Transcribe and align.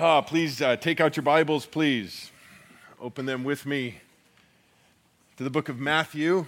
Uh, 0.00 0.22
please 0.22 0.62
uh, 0.62 0.76
take 0.76 1.00
out 1.00 1.16
your 1.16 1.24
Bibles, 1.24 1.66
please. 1.66 2.30
Open 3.00 3.26
them 3.26 3.42
with 3.42 3.66
me 3.66 3.98
to 5.36 5.42
the 5.42 5.50
book 5.50 5.68
of 5.68 5.80
Matthew, 5.80 6.46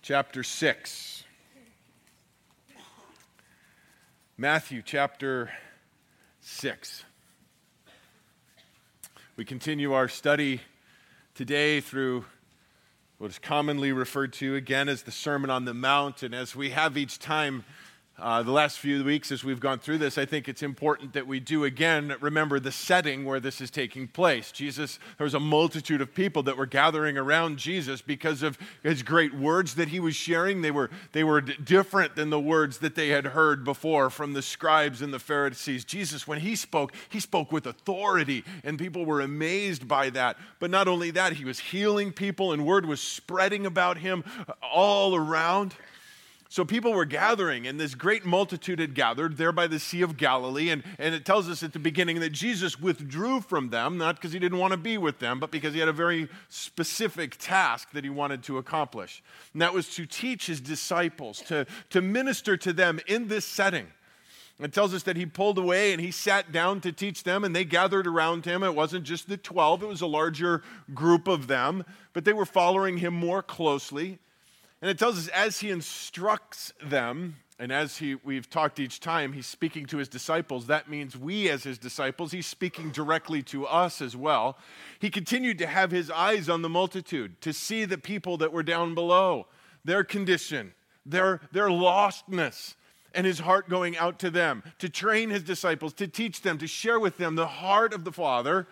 chapter 0.00 0.42
6. 0.42 1.24
Matthew, 4.38 4.80
chapter 4.82 5.50
6. 6.40 7.04
We 9.36 9.44
continue 9.44 9.92
our 9.92 10.08
study 10.08 10.62
today 11.34 11.82
through 11.82 12.24
what 13.18 13.30
is 13.30 13.38
commonly 13.38 13.92
referred 13.92 14.32
to 14.32 14.54
again 14.54 14.88
as 14.88 15.02
the 15.02 15.12
Sermon 15.12 15.50
on 15.50 15.66
the 15.66 15.74
Mount. 15.74 16.22
And 16.22 16.34
as 16.34 16.56
we 16.56 16.70
have 16.70 16.96
each 16.96 17.18
time, 17.18 17.64
uh, 18.22 18.40
the 18.40 18.52
last 18.52 18.78
few 18.78 19.02
weeks 19.02 19.32
as 19.32 19.42
we've 19.42 19.58
gone 19.58 19.80
through 19.80 19.98
this, 19.98 20.16
I 20.16 20.24
think 20.24 20.48
it's 20.48 20.62
important 20.62 21.12
that 21.14 21.26
we 21.26 21.40
do 21.40 21.64
again 21.64 22.14
remember 22.20 22.60
the 22.60 22.70
setting 22.70 23.24
where 23.24 23.40
this 23.40 23.60
is 23.60 23.68
taking 23.68 24.06
place. 24.06 24.52
Jesus, 24.52 25.00
there 25.18 25.24
was 25.24 25.34
a 25.34 25.40
multitude 25.40 26.00
of 26.00 26.14
people 26.14 26.44
that 26.44 26.56
were 26.56 26.66
gathering 26.66 27.18
around 27.18 27.58
Jesus 27.58 28.00
because 28.00 28.44
of 28.44 28.56
his 28.84 29.02
great 29.02 29.34
words 29.34 29.74
that 29.74 29.88
he 29.88 29.98
was 29.98 30.14
sharing. 30.14 30.62
They 30.62 30.70
were, 30.70 30.88
they 31.10 31.24
were 31.24 31.40
d- 31.40 31.54
different 31.64 32.14
than 32.14 32.30
the 32.30 32.38
words 32.38 32.78
that 32.78 32.94
they 32.94 33.08
had 33.08 33.26
heard 33.26 33.64
before 33.64 34.08
from 34.08 34.34
the 34.34 34.42
scribes 34.42 35.02
and 35.02 35.12
the 35.12 35.18
Pharisees. 35.18 35.84
Jesus, 35.84 36.26
when 36.26 36.38
he 36.38 36.54
spoke, 36.54 36.92
he 37.08 37.18
spoke 37.18 37.50
with 37.50 37.66
authority, 37.66 38.44
and 38.62 38.78
people 38.78 39.04
were 39.04 39.20
amazed 39.20 39.88
by 39.88 40.10
that. 40.10 40.36
But 40.60 40.70
not 40.70 40.86
only 40.86 41.10
that, 41.10 41.32
he 41.32 41.44
was 41.44 41.58
healing 41.58 42.12
people, 42.12 42.52
and 42.52 42.64
word 42.64 42.86
was 42.86 43.00
spreading 43.00 43.66
about 43.66 43.98
him 43.98 44.22
all 44.62 45.16
around. 45.16 45.74
So 46.52 46.66
people 46.66 46.92
were 46.92 47.06
gathering, 47.06 47.66
and 47.66 47.80
this 47.80 47.94
great 47.94 48.26
multitude 48.26 48.78
had 48.78 48.94
gathered 48.94 49.38
there 49.38 49.52
by 49.52 49.66
the 49.66 49.78
Sea 49.78 50.02
of 50.02 50.18
Galilee. 50.18 50.68
And, 50.68 50.82
and 50.98 51.14
it 51.14 51.24
tells 51.24 51.48
us 51.48 51.62
at 51.62 51.72
the 51.72 51.78
beginning 51.78 52.20
that 52.20 52.28
Jesus 52.28 52.78
withdrew 52.78 53.40
from 53.40 53.70
them, 53.70 53.96
not 53.96 54.16
because 54.16 54.34
he 54.34 54.38
didn't 54.38 54.58
want 54.58 54.72
to 54.72 54.76
be 54.76 54.98
with 54.98 55.18
them, 55.18 55.40
but 55.40 55.50
because 55.50 55.72
he 55.72 55.80
had 55.80 55.88
a 55.88 55.94
very 55.94 56.28
specific 56.50 57.36
task 57.38 57.92
that 57.92 58.04
he 58.04 58.10
wanted 58.10 58.42
to 58.42 58.58
accomplish. 58.58 59.22
And 59.54 59.62
that 59.62 59.72
was 59.72 59.94
to 59.94 60.04
teach 60.04 60.46
his 60.46 60.60
disciples, 60.60 61.40
to, 61.46 61.64
to 61.88 62.02
minister 62.02 62.58
to 62.58 62.74
them 62.74 63.00
in 63.06 63.28
this 63.28 63.46
setting. 63.46 63.86
It 64.60 64.74
tells 64.74 64.92
us 64.92 65.04
that 65.04 65.16
he 65.16 65.24
pulled 65.24 65.56
away 65.56 65.92
and 65.92 66.02
he 66.02 66.10
sat 66.10 66.52
down 66.52 66.82
to 66.82 66.92
teach 66.92 67.22
them, 67.22 67.44
and 67.44 67.56
they 67.56 67.64
gathered 67.64 68.06
around 68.06 68.44
him. 68.44 68.62
It 68.62 68.74
wasn't 68.74 69.04
just 69.04 69.26
the 69.26 69.38
12, 69.38 69.84
it 69.84 69.86
was 69.86 70.02
a 70.02 70.06
larger 70.06 70.62
group 70.92 71.28
of 71.28 71.46
them, 71.46 71.82
but 72.12 72.26
they 72.26 72.34
were 72.34 72.44
following 72.44 72.98
him 72.98 73.14
more 73.14 73.42
closely. 73.42 74.18
And 74.82 74.90
it 74.90 74.98
tells 74.98 75.16
us 75.16 75.28
as 75.28 75.60
he 75.60 75.70
instructs 75.70 76.72
them, 76.84 77.36
and 77.60 77.70
as 77.70 77.98
he, 77.98 78.16
we've 78.16 78.50
talked 78.50 78.80
each 78.80 78.98
time, 78.98 79.32
he's 79.32 79.46
speaking 79.46 79.86
to 79.86 79.98
his 79.98 80.08
disciples. 80.08 80.66
That 80.66 80.90
means 80.90 81.16
we, 81.16 81.48
as 81.48 81.62
his 81.62 81.78
disciples, 81.78 82.32
he's 82.32 82.46
speaking 82.46 82.90
directly 82.90 83.42
to 83.44 83.64
us 83.64 84.02
as 84.02 84.16
well. 84.16 84.58
He 84.98 85.08
continued 85.08 85.58
to 85.58 85.68
have 85.68 85.92
his 85.92 86.10
eyes 86.10 86.48
on 86.48 86.62
the 86.62 86.68
multitude, 86.68 87.40
to 87.42 87.52
see 87.52 87.84
the 87.84 87.96
people 87.96 88.36
that 88.38 88.52
were 88.52 88.64
down 88.64 88.96
below, 88.96 89.46
their 89.84 90.02
condition, 90.02 90.74
their, 91.06 91.40
their 91.52 91.68
lostness, 91.68 92.74
and 93.14 93.24
his 93.24 93.38
heart 93.38 93.68
going 93.68 93.96
out 93.96 94.18
to 94.18 94.30
them, 94.30 94.64
to 94.80 94.88
train 94.88 95.30
his 95.30 95.44
disciples, 95.44 95.92
to 95.92 96.08
teach 96.08 96.42
them, 96.42 96.58
to 96.58 96.66
share 96.66 96.98
with 96.98 97.18
them 97.18 97.36
the 97.36 97.46
heart 97.46 97.94
of 97.94 98.02
the 98.02 98.12
Father 98.12 98.66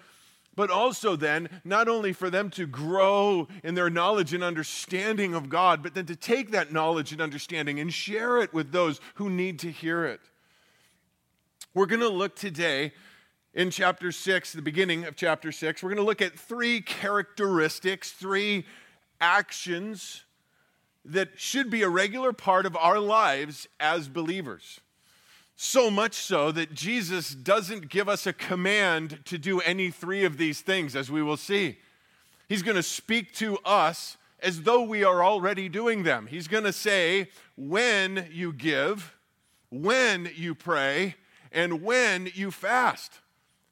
but 0.55 0.71
also 0.71 1.17
then 1.17 1.49
not 1.65 1.89
only 1.89 2.13
for 2.13 2.31
them 2.31 2.51
to 2.51 2.67
grow 2.67 3.49
in 3.63 3.75
their 3.75 3.91
knowledge 3.91 4.35
and 4.35 4.43
understanding 4.43 5.35
of 5.35 5.49
God, 5.49 5.83
but 5.83 5.95
then 5.95 6.07
to 6.07 6.17
take 6.17 6.51
that 6.51 6.73
knowledge 6.73 7.13
and 7.13 7.21
understanding 7.21 7.79
and 7.79 7.93
share 7.93 8.39
it 8.39 8.53
with 8.53 8.73
those 8.73 9.01
who 9.15 9.31
need 9.31 9.59
to 9.61 9.71
hear 9.71 10.05
it. 10.05 10.21
We're 11.73 11.87
going 11.87 12.01
to 12.01 12.09
look 12.09 12.35
today 12.35 12.93
in 13.55 13.71
chapter 13.71 14.13
6, 14.13 14.53
the 14.53 14.63
beginning 14.63 15.05
of 15.05 15.17
chapter 15.17 15.51
6, 15.51 15.83
we're 15.83 15.91
going 15.91 15.97
to 15.97 16.05
look 16.05 16.23
at 16.23 16.39
three 16.39 16.81
characteristics, 16.81 18.13
three 18.13 18.65
actions 19.21 20.25
that 21.05 21.31
should 21.37 21.71
be 21.71 21.83
a 21.83 21.89
regular 21.89 22.33
part 22.33 22.67
of 22.67 22.77
our 22.77 22.99
lives 22.99 23.67
as 23.81 24.09
believers. 24.09 24.81
So 25.63 25.91
much 25.91 26.15
so 26.15 26.51
that 26.53 26.73
Jesus 26.73 27.35
doesn't 27.35 27.91
give 27.91 28.09
us 28.09 28.27
a 28.27 28.33
command 28.33 29.21
to 29.27 29.37
do 29.37 29.61
any 29.61 29.91
three 29.91 30.25
of 30.25 30.39
these 30.39 30.63
things, 30.63 30.97
as 30.97 31.11
we 31.11 31.23
will 31.23 31.37
see. 31.37 31.77
He's 32.49 32.63
going 32.63 32.79
to 32.79 32.83
speak 32.83 33.35
to 33.35 33.59
us 33.59 34.17
as 34.43 34.63
though 34.63 34.81
we 34.81 35.05
are 35.05 35.23
already 35.23 35.69
doing 35.69 36.03
them. 36.03 36.29
He's 36.29 36.49
going 36.49 36.65
to 36.65 36.73
say, 36.73 37.29
when 37.59 38.27
you 38.33 38.55
give, 38.55 39.15
when 39.69 40.31
you 40.35 40.55
pray, 40.55 41.17
and 41.53 41.83
when 41.83 42.31
you 42.33 42.51
fast. 42.51 43.21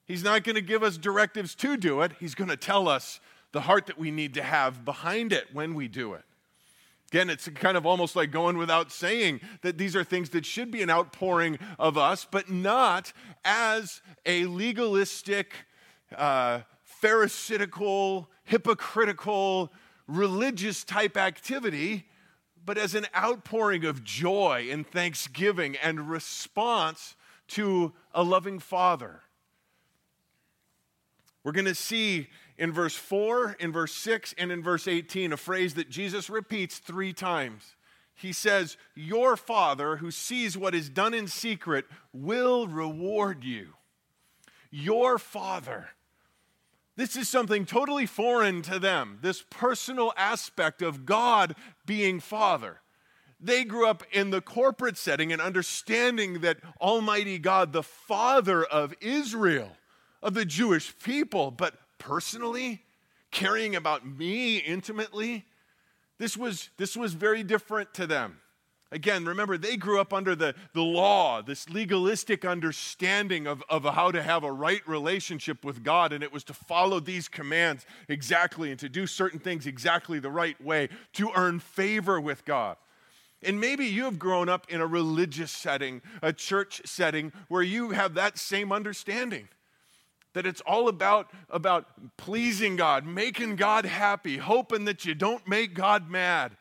He's 0.05 0.23
not 0.23 0.45
going 0.45 0.57
to 0.57 0.61
give 0.61 0.83
us 0.83 0.99
directives 0.99 1.55
to 1.55 1.79
do 1.79 2.03
it, 2.03 2.13
He's 2.21 2.35
going 2.35 2.51
to 2.51 2.59
tell 2.59 2.87
us 2.87 3.19
the 3.53 3.63
heart 3.63 3.87
that 3.87 3.99
we 3.99 4.11
need 4.11 4.35
to 4.35 4.43
have 4.43 4.85
behind 4.85 5.33
it 5.33 5.47
when 5.55 5.73
we 5.73 5.89
do 5.89 6.13
it. 6.13 6.25
Again, 7.11 7.31
it's 7.31 7.49
kind 7.49 7.77
of 7.79 7.87
almost 7.87 8.17
like 8.17 8.31
going 8.31 8.59
without 8.59 8.93
saying 8.93 9.41
that 9.63 9.79
these 9.79 9.97
are 9.97 10.05
things 10.05 10.29
that 10.31 10.45
should 10.45 10.71
be 10.71 10.83
an 10.83 10.91
outpouring 10.91 11.59
of 11.79 11.97
us, 11.97 12.27
but 12.31 12.51
not 12.51 13.15
as 13.47 14.03
a 14.27 14.45
legalistic, 14.45 15.55
uh, 16.15 16.61
pharisaical, 16.85 18.29
hypocritical, 18.45 19.73
religious 20.07 20.85
type 20.85 21.17
activity, 21.17 22.07
but 22.63 22.77
as 22.77 22.95
an 22.95 23.07
outpouring 23.17 23.87
of 23.87 24.05
joy 24.05 24.69
and 24.71 24.87
thanksgiving 24.87 25.77
and 25.83 26.11
response 26.11 27.17
to 27.47 27.95
a 28.13 28.23
loving 28.23 28.59
Father. 28.59 29.23
We're 31.45 31.53
going 31.53 31.65
to 31.67 31.75
see 31.75 32.29
in 32.57 32.73
verse 32.73 32.95
4, 32.95 33.57
in 33.61 33.73
verse 33.73 33.95
6, 33.95 34.35
and 34.37 34.51
in 34.51 34.63
verse 34.63 34.89
18, 34.89 35.33
a 35.33 35.37
phrase 35.37 35.75
that 35.75 35.89
Jesus 35.89 36.29
repeats 36.29 36.79
three 36.79 37.13
times. 37.13 37.77
He 38.15 38.33
says, 38.33 38.77
Your 38.97 39.37
Father, 39.37 39.97
who 39.97 40.11
sees 40.11 40.59
what 40.59 40.75
is 40.75 40.89
done 40.89 41.15
in 41.15 41.29
secret, 41.29 41.85
will 42.13 42.67
reward 42.67 43.45
you. 43.45 43.75
Your 44.71 45.19
Father. 45.19 45.91
This 46.97 47.15
is 47.15 47.29
something 47.29 47.65
totally 47.65 48.07
foreign 48.07 48.61
to 48.63 48.81
them, 48.81 49.21
this 49.23 49.45
personal 49.49 50.13
aspect 50.17 50.83
of 50.83 51.07
God 51.07 51.55
being 51.87 52.19
Father. 52.19 52.81
They 53.39 53.63
grew 53.63 53.87
up 53.87 54.03
in 54.11 54.31
the 54.31 54.41
corporate 54.41 54.99
setting 54.99 55.33
and 55.33 55.41
understanding 55.41 56.41
that 56.41 56.59
Almighty 56.81 57.39
God, 57.39 57.73
the 57.73 57.85
Father 57.85 58.65
of 58.65 58.95
Israel, 59.01 59.77
of 60.23 60.35
the 60.35 60.45
Jewish 60.45 60.97
people, 60.99 61.51
but 61.51 61.75
personally, 61.99 62.83
caring 63.31 63.77
about 63.77 64.07
me 64.07 64.59
intimately, 64.59 65.45
this 66.19 66.37
was, 66.37 66.71
this 66.77 66.97
was 66.97 67.15
very 67.15 67.43
different 67.43 67.95
to 67.95 68.07
them. 68.07 68.41
Again, 68.91 69.27
remember, 69.27 69.59
they 69.59 69.77
grew 69.77 70.01
up 70.01 70.15
under 70.15 70.35
the, 70.35 70.55
the 70.73 70.83
law, 70.83 71.43
this 71.43 71.69
legalistic 71.69 72.47
understanding 72.47 73.47
of, 73.47 73.63
of 73.69 73.85
how 73.85 74.11
to 74.11 74.23
have 74.23 74.45
a 74.45 74.53
right 74.53 74.81
relationship 74.89 75.63
with 75.63 75.85
God, 75.85 76.13
and 76.13 76.25
it 76.25 76.33
was 76.33 76.43
to 76.45 76.55
follow 76.55 76.99
these 76.99 77.29
commands 77.29 77.85
exactly 78.09 78.71
and 78.71 78.81
to 78.81 78.89
do 78.89 79.07
certain 79.07 79.39
things 79.39 79.67
exactly 79.67 80.19
the 80.19 80.31
right 80.31 80.59
way 80.63 80.89
to 81.13 81.31
earn 81.37 81.61
favor 81.61 82.19
with 82.19 82.47
God. 82.47 82.77
And 83.43 83.61
maybe 83.61 83.85
you 83.85 84.05
have 84.05 84.19
grown 84.19 84.49
up 84.49 84.67
in 84.71 84.81
a 84.81 84.87
religious 84.87 85.53
setting, 85.53 86.01
a 86.23 86.33
church 86.33 86.81
setting, 86.87 87.33
where 87.49 87.63
you 87.63 87.91
have 87.91 88.15
that 88.15 88.39
same 88.39 88.73
understanding 88.73 89.49
that 90.35 90.47
it's 90.47 90.61
all 90.63 90.89
about, 90.89 91.31
about 91.51 91.87
pleasing 92.17 92.77
God, 92.77 93.07
making 93.07 93.57
God 93.57 93.85
happy, 93.85 94.37
hoping 94.37 94.85
that 94.85 95.05
you 95.05 95.15
don't 95.15 95.47
make 95.49 95.75
God 95.75 96.11
mad, 96.11 96.57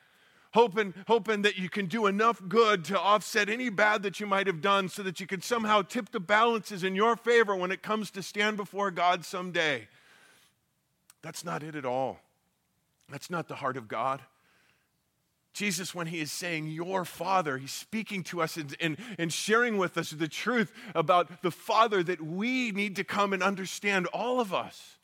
hoping, 0.53 0.93
hoping 1.07 1.41
that 1.43 1.57
you 1.57 1.69
can 1.69 1.85
do 1.85 2.05
enough 2.05 2.41
good 2.47 2.85
to 2.85 2.99
offset 2.99 3.49
any 3.49 3.69
bad 3.69 4.03
that 4.03 4.19
you 4.19 4.25
might 4.25 4.47
have 4.47 4.61
done 4.61 4.89
so 4.89 5.03
that 5.03 5.19
you 5.19 5.27
can 5.27 5.41
somehow 5.41 5.81
tip 5.81 6.11
the 6.11 6.19
balances 6.19 6.83
in 6.83 6.95
your 6.95 7.15
favor 7.15 7.55
when 7.55 7.71
it 7.71 7.83
comes 7.83 8.09
to 8.11 8.23
stand 8.23 8.57
before 8.57 8.89
God 8.89 9.25
someday. 9.25 9.87
That's 11.21 11.43
not 11.43 11.63
it 11.63 11.75
at 11.75 11.85
all. 11.85 12.19
That's 13.09 13.29
not 13.29 13.47
the 13.47 13.55
heart 13.55 13.77
of 13.77 13.87
God. 13.87 14.21
Jesus, 15.57 15.95
when 15.95 16.05
he 16.05 16.19
is 16.19 16.31
saying 16.31 16.67
your 16.67 17.03
Father, 17.03 17.57
he's 17.57 17.71
speaking 17.71 18.21
to 18.25 18.43
us 18.43 18.57
and, 18.57 18.75
and, 18.79 18.95
and, 19.17 19.33
sharing 19.33 19.79
with 19.79 19.97
us 19.97 20.11
the 20.11 20.27
truth 20.27 20.71
about 20.93 21.41
the 21.41 21.49
Father 21.49 22.03
that 22.03 22.21
we 22.21 22.69
need 22.69 22.95
to 22.97 23.03
come 23.03 23.33
and 23.33 23.41
understand, 23.41 24.05
all 24.07 24.39
of 24.39 24.53
us. 24.53 24.97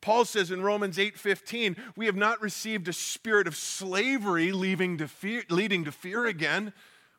Paul 0.00 0.24
says 0.24 0.50
in 0.50 0.62
Romans 0.62 0.98
8:15, 0.98 1.76
we 1.94 2.06
have 2.06 2.16
not 2.16 2.42
received 2.42 2.88
a 2.88 2.92
spirit 2.92 3.46
of 3.46 3.54
slavery 3.54 4.50
leading 4.50 4.98
to 4.98 5.06
fear, 5.06 5.44
leading 5.48 5.84
to 5.84 5.92
fear 5.92 6.26
again. 6.26 6.72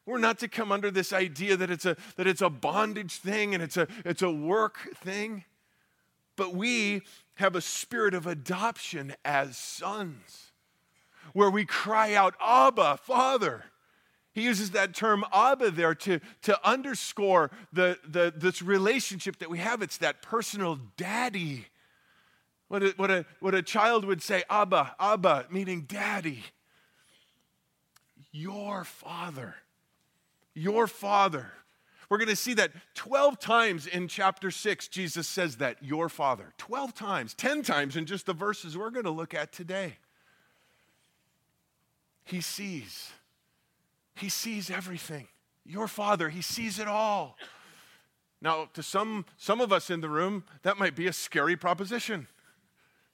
We're 0.05 0.17
not 0.17 0.39
to 0.39 0.49
come 0.49 0.73
under 0.73 0.91
this 0.91 1.13
idea 1.13 1.55
that 1.55 1.71
it's 1.71 1.85
a, 1.85 1.95
that 2.17 2.27
it's 2.27 2.41
a 2.41 2.49
bondage 2.49 3.13
thing 3.13 3.53
and 3.53 3.63
it's 3.63 3.77
a, 3.77 3.87
it's 4.03 4.21
a 4.21 4.31
work 4.31 4.97
thing. 4.97 5.45
But 6.35 6.53
we 6.53 7.03
have 7.35 7.55
a 7.55 7.61
spirit 7.61 8.13
of 8.13 8.27
adoption 8.27 9.15
as 9.23 9.57
sons 9.57 10.50
where 11.33 11.49
we 11.49 11.65
cry 11.65 12.13
out, 12.13 12.35
Abba, 12.41 12.97
Father. 12.97 13.65
He 14.33 14.43
uses 14.43 14.71
that 14.71 14.95
term 14.95 15.25
Abba 15.33 15.71
there 15.71 15.93
to, 15.95 16.19
to 16.43 16.67
underscore 16.67 17.51
the, 17.73 17.97
the, 18.07 18.33
this 18.35 18.61
relationship 18.61 19.39
that 19.39 19.49
we 19.49 19.57
have. 19.57 19.81
It's 19.81 19.97
that 19.97 20.21
personal 20.21 20.79
daddy. 20.95 21.65
What 22.69 22.83
a, 22.83 22.93
what, 22.95 23.11
a, 23.11 23.25
what 23.41 23.53
a 23.53 23.61
child 23.61 24.05
would 24.05 24.21
say, 24.21 24.43
Abba, 24.49 24.95
Abba, 24.99 25.47
meaning 25.51 25.81
daddy. 25.81 26.43
Your 28.31 28.85
father. 28.85 29.55
Your 30.53 30.87
father. 30.87 31.51
We're 32.09 32.17
going 32.17 32.29
to 32.29 32.35
see 32.35 32.53
that 32.55 32.71
12 32.95 33.39
times 33.39 33.87
in 33.87 34.07
chapter 34.07 34.51
6, 34.51 34.87
Jesus 34.87 35.27
says 35.27 35.57
that, 35.57 35.77
your 35.81 36.07
father. 36.07 36.53
12 36.57 36.93
times, 36.93 37.33
10 37.33 37.63
times 37.63 37.97
in 37.97 38.05
just 38.05 38.25
the 38.25 38.33
verses 38.33 38.77
we're 38.77 38.89
going 38.89 39.05
to 39.05 39.11
look 39.11 39.33
at 39.33 39.51
today. 39.51 39.97
He 42.23 42.41
sees. 42.41 43.11
He 44.15 44.29
sees 44.29 44.69
everything. 44.69 45.27
Your 45.65 45.87
father, 45.87 46.29
he 46.29 46.41
sees 46.41 46.79
it 46.79 46.87
all. 46.87 47.37
Now, 48.41 48.69
to 48.73 48.81
some, 48.81 49.25
some 49.37 49.61
of 49.61 49.71
us 49.71 49.89
in 49.89 50.01
the 50.01 50.09
room, 50.09 50.43
that 50.63 50.79
might 50.79 50.95
be 50.95 51.07
a 51.07 51.13
scary 51.13 51.55
proposition 51.55 52.27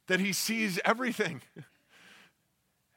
that 0.08 0.20
he 0.22 0.32
sees 0.32 0.80
everything. 0.86 1.42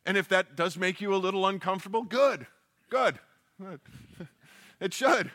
And 0.07 0.17
if 0.17 0.29
that 0.29 0.57
does 0.57 0.77
make 0.77 1.01
you 1.01 1.15
a 1.15 1.17
little 1.17 1.47
uncomfortable, 1.47 2.03
good, 2.03 2.47
good. 2.89 3.19
It 4.81 4.95
should. 4.95 5.31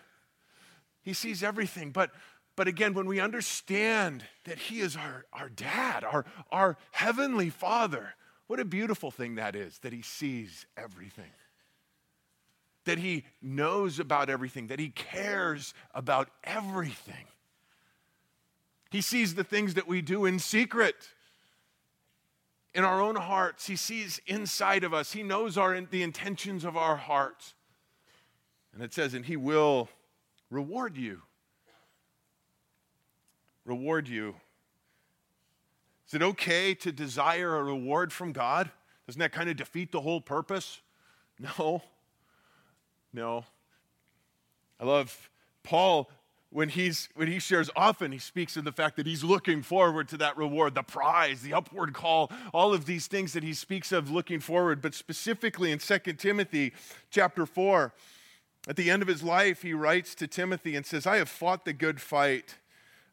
He 1.03 1.13
sees 1.13 1.43
everything. 1.43 1.91
But, 1.91 2.11
but 2.55 2.67
again, 2.67 2.93
when 2.93 3.05
we 3.05 3.19
understand 3.19 4.23
that 4.45 4.57
He 4.57 4.79
is 4.79 4.95
our, 4.95 5.25
our 5.31 5.49
dad, 5.49 6.03
our, 6.03 6.25
our 6.51 6.77
heavenly 6.91 7.51
Father, 7.51 8.15
what 8.47 8.59
a 8.59 8.65
beautiful 8.65 9.11
thing 9.11 9.35
that 9.35 9.55
is 9.55 9.79
that 9.79 9.93
He 9.93 10.01
sees 10.01 10.65
everything. 10.77 11.31
That 12.85 12.99
He 12.99 13.25
knows 13.41 13.99
about 13.99 14.29
everything, 14.29 14.67
that 14.67 14.79
He 14.79 14.89
cares 14.89 15.73
about 15.93 16.29
everything. 16.43 17.25
He 18.91 19.01
sees 19.01 19.35
the 19.35 19.43
things 19.43 19.73
that 19.73 19.87
we 19.87 20.01
do 20.01 20.25
in 20.25 20.39
secret 20.39 20.95
in 22.75 22.83
our 22.83 23.01
own 23.01 23.15
hearts. 23.15 23.65
He 23.65 23.77
sees 23.77 24.21
inside 24.27 24.83
of 24.83 24.93
us. 24.93 25.13
He 25.13 25.23
knows 25.23 25.57
our, 25.57 25.79
the 25.81 26.03
intentions 26.03 26.63
of 26.65 26.77
our 26.77 26.97
hearts. 26.97 27.55
And 28.73 28.83
it 28.83 28.93
says, 28.93 29.13
and 29.13 29.25
He 29.25 29.37
will 29.37 29.89
reward 30.51 30.97
you. 30.97 31.21
Reward 33.63 34.07
you. 34.07 34.35
Is 36.07 36.13
it 36.13 36.21
okay 36.21 36.73
to 36.75 36.91
desire 36.91 37.55
a 37.55 37.63
reward 37.63 38.13
from 38.13 38.31
God? 38.31 38.69
Doesn't 39.07 39.19
that 39.19 39.31
kind 39.31 39.49
of 39.49 39.57
defeat 39.57 39.91
the 39.91 40.01
whole 40.01 40.21
purpose? 40.21 40.81
No. 41.39 41.83
No. 43.11 43.45
I 44.79 44.85
love 44.85 45.29
Paul 45.63 46.09
when, 46.55 46.69
he's, 46.69 47.09
when 47.15 47.27
he 47.27 47.39
shares 47.39 47.69
often, 47.75 48.13
he 48.13 48.17
speaks 48.17 48.55
of 48.55 48.63
the 48.63 48.71
fact 48.71 48.95
that 48.95 49.05
he's 49.05 49.25
looking 49.25 49.61
forward 49.61 50.07
to 50.07 50.17
that 50.17 50.37
reward, 50.37 50.73
the 50.73 50.83
prize, 50.83 51.41
the 51.41 51.53
upward 51.53 51.93
call, 51.93 52.31
all 52.53 52.73
of 52.73 52.85
these 52.85 53.07
things 53.07 53.33
that 53.33 53.43
he 53.43 53.53
speaks 53.53 53.91
of 53.91 54.09
looking 54.09 54.39
forward. 54.39 54.81
But 54.81 54.93
specifically 54.93 55.73
in 55.73 55.79
2 55.79 55.99
Timothy 56.13 56.71
chapter 57.09 57.45
4, 57.45 57.93
at 58.69 58.77
the 58.77 58.89
end 58.89 59.01
of 59.01 59.09
his 59.09 59.21
life, 59.21 59.63
he 59.63 59.73
writes 59.73 60.15
to 60.15 60.27
Timothy 60.27 60.77
and 60.77 60.85
says, 60.85 61.05
I 61.05 61.17
have 61.17 61.27
fought 61.27 61.65
the 61.65 61.73
good 61.73 61.99
fight. 61.99 62.55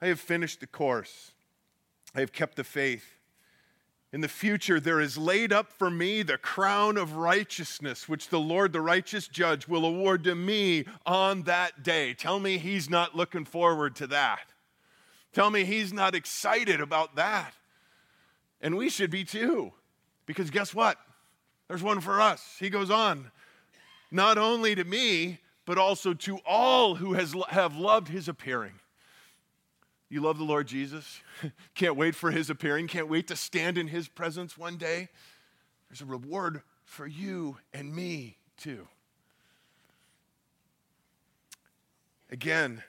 I 0.01 0.07
have 0.07 0.21
finished 0.21 0.61
the 0.61 0.69
course. 0.69 1.32
I 2.15 2.21
have 2.21 2.33
kept 2.33 2.57
the 2.57 2.65
faith. 2.65 3.19
In 4.13 4.21
the 4.21 4.29
future, 4.29 4.79
there 4.79 5.01
is 5.01 5.17
laid 5.17 5.55
up 5.55 5.73
for 5.73 5.91
me 5.91 6.23
the 6.23 6.37
crown 6.37 6.99
of 6.99 7.15
righteousness, 7.15 8.09
which 8.09 8.29
the 8.29 8.41
Lord, 8.41 8.75
the 8.75 8.83
righteous 8.83 9.27
judge, 9.27 9.67
will 9.67 9.87
award 9.87 10.25
to 10.25 10.35
me 10.35 10.85
on 11.07 11.45
that 11.45 11.83
day. 11.83 12.13
Tell 12.13 12.39
me 12.39 12.59
he's 12.59 12.91
not 12.91 13.17
looking 13.17 13.47
forward 13.47 13.97
to 13.97 14.07
that. 14.09 14.53
Tell 15.33 15.51
me 15.51 15.65
he's 15.65 15.95
not 15.95 16.15
excited 16.15 16.83
about 16.83 17.17
that. 17.17 17.55
And 18.61 18.77
we 18.77 18.91
should 18.91 19.11
be 19.11 19.25
too, 19.25 19.73
because 20.27 20.51
guess 20.51 20.75
what? 20.75 20.99
There's 21.69 21.83
one 21.83 22.03
for 22.03 22.21
us. 22.21 22.57
He 22.61 22.69
goes 22.69 22.91
on, 22.91 23.31
not 24.11 24.37
only 24.37 24.75
to 24.75 24.85
me, 24.85 25.39
but 25.65 25.79
also 25.79 26.13
to 26.13 26.39
all 26.45 26.97
who 26.97 27.15
has, 27.15 27.35
have 27.49 27.77
loved 27.77 28.09
his 28.09 28.29
appearing. 28.29 28.75
You 30.13 30.21
love 30.21 30.37
the 30.37 30.45
Lord 30.45 30.67
Jesus? 30.67 31.23
Can't 31.75 31.97
wait 31.97 32.15
for 32.15 32.31
his 32.31 32.51
appearing. 32.51 32.87
Can't 32.87 33.09
wait 33.09 33.29
to 33.29 33.35
stand 33.35 33.79
in 33.79 33.89
his 33.89 34.09
presence 34.09 34.59
one 34.59 34.77
day. 34.77 35.09
There's 35.89 36.03
a 36.03 36.05
reward 36.05 36.61
for 36.85 37.07
you 37.07 37.57
and 37.73 37.97
me, 37.97 38.37
too. 38.59 38.87
Again, 42.31 42.83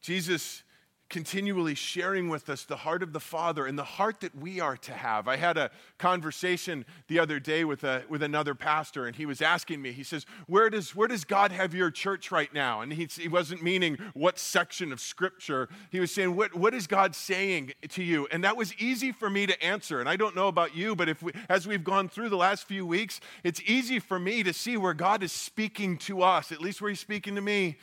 Jesus 0.00 0.62
continually 1.08 1.74
sharing 1.74 2.28
with 2.28 2.48
us 2.48 2.64
the 2.64 2.76
heart 2.76 3.02
of 3.02 3.12
the 3.12 3.20
Father 3.20 3.66
and 3.66 3.78
the 3.78 3.84
heart 3.84 4.20
that 4.20 4.34
we 4.34 4.60
are 4.60 4.76
to 4.76 4.92
have. 4.92 5.28
I 5.28 5.36
had 5.36 5.56
a 5.56 5.70
conversation 5.98 6.84
the 7.06 7.18
other 7.18 7.38
day 7.38 7.64
with, 7.64 7.84
a, 7.84 8.02
with 8.08 8.22
another 8.22 8.54
pastor, 8.54 9.06
and 9.06 9.14
he 9.14 9.24
was 9.24 9.40
asking 9.40 9.80
me, 9.80 9.92
he 9.92 10.02
says, 10.02 10.26
Where 10.46 10.68
does, 10.68 10.94
where 10.96 11.06
does 11.06 11.24
God 11.24 11.52
have 11.52 11.74
your 11.74 11.90
church 11.90 12.30
right 12.32 12.52
now? 12.52 12.80
And 12.80 12.92
he, 12.92 13.08
he 13.10 13.28
wasn't 13.28 13.62
meaning 13.62 13.98
what 14.14 14.38
section 14.38 14.92
of 14.92 15.00
Scripture. 15.00 15.68
He 15.90 16.00
was 16.00 16.10
saying, 16.10 16.34
what, 16.34 16.54
what 16.54 16.74
is 16.74 16.86
God 16.86 17.14
saying 17.14 17.72
to 17.90 18.02
you? 18.02 18.26
And 18.32 18.42
that 18.44 18.56
was 18.56 18.74
easy 18.74 19.12
for 19.12 19.30
me 19.30 19.46
to 19.46 19.62
answer. 19.62 20.00
And 20.00 20.08
I 20.08 20.16
don't 20.16 20.34
know 20.34 20.48
about 20.48 20.76
you, 20.76 20.96
but 20.96 21.08
if 21.08 21.22
we, 21.22 21.32
as 21.48 21.66
we've 21.66 21.84
gone 21.84 22.08
through 22.08 22.30
the 22.30 22.36
last 22.36 22.64
few 22.64 22.84
weeks, 22.84 23.20
it's 23.44 23.60
easy 23.64 23.98
for 24.00 24.18
me 24.18 24.42
to 24.42 24.52
see 24.52 24.76
where 24.76 24.94
God 24.94 25.22
is 25.22 25.32
speaking 25.32 25.98
to 25.98 26.22
us, 26.22 26.50
at 26.50 26.60
least 26.60 26.80
where 26.80 26.90
He's 26.90 27.00
speaking 27.00 27.34
to 27.36 27.40
me. 27.40 27.76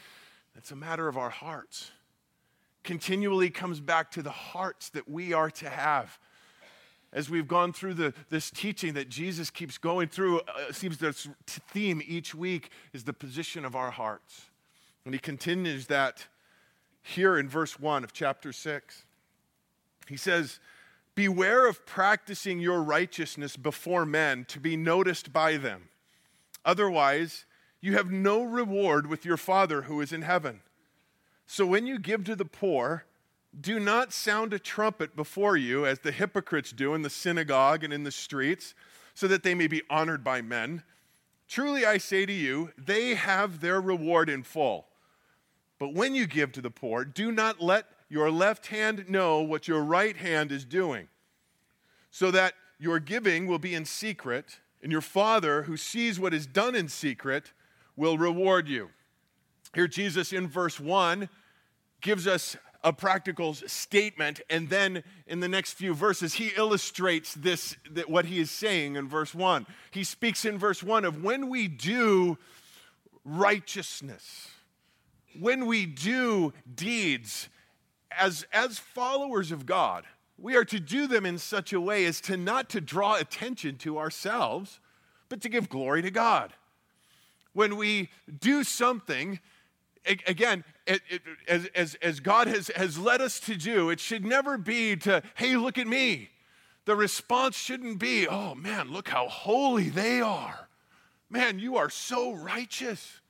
It's 0.56 0.72
a 0.72 0.76
matter 0.76 1.08
of 1.08 1.18
our 1.18 1.30
hearts 1.30 1.92
continually 2.84 3.50
comes 3.50 3.80
back 3.80 4.12
to 4.12 4.22
the 4.22 4.32
hearts 4.32 4.90
that 4.90 5.10
we 5.10 5.34
are 5.34 5.50
to 5.52 5.70
have. 5.70 6.20
As 7.12 7.30
we've 7.30 7.48
gone 7.48 7.74
through 7.74 7.94
the, 7.94 8.14
this 8.30 8.50
teaching 8.50 8.94
that 8.96 9.08
Jesus 9.08 9.50
keeps 9.50 9.78
going 9.78 10.08
through, 10.08 10.40
uh, 10.42 10.72
seems 10.72 10.98
this 10.98 11.28
theme 11.48 12.02
each 12.06 12.34
week 12.34 12.72
is 12.92 13.04
the 13.04 13.14
position 13.14 13.66
of 13.66 13.76
our 13.76 13.92
hearts. 13.92 14.50
And 15.06 15.14
he 15.14 15.20
continues 15.20 15.88
that 15.88 16.28
here 17.04 17.38
in 17.38 17.48
verse 17.48 17.80
1 17.80 18.04
of 18.04 18.14
chapter 18.14 18.52
6. 18.52 19.06
He 20.08 20.18
says, 20.18 20.60
Beware 21.16 21.68
of 21.68 21.86
practicing 21.86 22.60
your 22.60 22.82
righteousness 22.82 23.56
before 23.56 24.06
men 24.06 24.46
to 24.46 24.60
be 24.60 24.76
noticed 24.76 25.32
by 25.32 25.58
them. 25.58 25.90
Otherwise, 26.66 27.46
you 27.82 27.94
have 27.94 28.10
no 28.10 28.44
reward 28.44 29.06
with 29.06 29.26
your 29.26 29.38
Father 29.38 29.84
who 29.84 30.02
is 30.02 30.12
in 30.12 30.24
heaven. 30.24 30.62
So 31.46 31.66
when 31.66 31.86
you 31.86 32.00
give 32.00 32.24
to 32.26 32.36
the 32.36 32.46
poor, 32.46 33.06
do 33.60 33.80
not 33.80 34.14
sound 34.14 34.54
a 34.54 34.60
trumpet 34.60 35.16
before 35.16 35.56
you, 35.56 35.86
as 35.86 36.00
the 36.00 36.12
hypocrites 36.12 36.72
do 36.72 36.94
in 36.96 37.04
the 37.04 37.10
synagogue 37.10 37.84
and 37.84 37.94
in 37.94 38.04
the 38.04 38.12
streets, 38.12 38.74
so 39.14 39.28
that 39.28 39.44
they 39.44 39.54
may 39.54 39.68
be 39.68 39.84
honored 39.90 40.24
by 40.24 40.42
men. 40.42 40.84
Truly 41.48 41.86
I 41.86 42.00
say 42.00 42.26
to 42.26 42.34
you, 42.34 42.72
they 42.78 43.14
have 43.14 43.60
their 43.60 43.80
reward 43.80 44.30
in 44.30 44.42
full. 44.42 44.88
But 45.78 45.94
when 45.94 46.16
you 46.16 46.26
give 46.26 46.52
to 46.54 46.62
the 46.62 46.72
poor, 46.72 47.06
do 47.06 47.32
not 47.32 47.62
let 47.62 47.86
your 48.10 48.32
left 48.32 48.68
hand 48.68 49.10
know 49.10 49.42
what 49.42 49.68
your 49.68 49.84
right 49.84 50.16
hand 50.16 50.52
is 50.52 50.66
doing, 50.66 51.08
so 52.10 52.32
that 52.32 52.54
your 52.80 53.00
giving 53.00 53.48
will 53.48 53.60
be 53.60 53.76
in 53.76 53.86
secret, 53.86 54.60
and 54.82 54.92
your 54.92 55.02
Father, 55.02 55.64
who 55.64 55.78
sees 55.78 56.20
what 56.20 56.34
is 56.34 56.48
done 56.48 56.76
in 56.76 56.88
secret, 56.88 57.54
will 57.96 58.18
reward 58.18 58.68
you. 58.68 58.90
Here, 59.74 59.88
Jesus 59.88 60.32
in 60.34 60.48
verse 60.48 60.80
1 60.80 61.30
gives 62.02 62.28
us 62.28 62.56
a 62.84 62.92
practical 62.92 63.54
statement, 63.54 64.42
and 64.50 64.70
then 64.70 65.04
in 65.26 65.40
the 65.40 65.48
next 65.48 65.74
few 65.74 65.94
verses, 65.94 66.34
he 66.34 66.52
illustrates 66.58 67.34
this, 67.34 67.78
that 67.90 68.10
what 68.10 68.26
he 68.26 68.40
is 68.40 68.52
saying 68.52 68.98
in 68.98 69.08
verse 69.08 69.34
1. 69.34 69.66
He 69.92 70.04
speaks 70.04 70.44
in 70.44 70.58
verse 70.58 70.84
1 70.84 71.06
of 71.06 71.24
when 71.24 71.50
we 71.50 71.68
do 71.68 72.38
righteousness, 73.24 74.50
when 75.40 75.66
we 75.66 75.86
do 75.86 76.54
deeds 76.76 77.48
as, 78.12 78.46
as 78.52 78.80
followers 78.80 79.52
of 79.52 79.66
God, 79.66 80.04
we 80.38 80.56
are 80.56 80.66
to 80.66 80.80
do 80.80 81.08
them 81.08 81.26
in 81.26 81.38
such 81.38 81.74
a 81.74 81.82
way 81.82 82.06
as 82.06 82.20
to 82.22 82.38
not 82.38 82.70
to 82.72 82.82
draw 82.82 83.16
attention 83.16 83.78
to 83.78 83.98
ourselves, 83.98 84.80
but 85.30 85.42
to 85.42 85.50
give 85.50 85.70
glory 85.70 86.02
to 86.02 86.12
God. 86.12 86.54
When 87.54 87.78
we 87.78 88.10
do 88.40 88.64
something 88.64 89.40
again, 90.06 90.64
it, 90.86 91.02
it, 91.10 91.22
as, 91.48 91.66
as, 91.76 91.96
as 92.02 92.20
God 92.20 92.48
has, 92.48 92.68
has 92.76 92.98
led 92.98 93.22
us 93.22 93.40
to 93.42 93.56
do, 93.56 93.90
it 93.90 94.00
should 94.00 94.26
never 94.26 94.58
be 94.58 94.96
to, 94.98 95.24
hey, 95.36 95.56
look 95.56 95.78
at 95.78 95.88
me. 95.88 96.30
The 96.86 96.96
response 96.96 97.56
shouldn't 97.56 98.00
be, 98.00 98.28
oh 98.28 98.56
man, 98.56 98.92
look 98.92 99.08
how 99.08 99.28
holy 99.30 99.90
they 99.90 100.20
are. 100.20 100.68
Man, 101.30 101.58
you 101.58 101.78
are 101.78 101.90
so 101.90 102.34
righteous. 102.34 103.22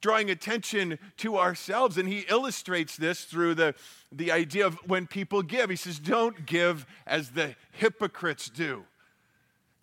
Drawing 0.00 0.30
attention 0.30 0.98
to 1.16 1.38
ourselves. 1.38 1.98
And 1.98 2.08
he 2.08 2.20
illustrates 2.28 2.96
this 2.96 3.24
through 3.24 3.54
the, 3.54 3.74
the 4.12 4.30
idea 4.30 4.66
of 4.66 4.74
when 4.86 5.06
people 5.06 5.42
give. 5.42 5.70
He 5.70 5.76
says, 5.76 5.98
don't 5.98 6.46
give 6.46 6.86
as 7.06 7.30
the 7.30 7.56
hypocrites 7.72 8.48
do. 8.48 8.84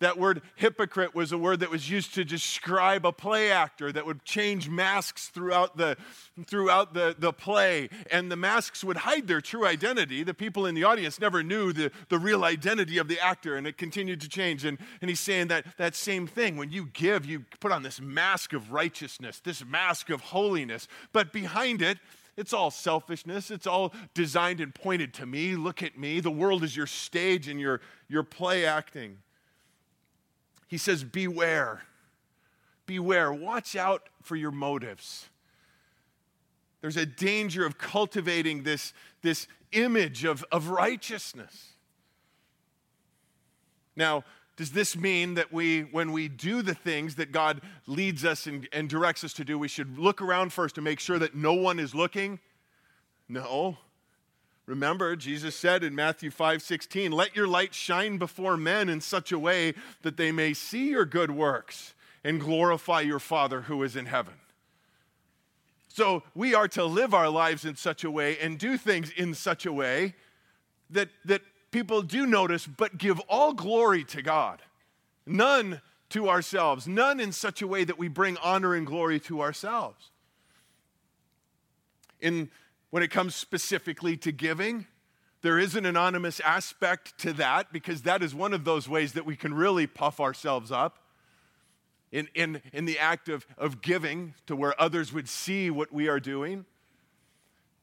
That 0.00 0.18
word 0.18 0.42
hypocrite 0.56 1.14
was 1.14 1.32
a 1.32 1.38
word 1.38 1.60
that 1.60 1.70
was 1.70 1.88
used 1.88 2.14
to 2.14 2.24
describe 2.24 3.06
a 3.06 3.12
play 3.12 3.50
actor 3.50 3.90
that 3.92 4.04
would 4.04 4.24
change 4.24 4.68
masks 4.68 5.28
throughout 5.28 5.78
the, 5.78 5.96
throughout 6.46 6.92
the, 6.92 7.16
the 7.18 7.32
play. 7.32 7.88
And 8.10 8.30
the 8.30 8.36
masks 8.36 8.84
would 8.84 8.98
hide 8.98 9.26
their 9.26 9.40
true 9.40 9.66
identity. 9.66 10.22
The 10.22 10.34
people 10.34 10.66
in 10.66 10.74
the 10.74 10.84
audience 10.84 11.18
never 11.18 11.42
knew 11.42 11.72
the, 11.72 11.90
the 12.10 12.18
real 12.18 12.44
identity 12.44 12.98
of 12.98 13.08
the 13.08 13.18
actor, 13.18 13.56
and 13.56 13.66
it 13.66 13.78
continued 13.78 14.20
to 14.20 14.28
change. 14.28 14.66
And, 14.66 14.78
and 15.00 15.08
he's 15.08 15.20
saying 15.20 15.48
that 15.48 15.64
that 15.78 15.94
same 15.94 16.26
thing. 16.26 16.58
When 16.58 16.70
you 16.70 16.90
give, 16.92 17.24
you 17.24 17.46
put 17.60 17.72
on 17.72 17.82
this 17.82 17.98
mask 17.98 18.52
of 18.52 18.72
righteousness, 18.72 19.40
this 19.42 19.64
mask 19.64 20.10
of 20.10 20.20
holiness. 20.20 20.88
But 21.14 21.32
behind 21.32 21.80
it, 21.80 21.98
it's 22.36 22.52
all 22.52 22.70
selfishness. 22.70 23.50
It's 23.50 23.66
all 23.66 23.94
designed 24.12 24.60
and 24.60 24.74
pointed 24.74 25.14
to 25.14 25.24
me. 25.24 25.56
Look 25.56 25.82
at 25.82 25.98
me. 25.98 26.20
The 26.20 26.30
world 26.30 26.62
is 26.62 26.76
your 26.76 26.86
stage 26.86 27.48
and 27.48 27.58
your, 27.58 27.80
your 28.08 28.22
play 28.24 28.66
acting. 28.66 29.16
He 30.66 30.78
says, 30.78 31.04
Beware. 31.04 31.82
Beware. 32.86 33.32
Watch 33.32 33.76
out 33.76 34.08
for 34.22 34.36
your 34.36 34.50
motives. 34.50 35.28
There's 36.80 36.96
a 36.96 37.06
danger 37.06 37.66
of 37.66 37.78
cultivating 37.78 38.62
this, 38.62 38.92
this 39.22 39.48
image 39.72 40.24
of, 40.24 40.44
of 40.52 40.68
righteousness. 40.68 41.72
Now, 43.96 44.24
does 44.56 44.70
this 44.70 44.96
mean 44.96 45.34
that 45.34 45.52
we, 45.52 45.82
when 45.82 46.12
we 46.12 46.28
do 46.28 46.62
the 46.62 46.74
things 46.74 47.16
that 47.16 47.32
God 47.32 47.60
leads 47.86 48.24
us 48.24 48.46
and, 48.46 48.68
and 48.72 48.88
directs 48.88 49.24
us 49.24 49.32
to 49.34 49.44
do, 49.44 49.58
we 49.58 49.68
should 49.68 49.98
look 49.98 50.22
around 50.22 50.52
first 50.52 50.76
to 50.76 50.80
make 50.80 51.00
sure 51.00 51.18
that 51.18 51.34
no 51.34 51.52
one 51.54 51.78
is 51.78 51.94
looking? 51.94 52.40
No. 53.28 53.78
Remember, 54.66 55.14
Jesus 55.14 55.54
said 55.54 55.84
in 55.84 55.94
Matthew 55.94 56.30
5 56.30 56.60
16, 56.60 57.12
let 57.12 57.36
your 57.36 57.46
light 57.46 57.72
shine 57.72 58.18
before 58.18 58.56
men 58.56 58.88
in 58.88 59.00
such 59.00 59.30
a 59.30 59.38
way 59.38 59.74
that 60.02 60.16
they 60.16 60.32
may 60.32 60.52
see 60.52 60.90
your 60.90 61.04
good 61.04 61.30
works 61.30 61.94
and 62.24 62.40
glorify 62.40 63.00
your 63.00 63.20
Father 63.20 63.62
who 63.62 63.82
is 63.84 63.94
in 63.94 64.06
heaven. 64.06 64.34
So 65.88 66.24
we 66.34 66.54
are 66.54 66.68
to 66.68 66.84
live 66.84 67.14
our 67.14 67.30
lives 67.30 67.64
in 67.64 67.76
such 67.76 68.02
a 68.02 68.10
way 68.10 68.36
and 68.38 68.58
do 68.58 68.76
things 68.76 69.10
in 69.10 69.32
such 69.32 69.64
a 69.64 69.72
way 69.72 70.14
that, 70.90 71.08
that 71.24 71.42
people 71.70 72.02
do 72.02 72.26
notice, 72.26 72.66
but 72.66 72.98
give 72.98 73.20
all 73.28 73.52
glory 73.52 74.04
to 74.04 74.20
God. 74.20 74.60
None 75.24 75.80
to 76.10 76.28
ourselves, 76.28 76.86
none 76.86 77.20
in 77.20 77.32
such 77.32 77.62
a 77.62 77.66
way 77.66 77.84
that 77.84 77.98
we 77.98 78.08
bring 78.08 78.36
honor 78.38 78.74
and 78.74 78.86
glory 78.86 79.18
to 79.20 79.40
ourselves. 79.40 80.10
In 82.20 82.50
when 82.90 83.02
it 83.02 83.10
comes 83.10 83.34
specifically 83.34 84.16
to 84.18 84.32
giving, 84.32 84.86
there 85.42 85.58
is 85.58 85.76
an 85.76 85.86
anonymous 85.86 86.40
aspect 86.40 87.18
to 87.18 87.32
that 87.34 87.72
because 87.72 88.02
that 88.02 88.22
is 88.22 88.34
one 88.34 88.52
of 88.52 88.64
those 88.64 88.88
ways 88.88 89.12
that 89.12 89.26
we 89.26 89.36
can 89.36 89.54
really 89.54 89.86
puff 89.86 90.20
ourselves 90.20 90.72
up 90.72 90.98
in, 92.10 92.28
in, 92.34 92.62
in 92.72 92.84
the 92.84 92.98
act 92.98 93.28
of, 93.28 93.46
of 93.58 93.82
giving 93.82 94.34
to 94.46 94.56
where 94.56 94.80
others 94.80 95.12
would 95.12 95.28
see 95.28 95.70
what 95.70 95.92
we 95.92 96.08
are 96.08 96.20
doing. 96.20 96.64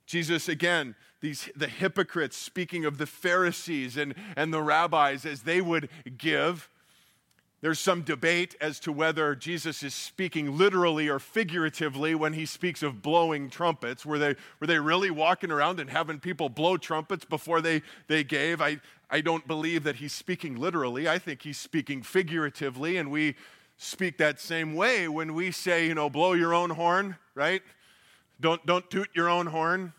Jesus, 0.05 0.49
again, 0.49 0.95
these, 1.21 1.49
the 1.55 1.67
hypocrites, 1.67 2.35
speaking 2.35 2.83
of 2.83 2.97
the 2.97 3.05
Pharisees 3.05 3.95
and, 3.95 4.15
and 4.35 4.53
the 4.53 4.61
rabbis 4.61 5.25
as 5.25 5.43
they 5.43 5.61
would 5.61 5.89
give, 6.17 6.69
there's 7.63 7.79
some 7.79 8.01
debate 8.01 8.57
as 8.59 8.77
to 8.81 8.91
whether 8.91 9.35
Jesus 9.35 9.83
is 9.83 9.95
speaking 9.95 10.57
literally 10.57 11.07
or 11.07 11.17
figuratively 11.17 12.13
when 12.13 12.33
he 12.33 12.45
speaks 12.45 12.83
of 12.83 13.01
blowing 13.01 13.49
trumpets. 13.49 14.05
Were 14.05 14.19
they, 14.19 14.35
were 14.59 14.67
they 14.67 14.79
really 14.79 15.09
walking 15.09 15.49
around 15.49 15.79
and 15.79 15.89
having 15.89 16.19
people 16.19 16.49
blow 16.49 16.75
trumpets 16.75 17.23
before 17.23 17.61
they, 17.61 17.81
they 18.09 18.25
gave? 18.25 18.61
I, 18.61 18.81
I 19.09 19.21
don't 19.21 19.47
believe 19.47 19.85
that 19.85 19.95
he's 19.95 20.11
speaking 20.11 20.59
literally. 20.59 21.07
I 21.07 21.17
think 21.17 21.43
he's 21.43 21.57
speaking 21.57 22.03
figuratively, 22.03 22.97
and 22.97 23.09
we 23.09 23.35
speak 23.77 24.17
that 24.17 24.41
same 24.41 24.75
way 24.75 25.07
when 25.07 25.33
we 25.33 25.49
say, 25.51 25.87
you 25.87 25.95
know, 25.95 26.09
blow 26.09 26.33
your 26.33 26.53
own 26.53 26.71
horn, 26.71 27.15
right? 27.33 27.61
Don't, 28.41 28.65
don't 28.65 28.89
toot 28.91 29.07
your 29.15 29.29
own 29.29 29.45
horn 29.45 29.93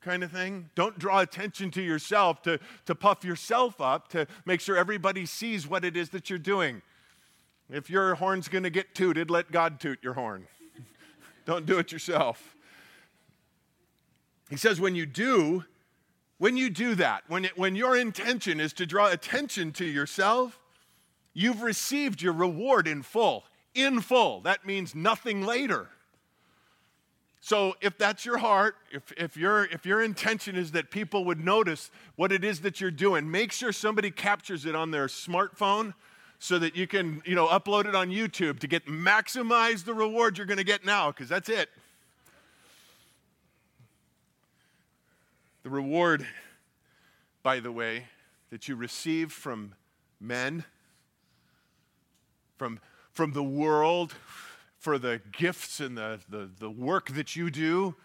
kind 0.00 0.24
of 0.24 0.32
thing. 0.32 0.70
Don't 0.74 0.98
draw 0.98 1.20
attention 1.20 1.70
to 1.70 1.82
yourself 1.82 2.42
to, 2.42 2.58
to 2.86 2.96
puff 2.96 3.24
yourself 3.24 3.80
up, 3.80 4.08
to 4.08 4.26
make 4.44 4.60
sure 4.60 4.76
everybody 4.76 5.24
sees 5.24 5.68
what 5.68 5.84
it 5.84 5.96
is 5.96 6.08
that 6.10 6.28
you're 6.28 6.38
doing. 6.40 6.82
If 7.70 7.90
your 7.90 8.14
horn's 8.14 8.48
going 8.48 8.64
to 8.64 8.70
get 8.70 8.94
tooted, 8.94 9.30
let 9.30 9.50
God 9.50 9.80
toot 9.80 9.98
your 10.02 10.14
horn. 10.14 10.46
Don't 11.44 11.66
do 11.66 11.78
it 11.78 11.92
yourself. 11.92 12.54
He 14.48 14.56
says, 14.56 14.80
when 14.80 14.94
you 14.94 15.06
do, 15.06 15.64
when 16.38 16.56
you 16.56 16.70
do 16.70 16.94
that, 16.96 17.24
when, 17.28 17.46
it, 17.46 17.58
when 17.58 17.74
your 17.74 17.96
intention 17.96 18.60
is 18.60 18.72
to 18.74 18.86
draw 18.86 19.10
attention 19.10 19.72
to 19.72 19.84
yourself, 19.84 20.60
you've 21.34 21.62
received 21.62 22.22
your 22.22 22.32
reward 22.32 22.86
in 22.86 23.02
full. 23.02 23.44
In 23.74 24.00
full. 24.00 24.40
That 24.42 24.64
means 24.64 24.94
nothing 24.94 25.42
later. 25.42 25.88
So 27.40 27.74
if 27.80 27.98
that's 27.98 28.24
your 28.24 28.38
heart, 28.38 28.76
if, 28.90 29.12
if, 29.16 29.36
your, 29.36 29.64
if 29.66 29.86
your 29.86 30.02
intention 30.02 30.56
is 30.56 30.72
that 30.72 30.90
people 30.90 31.24
would 31.24 31.44
notice 31.44 31.90
what 32.16 32.32
it 32.32 32.44
is 32.44 32.60
that 32.60 32.80
you're 32.80 32.90
doing, 32.90 33.30
make 33.30 33.52
sure 33.52 33.72
somebody 33.72 34.10
captures 34.10 34.66
it 34.66 34.74
on 34.74 34.90
their 34.90 35.06
smartphone 35.06 35.94
so 36.38 36.58
that 36.58 36.76
you 36.76 36.86
can, 36.86 37.22
you 37.24 37.34
know, 37.34 37.46
upload 37.46 37.86
it 37.86 37.94
on 37.94 38.10
YouTube 38.10 38.58
to 38.60 38.66
get 38.66 38.86
maximize 38.86 39.84
the 39.84 39.94
reward 39.94 40.36
you're 40.38 40.46
going 40.46 40.58
to 40.58 40.64
get 40.64 40.84
now 40.84 41.10
because 41.10 41.28
that's 41.28 41.48
it. 41.48 41.70
The 45.62 45.70
reward, 45.70 46.26
by 47.42 47.60
the 47.60 47.72
way, 47.72 48.04
that 48.50 48.68
you 48.68 48.76
receive 48.76 49.32
from 49.32 49.74
men, 50.20 50.64
from, 52.56 52.78
from 53.12 53.32
the 53.32 53.42
world, 53.42 54.14
for 54.78 54.98
the 54.98 55.20
gifts 55.32 55.80
and 55.80 55.98
the, 55.98 56.20
the, 56.28 56.48
the 56.60 56.70
work 56.70 57.08
that 57.14 57.34
you 57.34 57.50
do, 57.50 57.96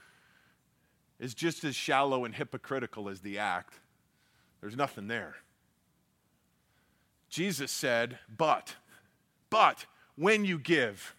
is 1.19 1.35
just 1.35 1.63
as 1.63 1.75
shallow 1.75 2.25
and 2.25 2.33
hypocritical 2.33 3.07
as 3.07 3.21
the 3.21 3.37
act. 3.37 3.75
There's 4.59 4.75
nothing 4.75 5.07
there. 5.07 5.35
Jesus 7.31 7.71
said, 7.71 8.19
But, 8.37 8.75
but 9.49 9.85
when 10.15 10.45
you 10.45 10.59
give, 10.59 11.15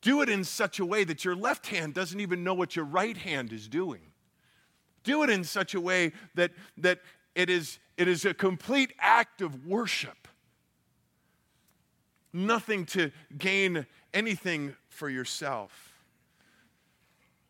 do 0.00 0.22
it 0.22 0.30
in 0.30 0.44
such 0.44 0.78
a 0.78 0.86
way 0.86 1.04
that 1.04 1.24
your 1.24 1.36
left 1.36 1.66
hand 1.66 1.92
doesn't 1.92 2.20
even 2.20 2.42
know 2.42 2.54
what 2.54 2.74
your 2.76 2.84
right 2.84 3.16
hand 3.16 3.52
is 3.52 3.68
doing. 3.68 4.00
Do 5.02 5.22
it 5.24 5.28
in 5.28 5.44
such 5.44 5.74
a 5.74 5.80
way 5.80 6.12
that, 6.36 6.52
that 6.78 7.00
it, 7.34 7.50
is, 7.50 7.78
it 7.98 8.06
is 8.06 8.24
a 8.24 8.32
complete 8.32 8.92
act 8.98 9.42
of 9.42 9.66
worship. 9.66 10.28
Nothing 12.32 12.86
to 12.86 13.10
gain 13.36 13.86
anything 14.14 14.76
for 14.88 15.10
yourself. 15.10 15.94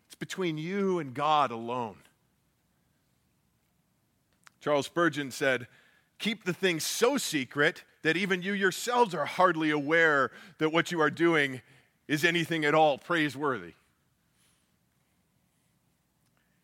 It's 0.06 0.14
between 0.14 0.56
you 0.56 1.00
and 1.00 1.12
God 1.12 1.50
alone. 1.50 1.96
Charles 4.60 4.86
Spurgeon 4.86 5.30
said, 5.30 5.66
keep 6.20 6.44
the 6.44 6.52
thing 6.52 6.78
so 6.78 7.16
secret 7.16 7.82
that 8.02 8.16
even 8.16 8.42
you 8.42 8.52
yourselves 8.52 9.14
are 9.14 9.24
hardly 9.24 9.70
aware 9.70 10.30
that 10.58 10.70
what 10.70 10.92
you 10.92 11.00
are 11.00 11.10
doing 11.10 11.60
is 12.06 12.24
anything 12.24 12.64
at 12.64 12.74
all 12.74 12.98
praiseworthy. 12.98 13.72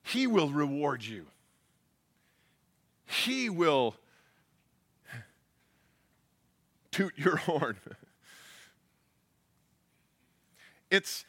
He 0.02 0.26
will 0.26 0.50
reward 0.50 1.04
you. 1.04 1.26
He 3.06 3.50
will 3.50 3.96
toot 6.92 7.12
your 7.16 7.36
horn. 7.36 7.76
It's, 10.90 11.24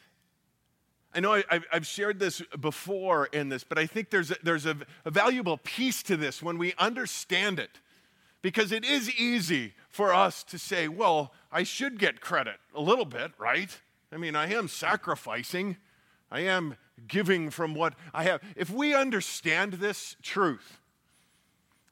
I 1.14 1.20
know 1.20 1.34
I, 1.34 1.60
have 1.72 1.86
shared 1.86 2.18
this 2.20 2.40
before 2.60 3.26
in 3.26 3.48
this, 3.48 3.64
but 3.64 3.78
I 3.78 3.86
think 3.86 4.10
there's 4.10 4.30
a, 4.30 4.36
there's 4.42 4.66
a, 4.66 4.76
a 5.04 5.10
valuable 5.10 5.58
piece 5.58 6.02
to 6.04 6.16
this 6.16 6.42
when 6.42 6.58
we 6.58 6.74
understand 6.78 7.58
it. 7.58 7.80
Because 8.40 8.70
it 8.72 8.84
is 8.84 9.12
easy 9.18 9.74
for 9.88 10.14
us 10.14 10.44
to 10.44 10.58
say, 10.58 10.88
well, 10.88 11.32
I 11.50 11.64
should 11.64 11.98
get 11.98 12.20
credit 12.20 12.56
a 12.74 12.80
little 12.80 13.04
bit, 13.04 13.32
right? 13.38 13.76
I 14.12 14.16
mean, 14.16 14.36
I 14.36 14.52
am 14.52 14.68
sacrificing, 14.68 15.76
I 16.30 16.40
am 16.40 16.76
giving 17.06 17.50
from 17.50 17.74
what 17.74 17.94
I 18.14 18.24
have. 18.24 18.40
If 18.56 18.70
we 18.70 18.94
understand 18.94 19.74
this 19.74 20.16
truth, 20.22 20.80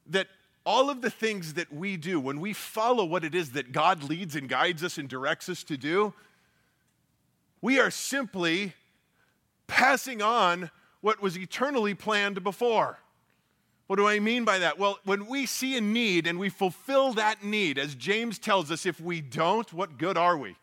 that 0.05 0.27
all 0.65 0.89
of 0.89 1.01
the 1.01 1.09
things 1.09 1.53
that 1.53 1.71
we 1.71 1.97
do, 1.97 2.19
when 2.19 2.39
we 2.39 2.53
follow 2.53 3.05
what 3.05 3.23
it 3.23 3.33
is 3.33 3.51
that 3.51 3.71
God 3.71 4.03
leads 4.03 4.35
and 4.35 4.49
guides 4.49 4.83
us 4.83 4.97
and 4.97 5.07
directs 5.07 5.49
us 5.49 5.63
to 5.65 5.77
do, 5.77 6.13
we 7.61 7.79
are 7.79 7.91
simply 7.91 8.73
passing 9.67 10.21
on 10.21 10.69
what 11.01 11.21
was 11.21 11.37
eternally 11.37 11.93
planned 11.93 12.43
before. 12.43 12.99
What 13.87 13.95
do 13.95 14.07
I 14.07 14.19
mean 14.19 14.43
by 14.43 14.59
that? 14.59 14.77
Well, 14.77 14.99
when 15.05 15.27
we 15.27 15.45
see 15.45 15.77
a 15.77 15.81
need 15.81 16.27
and 16.27 16.37
we 16.37 16.49
fulfill 16.49 17.13
that 17.13 17.43
need, 17.43 17.77
as 17.77 17.95
James 17.95 18.37
tells 18.37 18.69
us, 18.69 18.85
if 18.85 18.99
we 18.99 19.21
don't, 19.21 19.71
what 19.71 19.97
good 19.97 20.17
are 20.17 20.37
we? 20.37 20.55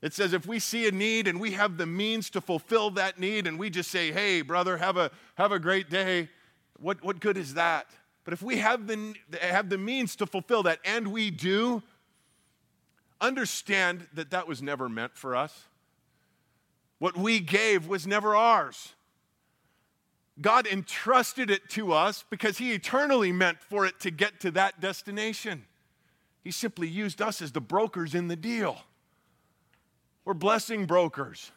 It 0.00 0.14
says 0.14 0.32
if 0.32 0.46
we 0.46 0.58
see 0.58 0.86
a 0.88 0.92
need 0.92 1.28
and 1.28 1.40
we 1.40 1.52
have 1.52 1.76
the 1.76 1.86
means 1.86 2.30
to 2.30 2.40
fulfill 2.40 2.90
that 2.92 3.18
need 3.18 3.46
and 3.46 3.58
we 3.58 3.68
just 3.68 3.90
say, 3.90 4.12
hey, 4.12 4.42
brother, 4.42 4.76
have 4.76 4.96
a, 4.96 5.10
have 5.36 5.52
a 5.52 5.58
great 5.58 5.90
day, 5.90 6.28
what, 6.78 7.02
what 7.04 7.20
good 7.20 7.36
is 7.36 7.54
that? 7.54 7.86
But 8.24 8.32
if 8.32 8.42
we 8.42 8.58
have 8.58 8.86
the, 8.86 9.14
have 9.40 9.68
the 9.68 9.78
means 9.78 10.14
to 10.16 10.26
fulfill 10.26 10.62
that 10.64 10.78
and 10.84 11.08
we 11.08 11.30
do, 11.30 11.82
understand 13.20 14.06
that 14.14 14.30
that 14.30 14.46
was 14.46 14.62
never 14.62 14.88
meant 14.88 15.16
for 15.16 15.34
us. 15.34 15.64
What 16.98 17.16
we 17.16 17.40
gave 17.40 17.88
was 17.88 18.06
never 18.06 18.36
ours. 18.36 18.94
God 20.42 20.66
entrusted 20.66 21.50
it 21.50 21.70
to 21.70 21.92
us 21.92 22.24
because 22.28 22.58
He 22.58 22.72
eternally 22.72 23.32
meant 23.32 23.62
for 23.62 23.86
it 23.86 24.00
to 24.00 24.10
get 24.10 24.40
to 24.40 24.50
that 24.52 24.80
destination. 24.80 25.64
He 26.42 26.50
simply 26.50 26.88
used 26.88 27.22
us 27.22 27.40
as 27.40 27.52
the 27.52 27.60
brokers 27.60 28.14
in 28.14 28.28
the 28.28 28.36
deal. 28.36 28.78
We're 30.24 30.34
blessing 30.34 30.86
brokers. 30.86 31.52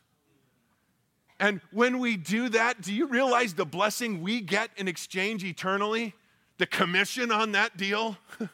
And 1.39 1.61
when 1.71 1.99
we 1.99 2.15
do 2.17 2.49
that, 2.49 2.81
do 2.81 2.93
you 2.93 3.07
realize 3.07 3.55
the 3.55 3.65
blessing 3.65 4.21
we 4.21 4.41
get 4.41 4.69
in 4.77 4.87
exchange 4.87 5.43
eternally? 5.43 6.13
The 6.57 6.65
commission 6.65 7.31
on 7.31 7.51
that 7.51 7.75
deal? 7.75 8.17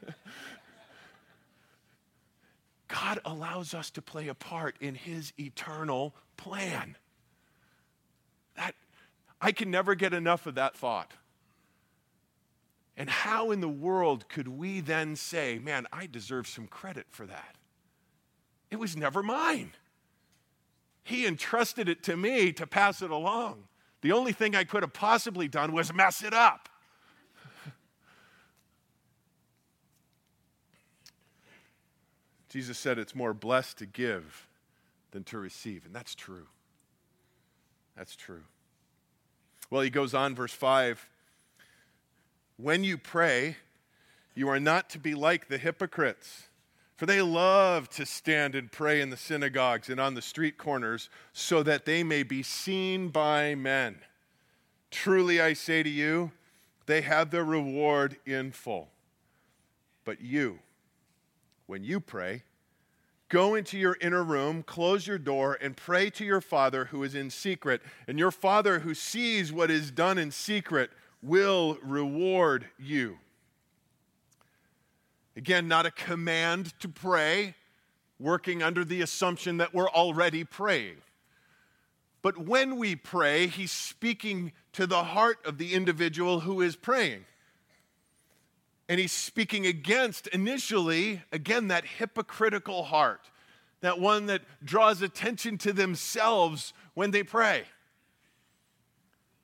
God 2.88 3.20
allows 3.24 3.74
us 3.74 3.90
to 3.92 4.02
play 4.02 4.28
a 4.30 4.34
part 4.34 4.76
in 4.82 4.96
His 4.96 5.32
eternal 5.40 6.16
plan. 6.38 6.96
That, 8.56 8.74
I 9.42 9.52
can 9.52 9.72
never 9.72 9.96
get 9.96 10.14
enough 10.14 10.46
of 10.46 10.56
that 10.56 10.78
thought. 10.78 11.12
And 12.96 13.10
how 13.10 13.50
in 13.50 13.62
the 13.62 13.70
world 13.70 14.30
could 14.30 14.48
we 14.48 14.80
then 14.80 15.16
say, 15.16 15.58
man, 15.58 15.88
I 15.92 16.06
deserve 16.06 16.48
some 16.48 16.68
credit 16.68 17.08
for 17.10 17.26
that? 17.26 17.56
It 18.70 18.78
was 18.78 18.96
never 18.96 19.24
mine. 19.24 19.72
He 21.04 21.26
entrusted 21.26 21.90
it 21.90 22.04
to 22.04 22.16
me 22.16 22.52
to 22.54 22.68
pass 22.68 23.02
it 23.02 23.10
along. 23.10 23.64
The 24.02 24.12
only 24.12 24.34
thing 24.34 24.56
I 24.56 24.64
could 24.64 24.84
have 24.84 24.94
possibly 24.94 25.48
done 25.48 25.72
was 25.74 25.92
mess 25.92 26.24
it 26.24 26.34
up. 26.34 26.70
Jesus 32.50 32.78
said 32.78 33.00
it's 33.00 33.16
more 33.16 33.34
blessed 33.34 33.80
to 33.80 33.88
give 33.88 34.48
than 35.10 35.24
to 35.26 35.40
receive, 35.40 35.86
and 35.86 35.96
that's 35.96 36.14
true. 36.14 36.46
That's 37.96 38.16
true. 38.16 38.44
Well, 39.72 39.82
he 39.82 39.90
goes 39.90 40.14
on, 40.14 40.36
verse 40.36 40.54
5 40.54 41.08
When 42.58 42.84
you 42.84 42.98
pray, 43.00 43.56
you 44.36 44.50
are 44.50 44.60
not 44.60 44.90
to 44.92 45.00
be 45.00 45.16
like 45.16 45.48
the 45.48 45.58
hypocrites, 45.58 46.50
for 46.98 47.06
they 47.06 47.22
love 47.22 47.90
to 47.92 48.06
stand 48.06 48.54
and 48.54 48.72
pray 48.72 49.02
in 49.02 49.10
the 49.10 49.18
synagogues 49.18 49.90
and 49.90 50.00
on 50.00 50.14
the 50.14 50.22
street 50.22 50.58
corners 50.58 51.10
so 51.34 51.64
that 51.64 51.86
they 51.86 52.04
may 52.04 52.22
be 52.22 52.44
seen 52.44 53.08
by 53.08 53.56
men. 53.56 53.98
Truly, 54.92 55.42
I 55.42 55.54
say 55.54 55.82
to 55.82 55.90
you, 55.90 56.32
they 56.86 57.02
have 57.02 57.32
their 57.32 57.46
reward 57.46 58.18
in 58.26 58.52
full. 58.52 58.90
But 60.04 60.22
you, 60.22 60.60
when 61.66 61.84
you 61.84 62.02
pray, 62.02 62.44
go 63.32 63.56
into 63.56 63.80
your 63.80 63.98
inner 64.02 64.24
room, 64.24 64.62
close 64.62 65.08
your 65.08 65.18
door, 65.18 65.58
and 65.62 65.76
pray 65.76 66.10
to 66.12 66.26
your 66.26 66.42
Father 66.42 66.86
who 66.86 67.02
is 67.02 67.16
in 67.16 67.30
secret. 67.30 67.82
And 68.08 68.20
your 68.20 68.30
Father 68.30 68.80
who 68.80 68.94
sees 68.94 69.52
what 69.52 69.72
is 69.72 69.90
done 69.90 70.18
in 70.18 70.32
secret 70.32 70.92
will 71.24 71.78
reward 71.82 72.68
you. 72.78 73.18
Again, 75.36 75.70
not 75.70 75.86
a 75.86 75.92
command 75.92 76.78
to 76.82 76.90
pray, 76.90 77.56
working 78.20 78.62
under 78.62 78.84
the 78.84 79.02
assumption 79.02 79.58
that 79.58 79.74
we're 79.74 79.90
already 79.90 80.44
praying. 80.44 80.98
But 82.22 82.38
when 82.38 82.76
we 82.76 82.96
pray, 82.98 83.48
he's 83.48 83.72
speaking 83.72 84.52
to 84.74 84.86
the 84.86 85.06
heart 85.06 85.40
of 85.46 85.58
the 85.58 85.74
individual 85.74 86.42
who 86.42 86.62
is 86.62 86.76
praying. 86.76 87.26
And 88.92 89.00
he's 89.00 89.14
speaking 89.14 89.66
against, 89.66 90.28
initially, 90.28 91.22
again, 91.32 91.70
that 91.70 91.86
hypocritical 91.86 92.84
heart, 92.84 93.22
that 93.80 94.02
one 94.02 94.26
that 94.26 94.42
draws 94.66 95.02
attention 95.02 95.58
to 95.60 95.72
themselves 95.72 96.74
when 96.94 97.12
they 97.12 97.24
pray. 97.24 97.64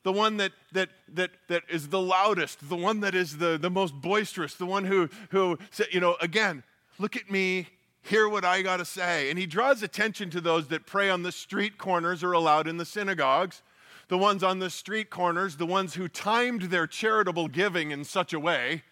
The 0.04 0.12
one 0.12 0.36
that, 0.36 0.52
that, 0.74 0.90
that, 1.14 1.32
that 1.48 1.64
is 1.70 1.88
the 1.88 2.02
loudest, 2.02 2.68
the 2.68 2.76
one 2.76 3.00
that 3.00 3.16
is 3.16 3.38
the, 3.38 3.58
the 3.58 3.70
most 3.70 3.94
boisterous, 3.94 4.56
the 4.56 4.66
one 4.66 4.84
who, 4.84 5.10
who, 5.30 5.58
you 5.92 6.02
know, 6.02 6.18
again, 6.20 6.62
look 7.00 7.16
at 7.16 7.32
me, 7.32 7.70
hear 8.02 8.28
what 8.28 8.44
I 8.44 8.62
got 8.62 8.78
to 8.78 8.86
say. 8.86 9.30
And 9.30 9.40
he 9.40 9.46
draws 9.46 9.82
attention 9.82 10.30
to 10.32 10.42
those 10.42 10.68
that 10.68 10.86
pray 10.86 11.10
on 11.10 11.24
the 11.24 11.32
street 11.32 11.78
corners 11.78 12.22
or 12.22 12.34
aloud 12.34 12.68
in 12.68 12.76
the 12.76 12.86
synagogues, 12.86 13.64
the 14.10 14.18
ones 14.18 14.44
on 14.44 14.60
the 14.60 14.70
street 14.70 15.10
corners, 15.10 15.56
the 15.56 15.66
ones 15.66 15.94
who 15.94 16.10
timed 16.10 16.64
their 16.64 16.86
charitable 16.86 17.48
giving 17.48 17.92
in 17.92 18.04
such 18.04 18.34
a 18.34 18.42
way 18.42 18.84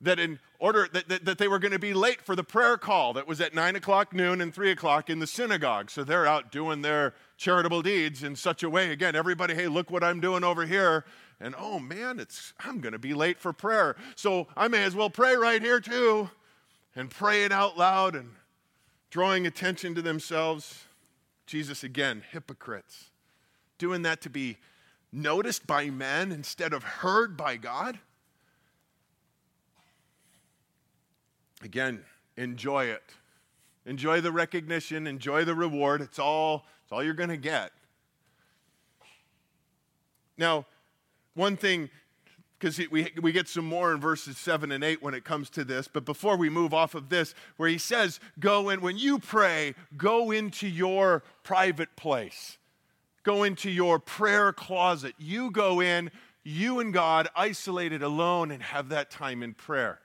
that 0.00 0.18
in 0.18 0.38
order 0.58 0.88
that, 0.92 1.08
that, 1.08 1.24
that, 1.24 1.38
they 1.38 1.48
were 1.48 1.58
going 1.58 1.72
to 1.72 1.78
be 1.78 1.94
late 1.94 2.20
for 2.20 2.36
the 2.36 2.44
prayer 2.44 2.76
call 2.76 3.14
that 3.14 3.26
was 3.26 3.40
at 3.40 3.54
9 3.54 3.76
o'clock 3.76 4.12
noon 4.12 4.40
and 4.40 4.54
3 4.54 4.70
o'clock 4.70 5.08
in 5.08 5.18
the 5.18 5.26
synagogue. 5.26 5.90
So 5.90 6.04
they're 6.04 6.26
out 6.26 6.52
doing 6.52 6.82
their 6.82 7.14
charitable 7.36 7.82
deeds 7.82 8.22
in 8.22 8.36
such 8.36 8.62
a 8.62 8.70
way. 8.70 8.90
Again 8.90 9.14
everybody 9.14 9.54
hey 9.54 9.68
look 9.68 9.90
what 9.90 10.04
i'm 10.04 10.20
doing 10.20 10.44
over 10.44 10.66
here. 10.66 11.04
And 11.40 11.54
oh 11.58 11.78
man 11.78 12.18
it's 12.18 12.52
i'm 12.60 12.80
going 12.80 12.92
to 12.92 12.98
be 12.98 13.14
late 13.14 13.38
for 13.38 13.52
prayer. 13.52 13.96
So 14.14 14.48
i 14.56 14.68
may 14.68 14.84
as 14.84 14.94
well 14.94 15.10
pray 15.10 15.36
right 15.36 15.62
here 15.62 15.80
too 15.80 16.30
and 16.94 17.10
pray 17.10 17.44
it 17.44 17.52
out 17.52 17.78
loud 17.78 18.14
and 18.14 18.30
drawing 19.10 19.46
attention 19.46 19.94
to 19.94 20.02
themselves. 20.02 20.84
Jesus 21.46 21.84
again 21.84 22.22
hypocrites. 22.32 23.10
Doing 23.78 24.02
that 24.02 24.20
to 24.22 24.30
be 24.30 24.58
noticed 25.12 25.66
by 25.66 25.88
men 25.88 26.32
instead 26.32 26.72
of 26.72 26.82
heard 26.82 27.36
by 27.36 27.56
god 27.56 27.98
Again, 31.62 32.04
enjoy 32.36 32.86
it. 32.86 33.02
Enjoy 33.86 34.20
the 34.20 34.32
recognition, 34.32 35.06
enjoy 35.06 35.44
the 35.44 35.54
reward. 35.54 36.00
It's 36.00 36.18
all, 36.18 36.66
it's 36.82 36.92
all 36.92 37.04
you're 37.04 37.14
going 37.14 37.30
to 37.30 37.36
get. 37.36 37.70
Now, 40.36 40.66
one 41.34 41.56
thing, 41.56 41.88
because 42.58 42.80
we, 42.90 43.12
we 43.20 43.32
get 43.32 43.48
some 43.48 43.64
more 43.64 43.92
in 43.92 44.00
verses 44.00 44.38
7 44.38 44.72
and 44.72 44.82
8 44.82 45.02
when 45.02 45.14
it 45.14 45.24
comes 45.24 45.50
to 45.50 45.64
this, 45.64 45.88
but 45.88 46.04
before 46.04 46.36
we 46.36 46.50
move 46.50 46.74
off 46.74 46.94
of 46.94 47.08
this, 47.10 47.34
where 47.56 47.68
he 47.68 47.78
says, 47.78 48.18
Go 48.40 48.70
in, 48.70 48.80
when 48.80 48.98
you 48.98 49.18
pray, 49.18 49.74
go 49.96 50.30
into 50.30 50.66
your 50.66 51.22
private 51.44 51.94
place, 51.96 52.58
go 53.22 53.44
into 53.44 53.70
your 53.70 53.98
prayer 53.98 54.52
closet. 54.52 55.14
You 55.18 55.50
go 55.50 55.80
in, 55.80 56.10
you 56.42 56.80
and 56.80 56.92
God, 56.92 57.28
isolated 57.36 58.02
alone, 58.02 58.50
and 58.50 58.62
have 58.62 58.88
that 58.88 59.10
time 59.10 59.42
in 59.42 59.54
prayer. 59.54 60.00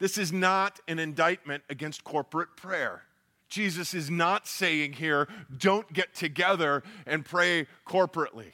This 0.00 0.18
is 0.18 0.32
not 0.32 0.80
an 0.88 0.98
indictment 0.98 1.62
against 1.70 2.02
corporate 2.02 2.56
prayer. 2.56 3.02
Jesus 3.50 3.94
is 3.94 4.10
not 4.10 4.48
saying 4.48 4.94
here, 4.94 5.28
don't 5.56 5.92
get 5.92 6.14
together 6.14 6.82
and 7.06 7.24
pray 7.24 7.66
corporately. 7.86 8.52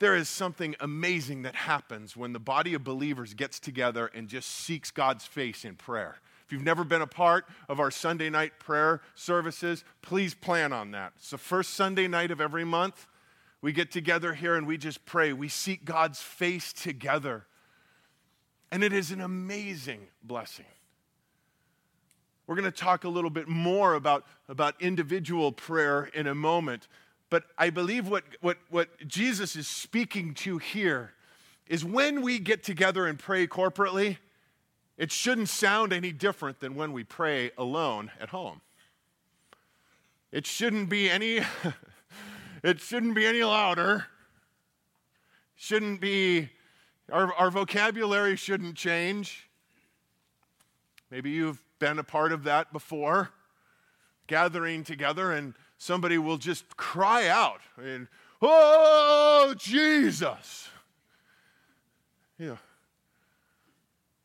There 0.00 0.16
is 0.16 0.28
something 0.28 0.74
amazing 0.80 1.42
that 1.42 1.54
happens 1.54 2.16
when 2.16 2.32
the 2.32 2.40
body 2.40 2.74
of 2.74 2.82
believers 2.82 3.34
gets 3.34 3.60
together 3.60 4.10
and 4.12 4.28
just 4.28 4.50
seeks 4.50 4.90
God's 4.90 5.24
face 5.24 5.64
in 5.64 5.76
prayer. 5.76 6.16
If 6.44 6.50
you've 6.50 6.64
never 6.64 6.82
been 6.82 7.02
a 7.02 7.06
part 7.06 7.44
of 7.68 7.78
our 7.78 7.92
Sunday 7.92 8.28
night 8.28 8.58
prayer 8.58 9.00
services, 9.14 9.84
please 10.00 10.34
plan 10.34 10.72
on 10.72 10.90
that. 10.90 11.12
It's 11.16 11.30
the 11.30 11.38
first 11.38 11.74
Sunday 11.74 12.08
night 12.08 12.32
of 12.32 12.40
every 12.40 12.64
month. 12.64 13.06
We 13.60 13.72
get 13.72 13.92
together 13.92 14.34
here 14.34 14.56
and 14.56 14.66
we 14.66 14.76
just 14.76 15.06
pray. 15.06 15.32
We 15.32 15.48
seek 15.48 15.84
God's 15.84 16.20
face 16.20 16.72
together. 16.72 17.46
And 18.72 18.82
it 18.82 18.94
is 18.94 19.10
an 19.10 19.20
amazing 19.20 20.00
blessing. 20.24 20.64
We're 22.46 22.56
going 22.56 22.64
to 22.64 22.76
talk 22.76 23.04
a 23.04 23.08
little 23.08 23.28
bit 23.28 23.46
more 23.46 23.92
about, 23.92 24.26
about 24.48 24.80
individual 24.80 25.52
prayer 25.52 26.04
in 26.14 26.26
a 26.26 26.34
moment. 26.34 26.88
But 27.28 27.44
I 27.58 27.68
believe 27.68 28.08
what, 28.08 28.24
what, 28.40 28.56
what 28.70 29.06
Jesus 29.06 29.56
is 29.56 29.68
speaking 29.68 30.32
to 30.36 30.56
here 30.56 31.12
is 31.66 31.84
when 31.84 32.22
we 32.22 32.38
get 32.38 32.62
together 32.62 33.06
and 33.06 33.18
pray 33.18 33.46
corporately, 33.46 34.16
it 34.96 35.12
shouldn't 35.12 35.50
sound 35.50 35.92
any 35.92 36.10
different 36.10 36.60
than 36.60 36.74
when 36.74 36.94
we 36.94 37.04
pray 37.04 37.50
alone 37.58 38.10
at 38.18 38.30
home. 38.30 38.62
It 40.32 40.46
shouldn't 40.46 40.88
be 40.88 41.10
any 41.10 41.40
it 42.62 42.80
shouldn't 42.80 43.14
be 43.14 43.26
any 43.26 43.42
louder. 43.42 44.06
Shouldn't 45.56 46.00
be 46.00 46.48
our, 47.12 47.32
our 47.34 47.50
vocabulary 47.50 48.36
shouldn't 48.36 48.74
change. 48.74 49.48
Maybe 51.10 51.30
you've 51.30 51.62
been 51.78 51.98
a 51.98 52.04
part 52.04 52.32
of 52.32 52.44
that 52.44 52.72
before, 52.72 53.30
gathering 54.26 54.82
together, 54.82 55.30
and 55.30 55.54
somebody 55.76 56.16
will 56.16 56.38
just 56.38 56.76
cry 56.76 57.28
out, 57.28 57.60
and, 57.76 58.08
Oh, 58.40 59.54
Jesus! 59.56 60.68
Yeah. 62.38 62.56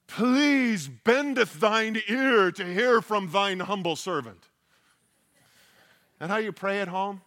Please 0.07 0.87
bendeth 0.87 1.59
thine 1.59 2.01
ear 2.07 2.51
to 2.51 2.65
hear 2.65 3.01
from 3.01 3.29
thine 3.31 3.59
humble 3.59 3.95
servant. 3.95 4.45
And 6.19 6.31
how 6.31 6.37
you 6.37 6.51
pray 6.51 6.79
at 6.79 6.87
home? 6.87 7.21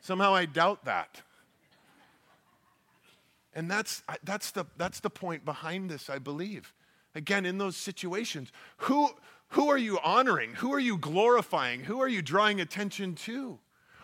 Somehow 0.00 0.34
I 0.34 0.44
doubt 0.44 0.84
that. 0.84 1.22
And 3.58 3.68
that's, 3.68 4.04
that's, 4.22 4.52
the, 4.52 4.66
that's 4.76 5.00
the 5.00 5.10
point 5.10 5.44
behind 5.44 5.90
this, 5.90 6.08
I 6.08 6.18
believe. 6.18 6.72
Again, 7.16 7.44
in 7.44 7.58
those 7.58 7.76
situations, 7.76 8.52
who, 8.76 9.10
Who 9.50 9.70
are 9.70 9.78
you 9.78 9.98
honoring? 10.04 10.54
Who 10.54 10.72
are 10.74 10.80
you 10.80 10.98
glorifying? 10.98 11.84
Who 11.84 12.00
are 12.00 12.08
you 12.08 12.22
drawing 12.22 12.60
attention 12.60 13.14
to? 13.14 13.58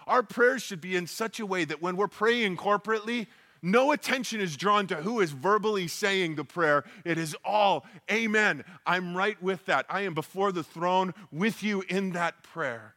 Our 0.07 0.23
prayers 0.23 0.63
should 0.63 0.81
be 0.81 0.97
in 0.97 1.07
such 1.07 1.41
a 1.41 1.47
way 1.47 1.65
that 1.65 1.83
when 1.83 1.97
we're 1.97 2.09
praying 2.09 2.57
corporately, 2.57 3.27
no 3.63 3.93
attention 3.93 4.41
is 4.41 4.57
drawn 4.57 4.87
to 4.89 4.97
who 4.97 5.21
is 5.21 5.33
verbally 5.33 5.89
saying 5.89 6.37
the 6.37 6.45
prayer. 6.45 6.85
It 7.05 7.19
is 7.19 7.37
all, 7.45 7.87
Amen. 8.11 8.65
I'm 8.87 9.17
right 9.17 9.43
with 9.43 9.65
that. 9.67 9.87
I 9.89 10.03
am 10.03 10.15
before 10.15 10.53
the 10.53 10.65
throne 10.65 11.15
with 11.33 11.63
you 11.63 11.83
in 11.89 12.13
that 12.13 12.43
prayer. 12.43 12.95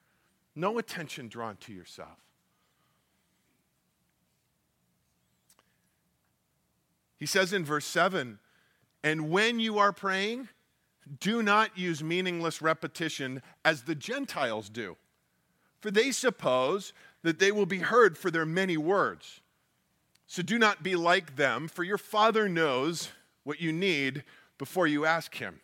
No 0.56 0.78
attention 0.78 1.28
drawn 1.28 1.58
to 1.58 1.74
yourself. 1.74 2.17
He 7.18 7.26
says 7.26 7.54
in 7.54 7.66
verse 7.66 7.86
7 7.86 8.40
And 9.04 9.30
when 9.30 9.60
you 9.60 9.78
are 9.80 9.92
praying, 9.92 10.50
do 11.20 11.42
not 11.42 11.78
use 11.78 12.04
meaningless 12.04 12.62
repetition 12.62 13.42
as 13.64 13.84
the 13.84 13.96
Gentiles 13.96 14.70
do, 14.70 14.98
for 15.80 15.92
they 15.92 16.12
suppose 16.12 16.94
that 17.24 17.40
they 17.40 17.52
will 17.52 17.66
be 17.66 17.80
heard 17.80 18.18
for 18.18 18.30
their 18.30 18.46
many 18.46 18.78
words. 18.78 19.42
So 20.28 20.42
do 20.42 20.60
not 20.60 20.84
be 20.84 20.96
like 20.96 21.38
them, 21.38 21.68
for 21.68 21.84
your 21.84 21.98
Father 21.98 22.50
knows 22.50 23.10
what 23.44 23.62
you 23.62 23.72
need 23.72 24.24
before 24.58 24.88
you 24.88 25.06
ask 25.06 25.36
Him. 25.36 25.62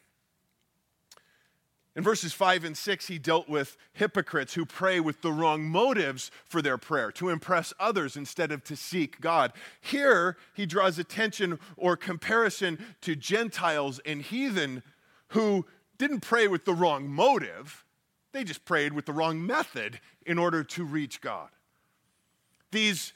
In 1.95 2.03
verses 2.03 2.33
5 2.33 2.63
and 2.63 2.75
6, 2.75 3.07
he 3.07 3.19
dealt 3.19 3.47
with 3.47 3.77
hypocrites 3.93 4.55
who 4.55 4.65
pray 4.65 4.99
with 4.99 5.21
the 5.21 5.31
wrong 5.31 5.63
motives 5.63 6.31
for 6.45 6.61
their 6.61 6.77
prayer, 6.79 7.11
to 7.11 7.29
impress 7.29 7.71
others 7.79 8.17
instead 8.17 8.51
of 8.51 8.63
to 8.63 8.75
seek 8.75 9.21
God. 9.21 9.53
Here, 9.79 10.35
he 10.55 10.65
draws 10.65 10.97
attention 10.97 11.59
or 11.77 11.95
comparison 11.95 12.83
to 13.01 13.15
Gentiles 13.15 13.99
and 14.05 14.23
heathen 14.23 14.81
who 15.29 15.67
didn't 15.99 16.21
pray 16.21 16.47
with 16.47 16.65
the 16.65 16.73
wrong 16.73 17.07
motive, 17.07 17.85
they 18.31 18.43
just 18.43 18.65
prayed 18.65 18.93
with 18.93 19.05
the 19.05 19.13
wrong 19.13 19.45
method 19.45 19.99
in 20.25 20.39
order 20.39 20.63
to 20.63 20.83
reach 20.83 21.21
God. 21.21 21.49
These 22.71 23.13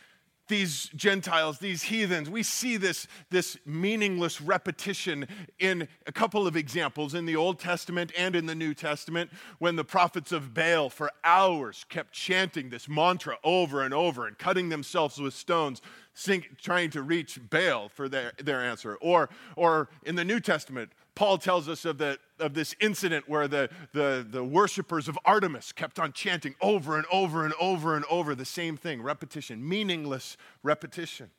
these 0.48 0.90
Gentiles, 0.96 1.60
these 1.60 1.84
heathens. 1.84 2.30
We 2.30 2.44
see 2.44 2.78
this, 2.78 3.08
this 3.30 3.58
meaningless 3.66 4.42
repetition 4.42 5.28
in 5.60 5.88
a 6.06 6.12
couple 6.12 6.48
of 6.48 6.56
examples 6.56 7.14
in 7.14 7.26
the 7.26 7.36
Old 7.36 7.60
Testament 7.60 8.12
and 8.18 8.36
in 8.36 8.46
the 8.46 8.56
New 8.56 8.74
Testament 8.74 9.32
when 9.60 9.76
the 9.76 9.84
prophets 9.84 10.32
of 10.32 10.54
Baal 10.54 10.90
for 10.90 11.12
hours 11.24 11.86
kept 11.90 12.14
chanting 12.14 12.70
this 12.70 12.88
mantra 12.88 13.38
over 13.44 13.82
and 13.84 13.94
over 13.94 14.28
and 14.28 14.38
cutting 14.38 14.70
themselves 14.70 15.20
with 15.20 15.34
stones, 15.34 15.82
sing, 16.14 16.46
trying 16.62 16.90
to 16.92 17.02
reach 17.02 17.40
Baal 17.50 17.90
for 17.90 18.08
their, 18.10 18.34
their 18.44 18.62
answer. 18.62 18.96
Or, 19.02 19.30
or 19.56 19.90
in 20.04 20.16
the 20.16 20.26
New 20.26 20.40
Testament, 20.40 20.92
Paul 21.18 21.40
tells 21.40 21.68
us 21.68 21.84
of, 21.84 21.98
the, 21.98 22.20
of 22.40 22.54
this 22.54 22.76
incident 22.80 23.28
where 23.28 23.48
the, 23.48 23.72
the, 23.92 24.24
the 24.30 24.44
worshippers 24.44 25.08
of 25.08 25.18
Artemis 25.26 25.72
kept 25.72 25.98
on 25.98 26.14
chanting 26.14 26.54
over 26.62 26.96
and 26.96 27.08
over 27.12 27.44
and 27.44 27.56
over 27.60 27.96
and 27.96 28.06
over 28.08 28.36
the 28.36 28.46
same 28.46 28.78
thing 28.78 29.02
repetition, 29.02 29.68
meaningless 29.68 30.38
repetition. 30.62 31.32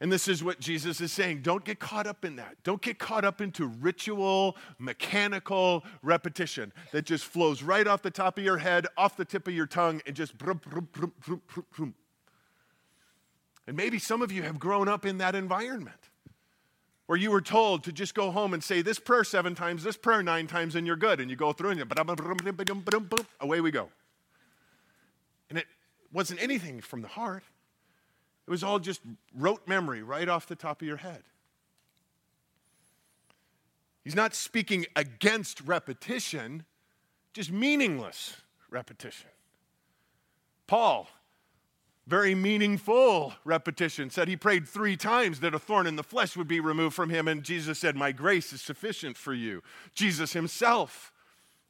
And 0.00 0.12
this 0.12 0.28
is 0.28 0.44
what 0.44 0.60
Jesus 0.60 1.00
is 1.00 1.10
saying. 1.10 1.40
Don't 1.42 1.64
get 1.64 1.80
caught 1.80 2.06
up 2.06 2.24
in 2.24 2.36
that. 2.36 2.54
Don't 2.62 2.80
get 2.80 3.00
caught 3.00 3.24
up 3.24 3.40
into 3.40 3.66
ritual, 3.66 4.56
mechanical 4.78 5.82
repetition 6.04 6.72
that 6.92 7.04
just 7.04 7.24
flows 7.24 7.64
right 7.64 7.88
off 7.88 8.00
the 8.00 8.12
top 8.12 8.38
of 8.38 8.44
your 8.44 8.58
head, 8.58 8.86
off 8.96 9.16
the 9.16 9.24
tip 9.24 9.48
of 9.48 9.54
your 9.54 9.66
tongue, 9.66 10.00
and 10.06 10.14
just. 10.14 10.38
Brum, 10.38 10.60
brum, 10.64 10.88
brum, 11.74 11.94
and 13.66 13.76
maybe 13.76 13.98
some 13.98 14.22
of 14.22 14.30
you 14.30 14.42
have 14.44 14.60
grown 14.60 14.86
up 14.86 15.04
in 15.04 15.18
that 15.18 15.34
environment 15.34 16.10
where 17.06 17.18
you 17.18 17.30
were 17.30 17.40
told 17.40 17.84
to 17.84 17.92
just 17.92 18.14
go 18.14 18.30
home 18.30 18.52
and 18.52 18.62
say 18.62 18.82
this 18.82 18.98
prayer 18.98 19.24
seven 19.24 19.54
times, 19.54 19.84
this 19.84 19.96
prayer 19.96 20.22
nine 20.22 20.46
times, 20.46 20.74
and 20.74 20.86
you're 20.86 20.96
good. 20.96 21.20
And 21.20 21.30
you 21.30 21.36
go 21.36 21.52
through 21.52 21.70
and 21.70 21.78
you, 21.78 21.86
away 23.40 23.60
we 23.60 23.70
go. 23.70 23.88
And 25.48 25.58
it 25.58 25.66
wasn't 26.12 26.42
anything 26.42 26.80
from 26.80 27.02
the 27.02 27.08
heart, 27.08 27.44
it 28.46 28.50
was 28.50 28.62
all 28.62 28.78
just 28.78 29.00
rote 29.34 29.66
memory 29.66 30.02
right 30.02 30.28
off 30.28 30.46
the 30.46 30.56
top 30.56 30.82
of 30.82 30.88
your 30.88 30.98
head. 30.98 31.22
He's 34.04 34.14
not 34.14 34.34
speaking 34.34 34.86
against 34.94 35.60
repetition, 35.62 36.64
just 37.34 37.50
meaningless 37.50 38.36
repetition. 38.70 39.30
Paul 40.68 41.08
very 42.06 42.34
meaningful 42.34 43.34
repetition. 43.44 44.10
Said 44.10 44.28
he 44.28 44.36
prayed 44.36 44.68
three 44.68 44.96
times 44.96 45.40
that 45.40 45.54
a 45.54 45.58
thorn 45.58 45.86
in 45.86 45.96
the 45.96 46.02
flesh 46.02 46.36
would 46.36 46.48
be 46.48 46.60
removed 46.60 46.94
from 46.94 47.10
him, 47.10 47.26
and 47.26 47.42
Jesus 47.42 47.78
said, 47.78 47.96
My 47.96 48.12
grace 48.12 48.52
is 48.52 48.62
sufficient 48.62 49.16
for 49.16 49.34
you. 49.34 49.62
Jesus 49.94 50.32
himself 50.32 51.12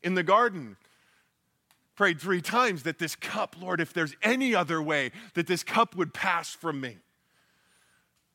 in 0.03 0.14
the 0.14 0.22
garden 0.22 0.77
prayed 1.94 2.20
three 2.20 2.42
times 2.42 2.83
that 2.83 2.99
this 2.99 3.16
cup, 3.16 3.57
Lord, 3.59 3.81
if 3.81 3.94
there's 3.94 4.14
any 4.22 4.55
other 4.55 4.83
way, 4.83 5.11
that 5.35 5.46
this 5.46 5.62
cup 5.62 5.96
would 5.96 6.12
pass 6.12 6.51
from 6.53 6.81
me. 6.81 6.99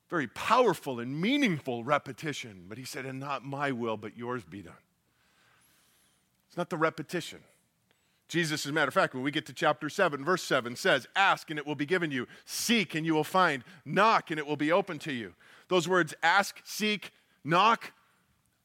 Very 0.09 0.27
powerful 0.27 0.99
and 0.99 1.21
meaningful 1.21 1.83
repetition, 1.83 2.65
but 2.67 2.77
he 2.77 2.83
said, 2.83 3.05
And 3.05 3.19
not 3.19 3.45
my 3.45 3.71
will, 3.71 3.95
but 3.95 4.17
yours 4.17 4.43
be 4.43 4.63
done. 4.63 4.73
It's 6.47 6.57
not 6.57 6.69
the 6.69 6.77
repetition. 6.77 7.39
Jesus, 8.31 8.65
as 8.65 8.69
a 8.69 8.73
matter 8.73 8.87
of 8.87 8.93
fact, 8.93 9.13
when 9.13 9.23
we 9.23 9.31
get 9.31 9.45
to 9.47 9.53
chapter 9.53 9.89
7, 9.89 10.23
verse 10.23 10.41
7 10.41 10.77
says, 10.77 11.05
Ask 11.17 11.49
and 11.49 11.59
it 11.59 11.67
will 11.67 11.75
be 11.75 11.85
given 11.85 12.11
you, 12.11 12.29
seek 12.45 12.95
and 12.95 13.05
you 13.05 13.13
will 13.13 13.25
find, 13.25 13.61
knock 13.83 14.31
and 14.31 14.39
it 14.39 14.47
will 14.47 14.55
be 14.55 14.71
open 14.71 14.99
to 14.99 15.11
you. 15.11 15.33
Those 15.67 15.85
words, 15.85 16.13
ask, 16.23 16.61
seek, 16.63 17.11
knock, 17.43 17.91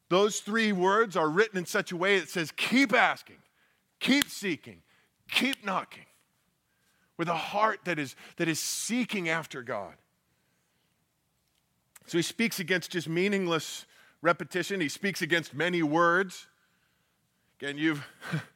those 0.09 0.39
three 0.39 0.71
words 0.71 1.17
are 1.17 1.29
written 1.29 1.59
in 1.59 1.67
such 1.67 1.91
a 1.91 1.97
way 1.97 2.21
that 2.21 2.29
says, 2.29 2.53
Keep 2.53 2.95
asking, 2.95 3.39
keep 3.99 4.29
seeking, 4.29 4.83
keep 5.29 5.65
knocking, 5.65 6.07
with 7.17 7.27
a 7.27 7.35
heart 7.35 7.81
that 7.87 7.99
is, 7.99 8.15
that 8.37 8.47
is 8.47 8.61
seeking 8.61 9.29
after 9.29 9.63
God. 9.63 9.95
So 12.07 12.19
he 12.19 12.23
speaks 12.23 12.61
against 12.61 12.93
just 12.93 13.09
meaningless 13.09 13.85
repetition, 14.23 14.81
he 14.81 14.89
speaks 14.89 15.23
against 15.23 15.55
many 15.55 15.83
words. 15.83 16.47
Again, 17.59 17.79
you've. 17.79 18.07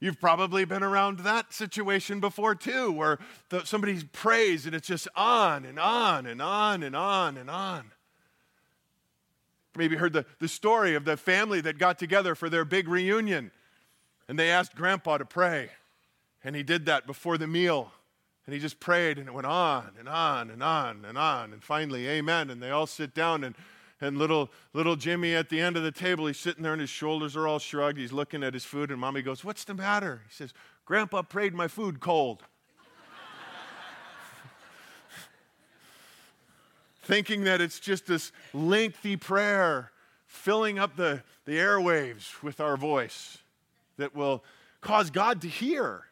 You've 0.00 0.18
probably 0.18 0.64
been 0.64 0.82
around 0.82 1.20
that 1.20 1.52
situation 1.52 2.20
before 2.20 2.54
too, 2.54 2.90
where 2.90 3.18
the, 3.50 3.66
somebody 3.66 4.02
prays 4.02 4.64
and 4.64 4.74
it's 4.74 4.88
just 4.88 5.06
on 5.14 5.66
and 5.66 5.78
on 5.78 6.26
and 6.26 6.40
on 6.40 6.82
and 6.82 6.96
on 6.96 7.36
and 7.36 7.50
on. 7.50 7.92
Maybe 9.76 9.96
heard 9.96 10.14
the, 10.14 10.24
the 10.38 10.48
story 10.48 10.94
of 10.94 11.04
the 11.04 11.18
family 11.18 11.60
that 11.60 11.78
got 11.78 11.98
together 11.98 12.34
for 12.34 12.48
their 12.48 12.64
big 12.64 12.88
reunion 12.88 13.50
and 14.26 14.38
they 14.38 14.50
asked 14.50 14.74
Grandpa 14.74 15.18
to 15.18 15.24
pray. 15.24 15.70
And 16.44 16.56
he 16.56 16.62
did 16.62 16.86
that 16.86 17.06
before 17.06 17.36
the 17.36 17.46
meal. 17.46 17.92
And 18.46 18.54
he 18.54 18.60
just 18.60 18.80
prayed 18.80 19.18
and 19.18 19.28
it 19.28 19.34
went 19.34 19.46
on 19.46 19.90
and 19.98 20.08
on 20.08 20.50
and 20.50 20.62
on 20.62 21.04
and 21.04 21.18
on. 21.18 21.52
And 21.52 21.62
finally, 21.62 22.08
amen. 22.08 22.48
And 22.48 22.62
they 22.62 22.70
all 22.70 22.86
sit 22.86 23.12
down 23.12 23.44
and 23.44 23.54
and 24.00 24.16
little, 24.16 24.50
little 24.72 24.96
Jimmy 24.96 25.34
at 25.34 25.50
the 25.50 25.60
end 25.60 25.76
of 25.76 25.82
the 25.82 25.92
table, 25.92 26.26
he's 26.26 26.38
sitting 26.38 26.62
there 26.62 26.72
and 26.72 26.80
his 26.80 26.90
shoulders 26.90 27.36
are 27.36 27.46
all 27.46 27.58
shrugged. 27.58 27.98
He's 27.98 28.12
looking 28.12 28.42
at 28.42 28.54
his 28.54 28.64
food, 28.64 28.90
and 28.90 29.00
mommy 29.00 29.22
goes, 29.22 29.44
What's 29.44 29.64
the 29.64 29.74
matter? 29.74 30.22
He 30.28 30.34
says, 30.34 30.54
Grandpa 30.86 31.22
prayed 31.22 31.54
my 31.54 31.68
food 31.68 32.00
cold. 32.00 32.42
Thinking 37.02 37.44
that 37.44 37.60
it's 37.60 37.78
just 37.78 38.06
this 38.06 38.32
lengthy 38.54 39.16
prayer 39.16 39.92
filling 40.26 40.78
up 40.78 40.96
the, 40.96 41.22
the 41.44 41.58
airwaves 41.58 42.42
with 42.42 42.60
our 42.60 42.76
voice 42.76 43.38
that 43.98 44.14
will 44.14 44.42
cause 44.80 45.10
God 45.10 45.42
to 45.42 45.48
hear. 45.48 46.04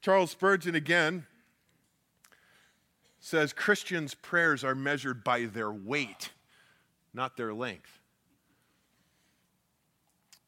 Charles 0.00 0.32
Spurgeon 0.32 0.74
again 0.74 1.27
says 3.20 3.52
Christians' 3.52 4.14
prayers 4.14 4.64
are 4.64 4.74
measured 4.74 5.24
by 5.24 5.46
their 5.46 5.70
weight, 5.70 6.30
not 7.12 7.36
their 7.36 7.52
length. 7.52 8.00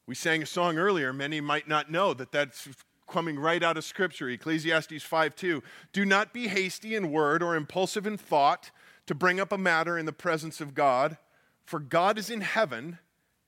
We 0.05 0.15
sang 0.15 0.43
a 0.43 0.45
song 0.45 0.77
earlier, 0.77 1.13
many 1.13 1.41
might 1.41 1.67
not 1.67 1.91
know 1.91 2.13
that 2.13 2.31
that's 2.31 2.67
coming 3.07 3.37
right 3.37 3.61
out 3.61 3.77
of 3.77 3.83
Scripture, 3.83 4.29
Ecclesiastes 4.29 5.03
5 5.03 5.35
2. 5.35 5.63
Do 5.93 6.05
not 6.05 6.33
be 6.33 6.47
hasty 6.47 6.95
in 6.95 7.11
word 7.11 7.43
or 7.43 7.55
impulsive 7.55 8.07
in 8.07 8.17
thought 8.17 8.71
to 9.05 9.15
bring 9.15 9.39
up 9.39 9.51
a 9.51 9.57
matter 9.57 9.97
in 9.97 10.05
the 10.05 10.13
presence 10.13 10.61
of 10.61 10.73
God, 10.73 11.17
for 11.65 11.79
God 11.79 12.17
is 12.17 12.29
in 12.29 12.41
heaven 12.41 12.99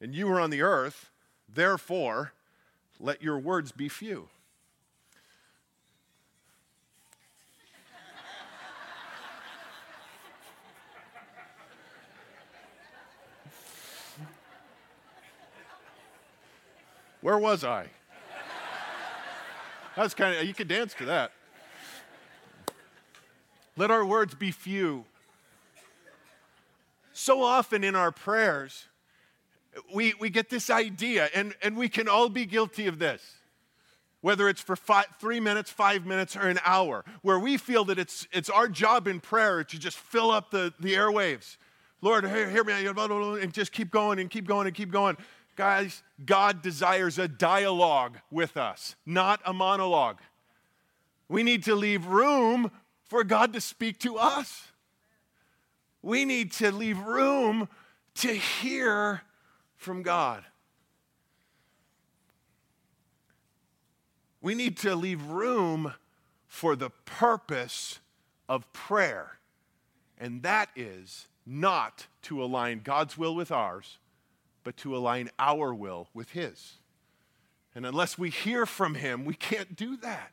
and 0.01 0.13
you 0.13 0.29
are 0.29 0.39
on 0.39 0.49
the 0.49 0.62
earth. 0.62 1.09
Therefore, 1.47 2.33
let 2.99 3.21
your 3.21 3.39
words 3.39 3.71
be 3.71 3.88
few. 3.88 4.27
Where 17.23 17.38
was 17.38 17.63
I? 17.63 17.88
That's 19.95 20.13
kind 20.13 20.36
of, 20.36 20.43
you 20.43 20.53
could 20.53 20.67
dance 20.67 20.93
to 20.95 21.05
that. 21.05 21.31
Let 23.77 23.91
our 23.91 24.03
words 24.05 24.36
be 24.36 24.51
few. 24.51 25.05
So 27.13 27.41
often 27.41 27.81
in 27.86 27.95
our 27.95 28.12
prayers, 28.12 28.88
we, 29.93 30.13
we 30.19 30.29
get 30.29 30.49
this 30.49 30.69
idea, 30.69 31.29
and, 31.33 31.55
and 31.62 31.77
we 31.77 31.88
can 31.88 32.09
all 32.09 32.27
be 32.27 32.45
guilty 32.45 32.88
of 32.88 32.99
this, 32.99 33.38
whether 34.19 34.49
it's 34.49 34.62
for 34.62 34.75
five, 34.75 35.05
three 35.17 35.39
minutes, 35.39 35.69
five 35.69 36.05
minutes, 36.05 36.36
or 36.36 36.49
an 36.49 36.59
hour, 36.65 37.05
where 37.21 37.39
we 37.39 37.55
feel 37.55 37.86
that 37.86 37.97
it's, 37.97 38.27
it's 38.33 38.49
our 38.49 38.67
job 38.67 39.07
in 39.07 39.21
prayer 39.21 39.63
to 39.63 39.79
just 39.79 39.95
fill 39.95 40.29
up 40.29 40.51
the, 40.51 40.73
the 40.77 40.95
airwaves. 40.95 41.55
Lord, 42.01 42.25
hear, 42.25 42.49
hear 42.49 42.65
me, 42.65 42.86
and 42.86 43.53
just 43.53 43.71
keep 43.71 43.91
going 43.91 44.19
and 44.19 44.29
keep 44.29 44.45
going 44.45 44.67
and 44.67 44.75
keep 44.75 44.91
going. 44.91 45.15
Guys, 45.55 46.03
God 46.25 46.61
desires 46.61 47.19
a 47.19 47.27
dialogue 47.27 48.17
with 48.31 48.57
us, 48.57 48.95
not 49.05 49.39
a 49.45 49.53
monologue. 49.53 50.19
We 51.29 51.43
need 51.43 51.63
to 51.63 51.75
leave 51.75 52.07
room 52.07 52.71
for 53.05 53.23
God 53.23 53.53
to 53.53 53.61
speak 53.61 53.99
to 53.99 54.17
us. 54.17 54.71
We 56.01 56.25
need 56.25 56.51
to 56.53 56.71
leave 56.71 56.99
room 56.99 57.69
to 58.15 58.33
hear 58.33 59.21
from 59.75 60.01
God. 60.01 60.43
We 64.41 64.55
need 64.55 64.77
to 64.79 64.95
leave 64.95 65.23
room 65.23 65.93
for 66.47 66.75
the 66.75 66.89
purpose 66.89 67.99
of 68.49 68.71
prayer, 68.73 69.39
and 70.17 70.43
that 70.43 70.69
is 70.75 71.27
not 71.45 72.07
to 72.23 72.43
align 72.43 72.81
God's 72.83 73.17
will 73.17 73.35
with 73.35 73.51
ours, 73.51 73.99
but 74.63 74.78
to 74.78 74.95
align 74.95 75.30
our 75.39 75.73
will 75.73 76.10
with 76.13 76.32
His. 76.32 76.73
And 77.76 77.86
unless 77.86 78.17
we 78.17 78.30
hear 78.30 78.65
from 78.65 78.95
Him, 78.95 79.26
we 79.26 79.34
can't 79.34 79.76
do 79.76 79.97
that. 79.97 80.32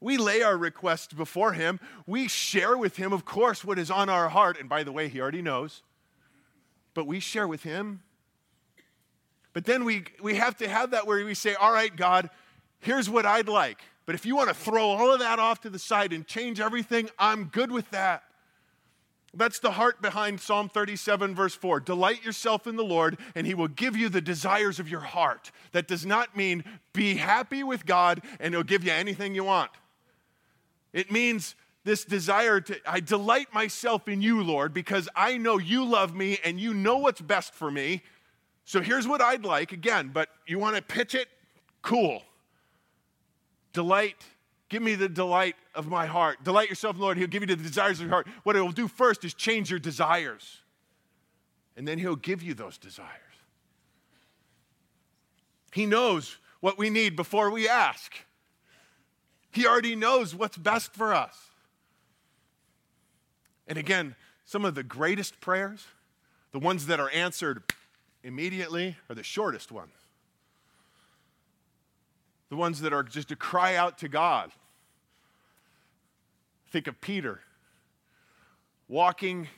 We 0.00 0.16
lay 0.16 0.42
our 0.42 0.56
requests 0.56 1.12
before 1.12 1.52
Him. 1.52 1.78
We 2.06 2.28
share 2.28 2.76
with 2.76 2.96
Him, 2.96 3.12
of 3.12 3.24
course, 3.24 3.64
what 3.64 3.78
is 3.78 3.90
on 3.90 4.08
our 4.08 4.28
heart. 4.28 4.58
And 4.58 4.68
by 4.68 4.82
the 4.82 4.92
way, 4.92 5.08
He 5.08 5.20
already 5.20 5.42
knows. 5.42 5.82
But 6.94 7.06
we 7.06 7.20
share 7.20 7.46
with 7.46 7.62
Him. 7.62 8.02
But 9.52 9.64
then 9.64 9.84
we, 9.84 10.04
we 10.22 10.36
have 10.36 10.56
to 10.58 10.68
have 10.68 10.92
that 10.92 11.06
where 11.06 11.24
we 11.24 11.34
say, 11.34 11.54
All 11.54 11.72
right, 11.72 11.94
God, 11.94 12.30
here's 12.80 13.10
what 13.10 13.26
I'd 13.26 13.48
like. 13.48 13.78
But 14.06 14.14
if 14.14 14.26
you 14.26 14.34
want 14.34 14.48
to 14.48 14.54
throw 14.54 14.88
all 14.88 15.12
of 15.12 15.20
that 15.20 15.38
off 15.38 15.60
to 15.62 15.70
the 15.70 15.78
side 15.78 16.12
and 16.12 16.26
change 16.26 16.60
everything, 16.60 17.10
I'm 17.18 17.44
good 17.44 17.70
with 17.70 17.88
that. 17.90 18.24
That's 19.32 19.60
the 19.60 19.70
heart 19.70 20.02
behind 20.02 20.40
Psalm 20.40 20.68
37, 20.68 21.34
verse 21.36 21.54
4. 21.54 21.80
Delight 21.80 22.24
yourself 22.24 22.66
in 22.66 22.74
the 22.74 22.82
Lord, 22.82 23.16
and 23.36 23.46
he 23.46 23.54
will 23.54 23.68
give 23.68 23.96
you 23.96 24.08
the 24.08 24.20
desires 24.20 24.80
of 24.80 24.88
your 24.88 25.00
heart. 25.00 25.52
That 25.70 25.86
does 25.86 26.04
not 26.04 26.36
mean 26.36 26.64
be 26.92 27.14
happy 27.14 27.62
with 27.62 27.86
God 27.86 28.22
and 28.40 28.52
he'll 28.52 28.64
give 28.64 28.82
you 28.82 28.90
anything 28.90 29.34
you 29.34 29.44
want. 29.44 29.70
It 30.92 31.12
means 31.12 31.54
this 31.84 32.04
desire 32.04 32.60
to, 32.60 32.76
I 32.84 32.98
delight 32.98 33.54
myself 33.54 34.08
in 34.08 34.20
you, 34.20 34.42
Lord, 34.42 34.74
because 34.74 35.08
I 35.14 35.38
know 35.38 35.58
you 35.58 35.84
love 35.84 36.14
me 36.14 36.38
and 36.44 36.60
you 36.60 36.74
know 36.74 36.98
what's 36.98 37.20
best 37.20 37.54
for 37.54 37.70
me. 37.70 38.02
So 38.64 38.80
here's 38.80 39.06
what 39.06 39.22
I'd 39.22 39.44
like 39.44 39.72
again, 39.72 40.10
but 40.12 40.28
you 40.46 40.58
want 40.58 40.76
to 40.76 40.82
pitch 40.82 41.14
it? 41.14 41.28
Cool. 41.82 42.22
Delight. 43.72 44.16
Give 44.70 44.82
me 44.82 44.94
the 44.94 45.08
delight 45.08 45.56
of 45.74 45.88
my 45.88 46.06
heart. 46.06 46.42
Delight 46.44 46.68
yourself, 46.70 46.96
Lord. 46.96 47.18
He'll 47.18 47.26
give 47.26 47.42
you 47.42 47.48
the 47.48 47.56
desires 47.56 47.98
of 47.98 48.06
your 48.06 48.10
heart. 48.10 48.28
What 48.44 48.56
it 48.56 48.60
will 48.60 48.70
do 48.70 48.88
first 48.88 49.24
is 49.24 49.34
change 49.34 49.68
your 49.68 49.80
desires. 49.80 50.58
And 51.76 51.86
then 51.86 51.98
He'll 51.98 52.16
give 52.16 52.42
you 52.42 52.54
those 52.54 52.78
desires. 52.78 53.10
He 55.72 55.86
knows 55.86 56.38
what 56.60 56.78
we 56.78 56.88
need 56.88 57.16
before 57.16 57.50
we 57.50 57.68
ask. 57.68 58.14
He 59.50 59.66
already 59.66 59.96
knows 59.96 60.36
what's 60.36 60.56
best 60.56 60.94
for 60.94 61.12
us. 61.12 61.36
And 63.66 63.76
again, 63.76 64.14
some 64.44 64.64
of 64.64 64.76
the 64.76 64.84
greatest 64.84 65.40
prayers, 65.40 65.84
the 66.52 66.60
ones 66.60 66.86
that 66.86 67.00
are 67.00 67.10
answered 67.10 67.62
immediately, 68.22 68.96
are 69.08 69.16
the 69.16 69.24
shortest 69.24 69.72
ones. 69.72 69.94
The 72.50 72.56
ones 72.56 72.80
that 72.82 72.92
are 72.92 73.02
just 73.02 73.28
to 73.28 73.36
cry 73.36 73.74
out 73.74 73.98
to 73.98 74.08
God. 74.08 74.52
Think 76.70 76.86
of 76.86 77.00
Peter 77.00 77.40
walking 78.88 79.48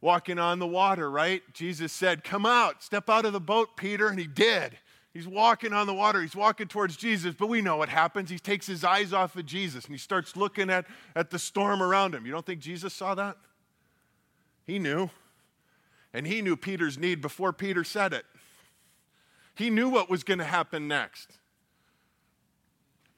walking 0.00 0.38
on 0.38 0.58
the 0.58 0.66
water, 0.66 1.10
right? 1.10 1.42
Jesus 1.52 1.92
said, 1.92 2.22
"Come 2.22 2.46
out, 2.46 2.82
step 2.82 3.08
out 3.08 3.24
of 3.24 3.32
the 3.32 3.40
boat, 3.40 3.76
Peter," 3.76 4.08
and 4.08 4.18
he 4.18 4.26
did. 4.26 4.78
He's 5.16 5.26
walking 5.26 5.72
on 5.72 5.86
the 5.86 5.94
water. 5.94 6.20
He's 6.20 6.36
walking 6.36 6.68
towards 6.68 6.94
Jesus, 6.94 7.34
but 7.34 7.46
we 7.46 7.62
know 7.62 7.78
what 7.78 7.88
happens. 7.88 8.28
He 8.28 8.38
takes 8.38 8.66
his 8.66 8.84
eyes 8.84 9.14
off 9.14 9.34
of 9.34 9.46
Jesus 9.46 9.86
and 9.86 9.94
he 9.94 9.98
starts 9.98 10.36
looking 10.36 10.68
at, 10.68 10.84
at 11.14 11.30
the 11.30 11.38
storm 11.38 11.82
around 11.82 12.14
him. 12.14 12.26
You 12.26 12.32
don't 12.32 12.44
think 12.44 12.60
Jesus 12.60 12.92
saw 12.92 13.14
that? 13.14 13.38
He 14.66 14.78
knew. 14.78 15.08
And 16.12 16.26
he 16.26 16.42
knew 16.42 16.54
Peter's 16.54 16.98
need 16.98 17.22
before 17.22 17.54
Peter 17.54 17.82
said 17.82 18.12
it. 18.12 18.26
He 19.54 19.70
knew 19.70 19.88
what 19.88 20.10
was 20.10 20.22
going 20.22 20.36
to 20.36 20.44
happen 20.44 20.86
next. 20.86 21.38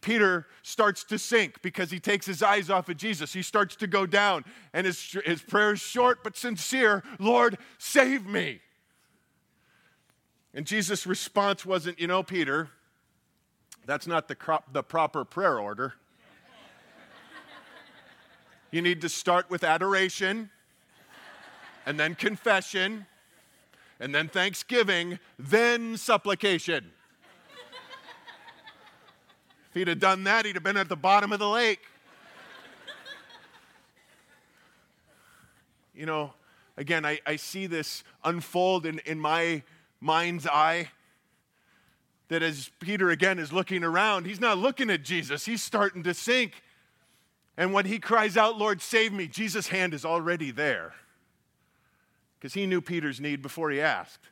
Peter 0.01 0.47
starts 0.63 1.03
to 1.05 1.19
sink 1.19 1.61
because 1.61 1.91
he 1.91 1.99
takes 1.99 2.25
his 2.25 2.43
eyes 2.43 2.71
off 2.71 2.89
of 2.89 2.97
Jesus. 2.97 3.33
He 3.33 3.43
starts 3.43 3.75
to 3.77 3.87
go 3.87 4.07
down, 4.07 4.45
and 4.73 4.87
his, 4.87 5.17
his 5.25 5.43
prayer 5.43 5.73
is 5.73 5.81
short 5.81 6.23
but 6.23 6.37
sincere 6.37 7.03
Lord, 7.19 7.59
save 7.79 8.27
me. 8.27 8.61
And 10.55 10.67
Jesus' 10.67 11.07
response 11.07 11.67
wasn't, 11.67 12.01
you 12.01 12.07
know, 12.07 12.23
Peter, 12.23 12.71
that's 13.87 14.07
not 14.07 14.29
the, 14.29 14.37
the 14.73 14.83
proper 14.83 15.25
prayer 15.25 15.59
order. 15.59 15.95
you 18.71 18.83
need 18.83 19.01
to 19.01 19.09
start 19.09 19.51
with 19.51 19.65
adoration, 19.65 20.51
and 21.87 21.99
then 21.99 22.15
confession, 22.15 23.07
and 23.99 24.15
then 24.15 24.29
thanksgiving, 24.29 25.19
then 25.39 25.97
supplication. 25.97 26.93
He'd 29.79 29.89
have 29.89 30.01
done 30.01 30.25
that, 30.25 30.45
he'd 30.45 30.57
have 30.57 30.65
been 30.65 30.77
at 30.77 30.89
the 30.89 30.97
bottom 30.97 31.33
of 31.33 31.39
the 31.39 31.49
lake. 31.49 31.81
you 35.95 36.07
know, 36.07 36.33
again, 36.77 37.05
I, 37.05 37.21
I 37.27 37.37
see 37.37 37.67
this 37.67 38.05
unfold 38.25 38.87
in, 38.87 38.99
in 39.01 39.21
my 39.21 39.63
mind's 40.01 40.47
eye. 40.47 40.91
That 42.29 42.43
as 42.43 42.71
Peter 42.79 43.09
again 43.09 43.39
is 43.39 43.55
looking 43.55 43.83
around, 43.83 44.27
he's 44.27 44.41
not 44.41 44.59
looking 44.59 44.91
at 44.91 45.03
Jesus, 45.03 45.47
he's 45.47 45.63
starting 45.63 46.03
to 46.03 46.13
sink. 46.13 46.63
And 47.57 47.73
when 47.73 47.87
he 47.87 47.99
cries 47.99 48.37
out, 48.37 48.59
Lord, 48.59 48.83
save 48.83 49.13
me, 49.13 49.27
Jesus' 49.27 49.69
hand 49.69 49.95
is 49.95 50.05
already 50.05 50.51
there. 50.51 50.93
Because 52.39 52.55
he 52.55 52.67
knew 52.67 52.81
Peter's 52.81 53.21
need 53.21 53.43
before 53.43 53.71
he 53.71 53.81
asked. 53.81 54.29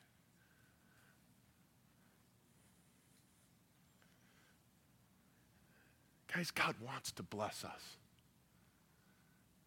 Guys, 6.36 6.50
God 6.50 6.74
wants 6.84 7.12
to 7.12 7.22
bless 7.22 7.64
us. 7.64 7.96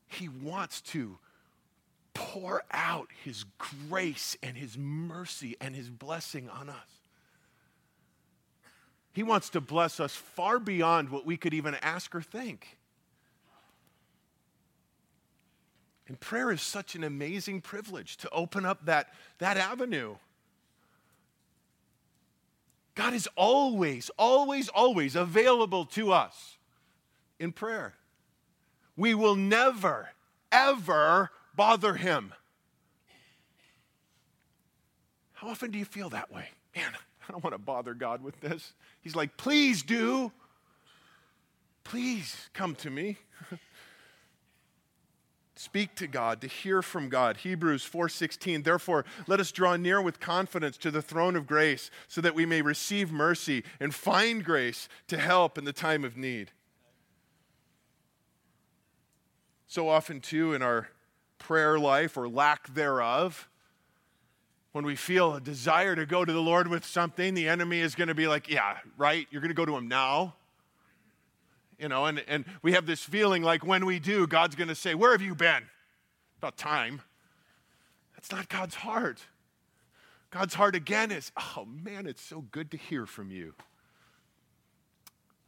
He 0.08 0.30
wants 0.30 0.82
to 0.82 1.18
pour 2.14 2.64
out 2.70 3.08
his 3.24 3.44
grace 3.90 4.38
and 4.44 4.56
his 4.56 4.78
mercy 4.78 5.58
and 5.60 5.76
his 5.76 5.90
blessing 5.90 6.48
on 6.48 6.70
us. 6.70 7.02
He 9.14 9.24
wants 9.24 9.50
to 9.50 9.62
bless 9.62 10.00
us 10.00 10.14
far 10.14 10.60
beyond 10.60 11.10
what 11.10 11.26
we 11.26 11.38
could 11.38 11.56
even 11.56 11.74
ask 11.82 12.14
or 12.14 12.22
think. 12.22 12.78
And 16.08 16.20
prayer 16.20 16.52
is 16.52 16.62
such 16.62 16.94
an 16.94 17.04
amazing 17.04 17.62
privilege 17.62 18.18
to 18.18 18.30
open 18.30 18.64
up 18.64 18.86
that, 18.86 19.12
that 19.40 19.58
avenue. 19.58 20.18
God 22.94 23.16
is 23.16 23.28
always, 23.36 24.12
always, 24.20 24.70
always 24.70 25.16
available 25.16 25.86
to 25.86 26.12
us 26.12 26.58
in 27.40 27.52
prayer. 27.52 27.94
We 28.96 29.14
will 29.14 29.36
never, 29.36 30.10
ever 30.52 31.32
bother 31.56 31.96
him. 31.96 32.34
How 35.34 35.48
often 35.48 35.72
do 35.72 35.80
you 35.80 35.86
feel 35.86 36.10
that 36.10 36.32
way? 36.32 36.50
Man, 36.76 36.92
I 37.28 37.32
don't 37.32 37.44
want 37.44 37.54
to 37.54 37.60
bother 37.60 37.94
God 37.94 38.22
with 38.22 38.40
this. 38.42 38.74
He's 39.02 39.16
like, 39.16 39.38
please 39.38 39.84
do. 39.84 40.32
Please 41.86 42.50
come 42.54 42.76
to 42.76 42.90
me. 42.90 43.18
Speak 45.56 45.96
to 45.96 46.08
God, 46.08 46.40
to 46.42 46.48
hear 46.48 46.82
from 46.82 47.10
God. 47.10 47.38
Hebrews 47.38 47.84
4:16. 47.84 48.64
Therefore, 48.64 49.04
let 49.28 49.40
us 49.40 49.52
draw 49.52 49.76
near 49.76 50.02
with 50.02 50.20
confidence 50.20 50.78
to 50.78 50.92
the 50.92 51.02
throne 51.02 51.36
of 51.36 51.48
grace, 51.48 51.92
so 52.08 52.22
that 52.22 52.36
we 52.36 52.46
may 52.46 52.62
receive 52.62 53.12
mercy 53.12 53.64
and 53.80 53.94
find 53.94 54.46
grace 54.46 54.88
to 55.08 55.18
help 55.18 55.58
in 55.58 55.66
the 55.66 55.74
time 55.74 56.06
of 56.06 56.16
need. 56.16 56.52
So 59.70 59.88
often, 59.88 60.20
too, 60.20 60.56
in 60.56 60.64
our 60.64 60.90
prayer 61.38 61.78
life 61.78 62.18
or 62.18 62.28
lack 62.28 62.74
thereof, 62.74 63.48
when 64.72 64.84
we 64.84 64.96
feel 64.96 65.36
a 65.36 65.40
desire 65.40 65.96
to 65.96 66.08
go 66.08 66.26
to 66.26 66.34
the 66.34 66.42
Lord 66.42 66.68
with 66.68 66.84
something, 66.84 67.36
the 67.36 67.48
enemy 67.48 67.80
is 67.80 67.94
going 67.94 68.08
to 68.08 68.16
be 68.16 68.28
like, 68.28 68.50
yeah, 68.50 68.78
right, 68.98 69.28
you're 69.30 69.42
going 69.42 69.52
to 69.52 69.56
go 69.56 69.66
to 69.66 69.78
him 69.78 69.88
now. 69.88 70.34
You 71.78 71.88
know, 71.88 72.08
and, 72.08 72.24
and 72.28 72.46
we 72.64 72.74
have 72.74 72.88
this 72.88 73.04
feeling 73.04 73.44
like 73.44 73.64
when 73.64 73.86
we 73.86 74.00
do, 74.00 74.26
God's 74.26 74.56
going 74.56 74.70
to 74.70 74.76
say, 74.76 74.96
Where 74.96 75.12
have 75.12 75.22
you 75.22 75.36
been? 75.36 75.64
About 76.40 76.58
time. 76.58 77.02
That's 78.16 78.32
not 78.32 78.50
God's 78.50 78.76
heart. 78.76 79.22
God's 80.32 80.56
heart 80.56 80.76
again 80.76 81.12
is, 81.12 81.32
oh 81.38 81.66
man, 81.66 82.08
it's 82.08 82.24
so 82.24 82.42
good 82.52 82.72
to 82.72 82.78
hear 82.78 83.06
from 83.06 83.30
you. 83.30 83.54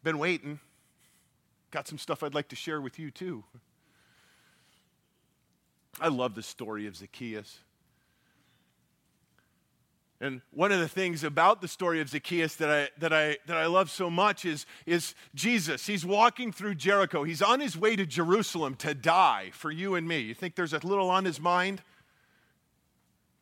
Been 0.04 0.20
waiting. 0.20 0.60
Got 1.72 1.88
some 1.88 1.98
stuff 1.98 2.22
I'd 2.22 2.36
like 2.36 2.50
to 2.50 2.56
share 2.56 2.82
with 2.82 3.00
you 3.00 3.10
too. 3.10 3.44
I 6.00 6.08
love 6.08 6.36
the 6.36 6.44
story 6.44 6.88
of 6.88 6.96
Zacchaeus. 6.96 7.60
And 10.22 10.42
one 10.52 10.72
of 10.72 10.80
the 10.80 10.88
things 10.88 11.24
about 11.24 11.62
the 11.62 11.68
story 11.68 12.00
of 12.00 12.08
Zacchaeus 12.08 12.56
that 12.58 12.70
I, 12.70 12.90
that 13.00 13.12
I, 13.12 13.38
that 13.48 13.58
I 13.58 13.66
love 13.66 13.90
so 13.90 14.08
much 14.08 14.46
is, 14.46 14.68
is 14.86 15.16
Jesus. 15.34 15.88
He's 15.88 16.06
walking 16.06 16.52
through 16.52 16.76
Jericho. 16.76 17.24
He's 17.24 17.42
on 17.42 17.60
his 17.60 17.76
way 17.76 17.96
to 17.96 18.06
Jerusalem 18.06 18.76
to 18.76 18.94
die 18.94 19.50
for 19.52 19.72
you 19.72 19.96
and 19.96 20.08
me. 20.08 20.20
You 20.20 20.36
think 20.36 20.54
there's 20.54 20.74
a 20.74 20.86
little 20.86 21.10
on 21.10 21.26
his 21.26 21.40
mind? 21.40 21.82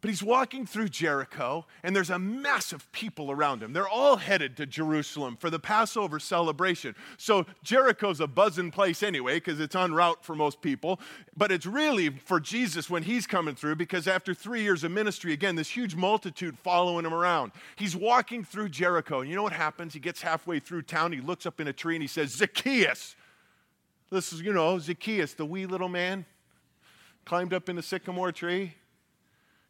But 0.02 0.10
he's 0.10 0.24
walking 0.24 0.66
through 0.66 0.88
Jericho, 0.88 1.66
and 1.84 1.94
there's 1.94 2.10
a 2.10 2.18
mass 2.18 2.72
of 2.72 2.90
people 2.94 3.32
around 3.32 3.62
him. 3.62 3.74
They're 3.74 3.90
all 3.90 4.16
headed 4.16 4.56
to 4.58 4.66
Jerusalem 4.66 5.36
for 5.36 5.50
the 5.50 5.60
Passover 5.60 6.20
celebration. 6.20 6.96
So 7.18 7.46
Jericho's 7.64 8.22
a 8.22 8.28
buzzing 8.28 8.72
place 8.72 9.04
anyway, 9.04 9.36
because 9.36 9.60
it's 9.60 9.76
en 9.76 9.94
route 9.94 10.24
for 10.24 10.36
most 10.36 10.62
people. 10.62 11.02
But 11.36 11.52
it's 11.52 11.66
really 11.66 12.10
for 12.12 12.40
Jesus 12.40 12.90
when 12.90 13.04
he's 13.04 13.28
coming 13.28 13.56
through, 13.56 13.76
because 13.76 14.08
after 14.08 14.34
three 14.34 14.62
years 14.62 14.86
of 14.86 14.92
ministry, 14.92 15.34
again, 15.34 15.58
this 15.58 15.70
huge 15.70 15.96
multitude 15.96 16.58
following 16.58 17.06
him 17.06 17.14
around. 17.14 17.52
He's 17.76 17.96
walking 17.96 18.46
through 18.46 18.70
Jericho, 18.70 19.20
and 19.20 19.30
you 19.30 19.36
know 19.36 19.44
what 19.44 19.52
happens? 19.52 19.94
He 19.94 20.00
gets 20.00 20.22
halfway 20.22 20.60
through 20.60 20.84
town, 20.84 21.12
he 21.12 21.20
looks 21.20 21.46
up 21.46 21.60
in 21.60 21.68
a 21.68 21.74
tree, 21.74 21.96
and 21.96 22.02
he 22.02 22.08
says, 22.08 22.32
Zacchaeus. 22.32 23.18
This 24.10 24.32
is, 24.32 24.40
you 24.42 24.54
know, 24.54 24.80
Zacchaeus, 24.80 25.34
the 25.34 25.46
wee 25.46 25.66
little 25.66 25.90
man, 25.90 26.26
climbed 27.26 27.54
up 27.54 27.68
in 27.68 27.78
a 27.78 27.82
sycamore 27.82 28.32
tree 28.32 28.76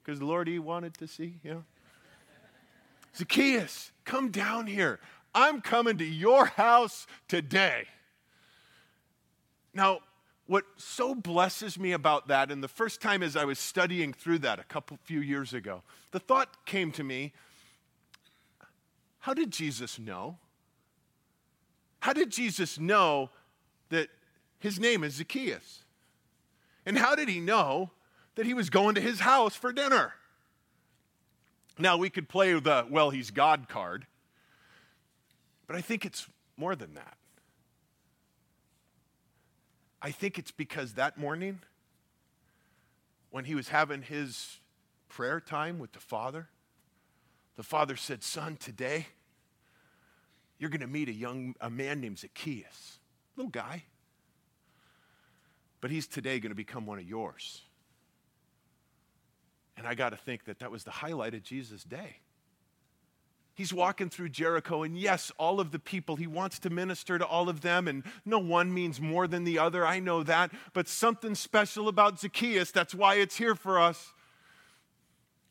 because 0.09 0.19
the 0.19 0.25
Lord 0.25 0.47
he 0.47 0.57
wanted 0.57 0.95
to 0.95 1.07
see, 1.07 1.35
you 1.43 1.51
know. 1.51 1.63
Zacchaeus, 3.15 3.91
come 4.05 4.31
down 4.31 4.65
here. 4.65 4.99
I'm 5.35 5.61
coming 5.61 5.99
to 5.99 6.03
your 6.03 6.45
house 6.47 7.05
today. 7.27 7.83
Now, 9.71 9.99
what 10.47 10.63
so 10.77 11.13
blesses 11.13 11.77
me 11.77 11.91
about 11.91 12.27
that, 12.29 12.49
and 12.49 12.63
the 12.63 12.67
first 12.67 13.01
time 13.01 13.21
as 13.21 13.35
I 13.35 13.45
was 13.45 13.59
studying 13.59 14.13
through 14.13 14.39
that 14.39 14.57
a 14.57 14.63
couple 14.63 14.97
few 15.03 15.19
years 15.19 15.53
ago, 15.53 15.83
the 16.09 16.19
thought 16.19 16.65
came 16.65 16.91
to 16.93 17.03
me 17.03 17.31
how 19.19 19.35
did 19.35 19.51
Jesus 19.51 19.99
know? 19.99 20.39
How 21.99 22.13
did 22.13 22.31
Jesus 22.31 22.79
know 22.79 23.29
that 23.89 24.07
his 24.57 24.79
name 24.79 25.03
is 25.03 25.15
Zacchaeus? 25.15 25.83
And 26.83 26.97
how 26.97 27.13
did 27.13 27.29
he 27.29 27.41
know 27.41 27.91
that 28.35 28.45
he 28.45 28.53
was 28.53 28.69
going 28.69 28.95
to 28.95 29.01
his 29.01 29.19
house 29.19 29.55
for 29.55 29.71
dinner. 29.73 30.13
Now, 31.77 31.97
we 31.97 32.09
could 32.09 32.27
play 32.27 32.53
the, 32.59 32.85
well, 32.89 33.09
he's 33.09 33.31
God 33.31 33.69
card, 33.69 34.05
but 35.67 35.75
I 35.75 35.81
think 35.81 36.05
it's 36.05 36.27
more 36.57 36.75
than 36.75 36.93
that. 36.95 37.17
I 40.01 40.11
think 40.11 40.37
it's 40.37 40.51
because 40.51 40.93
that 40.93 41.17
morning, 41.17 41.59
when 43.31 43.45
he 43.45 43.55
was 43.55 43.69
having 43.69 44.01
his 44.01 44.59
prayer 45.09 45.39
time 45.39 45.79
with 45.79 45.91
the 45.93 45.99
Father, 45.99 46.49
the 47.55 47.63
Father 47.63 47.95
said, 47.95 48.23
Son, 48.23 48.57
today 48.57 49.07
you're 50.57 50.69
going 50.69 50.81
to 50.81 50.87
meet 50.87 51.09
a 51.09 51.13
young 51.13 51.55
a 51.61 51.69
man 51.69 52.01
named 52.01 52.19
Zacchaeus, 52.19 52.99
little 53.35 53.49
guy. 53.49 53.83
But 55.81 55.91
he's 55.91 56.07
today 56.07 56.39
going 56.39 56.51
to 56.51 56.55
become 56.55 56.85
one 56.85 56.99
of 56.99 57.07
yours. 57.07 57.61
And 59.79 59.87
I 59.87 59.95
got 59.95 60.09
to 60.09 60.17
think 60.17 60.43
that 60.43 60.59
that 60.59 60.71
was 60.71 60.83
the 60.83 60.91
highlight 60.91 61.33
of 61.33 61.41
Jesus' 61.41 61.85
day. 61.85 62.17
He's 63.55 63.73
walking 63.73 64.09
through 64.09 64.29
Jericho, 64.29 64.83
and 64.83 64.97
yes, 64.97 65.31
all 65.37 65.61
of 65.61 65.71
the 65.71 65.79
people, 65.79 66.17
he 66.17 66.27
wants 66.27 66.59
to 66.59 66.69
minister 66.69 67.17
to 67.17 67.25
all 67.25 67.47
of 67.47 67.61
them, 67.61 67.87
and 67.87 68.03
no 68.25 68.39
one 68.39 68.73
means 68.73 68.99
more 68.99 69.25
than 69.25 69.45
the 69.45 69.57
other. 69.57 69.85
I 69.85 70.01
know 70.01 70.21
that. 70.23 70.51
But 70.73 70.89
something 70.89 71.33
special 71.33 71.87
about 71.87 72.19
Zacchaeus, 72.19 72.71
that's 72.71 72.93
why 72.93 73.15
it's 73.15 73.37
here 73.37 73.55
for 73.55 73.79
us. 73.79 74.13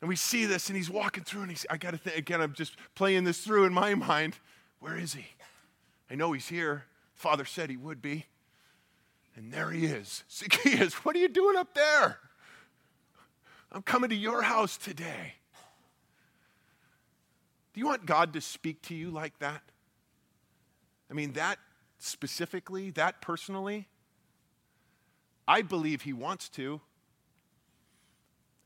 And 0.02 0.10
we 0.10 0.16
see 0.16 0.44
this, 0.44 0.68
and 0.68 0.76
he's 0.76 0.90
walking 0.90 1.24
through, 1.24 1.42
and 1.42 1.50
he's, 1.50 1.64
I 1.70 1.78
got 1.78 1.92
to 1.92 1.98
think, 1.98 2.16
again, 2.18 2.42
I'm 2.42 2.52
just 2.52 2.76
playing 2.94 3.24
this 3.24 3.40
through 3.40 3.64
in 3.64 3.72
my 3.72 3.94
mind. 3.94 4.36
Where 4.78 4.98
is 4.98 5.14
he? 5.14 5.24
I 6.10 6.16
know 6.16 6.32
he's 6.32 6.48
here. 6.48 6.84
Father 7.14 7.46
said 7.46 7.70
he 7.70 7.78
would 7.78 8.02
be. 8.02 8.26
And 9.36 9.52
there 9.52 9.70
he 9.70 9.86
is. 9.86 10.24
Zacchaeus, 10.30 10.94
what 11.04 11.16
are 11.16 11.18
you 11.18 11.28
doing 11.28 11.56
up 11.56 11.74
there? 11.74 12.18
I'm 13.70 13.82
coming 13.82 14.10
to 14.10 14.16
your 14.16 14.42
house 14.42 14.76
today. 14.76 15.34
Do 17.74 17.80
you 17.80 17.86
want 17.86 18.06
God 18.06 18.32
to 18.32 18.40
speak 18.40 18.82
to 18.82 18.94
you 18.94 19.10
like 19.10 19.38
that? 19.38 19.62
I 21.10 21.14
mean, 21.14 21.32
that 21.32 21.58
specifically, 21.98 22.90
that 22.92 23.20
personally? 23.20 23.88
I 25.46 25.62
believe 25.62 26.02
He 26.02 26.12
wants 26.12 26.48
to. 26.50 26.80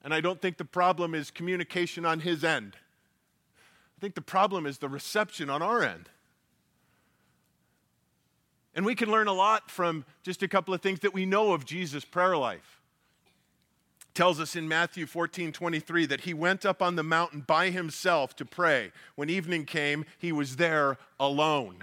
And 0.04 0.12
I 0.14 0.20
don't 0.20 0.40
think 0.40 0.56
the 0.56 0.64
problem 0.64 1.14
is 1.14 1.30
communication 1.30 2.04
on 2.04 2.20
His 2.20 2.42
end. 2.42 2.76
I 3.98 4.00
think 4.00 4.14
the 4.14 4.20
problem 4.20 4.66
is 4.66 4.78
the 4.78 4.88
reception 4.88 5.50
on 5.50 5.62
our 5.62 5.82
end. 5.82 6.08
And 8.74 8.86
we 8.86 8.94
can 8.94 9.10
learn 9.10 9.28
a 9.28 9.32
lot 9.32 9.70
from 9.70 10.04
just 10.22 10.42
a 10.42 10.48
couple 10.48 10.72
of 10.72 10.80
things 10.80 11.00
that 11.00 11.12
we 11.12 11.26
know 11.26 11.52
of 11.52 11.64
Jesus' 11.64 12.04
prayer 12.04 12.36
life 12.36 12.81
tells 14.14 14.40
us 14.40 14.56
in 14.56 14.68
Matthew 14.68 15.06
14 15.06 15.52
23 15.52 16.06
that 16.06 16.22
he 16.22 16.34
went 16.34 16.66
up 16.66 16.82
on 16.82 16.96
the 16.96 17.02
mountain 17.02 17.40
by 17.40 17.70
himself 17.70 18.36
to 18.36 18.44
pray. 18.44 18.92
When 19.14 19.30
evening 19.30 19.64
came, 19.64 20.04
he 20.18 20.32
was 20.32 20.56
there 20.56 20.98
alone. 21.18 21.78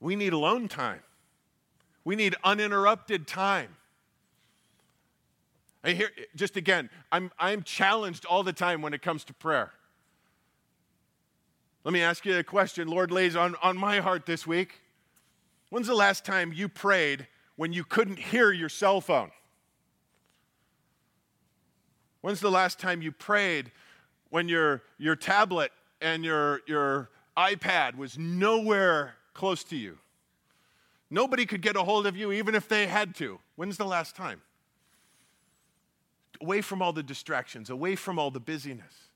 We 0.00 0.16
need 0.16 0.32
alone 0.32 0.68
time, 0.68 1.00
we 2.04 2.16
need 2.16 2.34
uninterrupted 2.44 3.26
time. 3.26 3.76
I 5.82 5.92
hear, 5.92 6.08
just 6.34 6.56
again, 6.56 6.88
I'm, 7.12 7.30
I'm 7.38 7.62
challenged 7.62 8.24
all 8.24 8.42
the 8.42 8.54
time 8.54 8.80
when 8.80 8.94
it 8.94 9.02
comes 9.02 9.22
to 9.24 9.34
prayer. 9.34 9.70
Let 11.84 11.92
me 11.92 12.00
ask 12.00 12.24
you 12.24 12.38
a 12.38 12.42
question 12.42 12.88
Lord 12.88 13.10
lays 13.10 13.36
on, 13.36 13.54
on 13.62 13.76
my 13.76 14.00
heart 14.00 14.24
this 14.24 14.46
week. 14.46 14.80
When's 15.68 15.86
the 15.86 15.94
last 15.94 16.24
time 16.24 16.52
you 16.52 16.68
prayed 16.68 17.26
when 17.56 17.72
you 17.72 17.84
couldn't 17.84 18.18
hear 18.18 18.50
your 18.50 18.70
cell 18.70 19.00
phone? 19.00 19.30
When's 22.24 22.40
the 22.40 22.50
last 22.50 22.78
time 22.78 23.02
you 23.02 23.12
prayed 23.12 23.70
when 24.30 24.48
your, 24.48 24.80
your 24.96 25.14
tablet 25.14 25.72
and 26.00 26.24
your, 26.24 26.62
your 26.66 27.10
iPad 27.36 27.98
was 27.98 28.16
nowhere 28.16 29.16
close 29.34 29.62
to 29.64 29.76
you? 29.76 29.98
Nobody 31.10 31.44
could 31.44 31.60
get 31.60 31.76
a 31.76 31.82
hold 31.82 32.06
of 32.06 32.16
you 32.16 32.32
even 32.32 32.54
if 32.54 32.66
they 32.66 32.86
had 32.86 33.14
to. 33.16 33.40
When's 33.56 33.76
the 33.76 33.84
last 33.84 34.16
time? 34.16 34.40
Away 36.40 36.62
from 36.62 36.80
all 36.80 36.94
the 36.94 37.02
distractions, 37.02 37.68
away 37.68 37.94
from 37.94 38.18
all 38.18 38.30
the 38.30 38.40
busyness. 38.40 39.10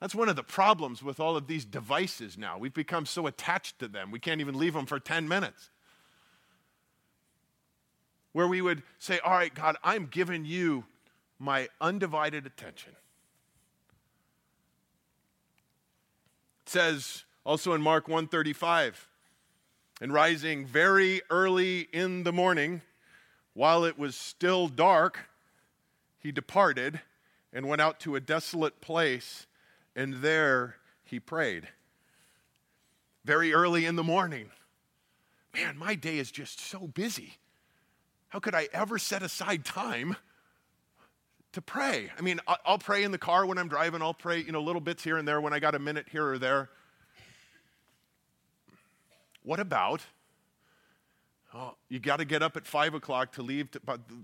That's 0.00 0.14
one 0.14 0.30
of 0.30 0.36
the 0.36 0.42
problems 0.42 1.02
with 1.02 1.20
all 1.20 1.36
of 1.36 1.48
these 1.48 1.66
devices 1.66 2.38
now. 2.38 2.56
We've 2.56 2.72
become 2.72 3.04
so 3.04 3.26
attached 3.26 3.78
to 3.80 3.88
them, 3.88 4.10
we 4.10 4.18
can't 4.18 4.40
even 4.40 4.58
leave 4.58 4.72
them 4.72 4.86
for 4.86 4.98
10 4.98 5.28
minutes. 5.28 5.68
Where 8.32 8.48
we 8.48 8.62
would 8.62 8.82
say, 8.98 9.18
All 9.18 9.32
right, 9.32 9.54
God, 9.54 9.76
I'm 9.84 10.06
giving 10.06 10.46
you 10.46 10.84
my 11.42 11.68
undivided 11.80 12.46
attention. 12.46 12.92
It 16.64 16.70
says 16.70 17.24
also 17.44 17.72
in 17.72 17.82
Mark 17.82 18.06
135, 18.06 19.08
and 20.00 20.12
rising 20.12 20.64
very 20.64 21.20
early 21.30 21.88
in 21.92 22.22
the 22.22 22.32
morning, 22.32 22.80
while 23.54 23.84
it 23.84 23.98
was 23.98 24.14
still 24.14 24.68
dark, 24.68 25.28
he 26.20 26.30
departed 26.30 27.00
and 27.52 27.66
went 27.66 27.82
out 27.82 27.98
to 28.00 28.14
a 28.14 28.20
desolate 28.20 28.80
place, 28.80 29.48
and 29.96 30.14
there 30.22 30.76
he 31.04 31.18
prayed. 31.18 31.66
Very 33.24 33.52
early 33.52 33.84
in 33.84 33.96
the 33.96 34.04
morning. 34.04 34.50
Man, 35.52 35.76
my 35.76 35.96
day 35.96 36.18
is 36.18 36.30
just 36.30 36.60
so 36.60 36.86
busy. 36.86 37.38
How 38.28 38.38
could 38.38 38.54
I 38.54 38.68
ever 38.72 38.96
set 38.96 39.24
aside 39.24 39.64
time 39.64 40.16
to 41.52 41.62
pray. 41.62 42.10
I 42.18 42.22
mean, 42.22 42.40
I'll 42.64 42.78
pray 42.78 43.04
in 43.04 43.12
the 43.12 43.18
car 43.18 43.44
when 43.44 43.58
I'm 43.58 43.68
driving, 43.68 44.02
I'll 44.02 44.14
pray, 44.14 44.40
you 44.40 44.52
know, 44.52 44.62
little 44.62 44.80
bits 44.80 45.04
here 45.04 45.18
and 45.18 45.28
there 45.28 45.40
when 45.40 45.52
I 45.52 45.58
got 45.58 45.74
a 45.74 45.78
minute 45.78 46.06
here 46.10 46.26
or 46.26 46.38
there. 46.38 46.70
What 49.42 49.60
about, 49.60 50.02
oh, 51.54 51.74
you 51.88 51.98
got 51.98 52.18
to 52.18 52.24
get 52.24 52.42
up 52.42 52.56
at 52.56 52.66
5 52.66 52.94
o'clock 52.94 53.32
to 53.32 53.42
leave 53.42 53.70
to, 53.72 53.80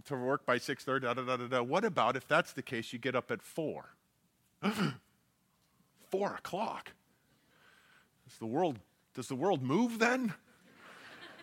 to 0.06 0.16
work 0.16 0.46
by 0.46 0.58
6.30, 0.58 1.02
da, 1.02 1.14
da, 1.14 1.22
da, 1.22 1.36
da, 1.36 1.46
da. 1.46 1.62
What 1.62 1.84
about 1.84 2.16
if 2.16 2.26
that's 2.26 2.52
the 2.52 2.62
case, 2.62 2.92
you 2.92 2.98
get 2.98 3.14
up 3.14 3.30
at 3.30 3.42
4? 3.42 3.90
4 6.10 6.34
o'clock? 6.34 6.92
Does 8.26 8.38
the 8.38 8.46
world, 8.46 8.78
does 9.14 9.28
the 9.28 9.34
world 9.34 9.62
move 9.62 9.98
then? 9.98 10.34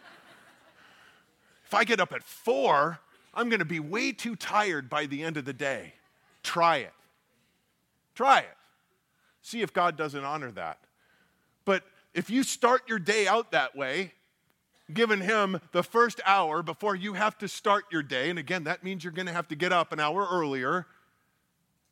if 1.66 1.74
I 1.74 1.84
get 1.84 2.00
up 2.00 2.14
at 2.14 2.24
4, 2.24 3.00
I'm 3.36 3.50
going 3.50 3.60
to 3.60 3.66
be 3.66 3.80
way 3.80 4.12
too 4.12 4.36
tired 4.36 4.90
by 4.90 5.06
the 5.06 5.24
end 5.24 5.38
of 5.38 5.46
the 5.46 5.54
day. 5.54 5.94
Try 6.44 6.78
it. 6.78 6.94
Try 8.16 8.40
it. 8.40 8.58
See 9.42 9.62
if 9.62 9.74
God 9.74 9.98
doesn't 9.98 10.24
honor 10.24 10.52
that. 10.52 10.80
But 11.66 11.84
if 12.14 12.30
you 12.30 12.44
start 12.44 12.84
your 12.88 13.00
day 13.00 13.28
out 13.28 13.52
that 13.52 13.76
way, 13.76 14.14
giving 14.94 15.22
Him 15.22 15.60
the 15.72 15.84
first 15.84 16.22
hour 16.26 16.64
before 16.64 16.96
you 16.96 17.14
have 17.14 17.38
to 17.40 17.48
start 17.48 17.86
your 17.92 18.04
day, 18.04 18.30
and 18.30 18.40
again, 18.40 18.64
that 18.64 18.84
means 18.84 19.04
you're 19.04 19.14
going 19.14 19.28
to 19.28 19.34
have 19.34 19.48
to 19.50 19.56
get 19.56 19.74
up 19.74 19.92
an 19.92 20.00
hour 20.00 20.28
earlier, 20.32 20.88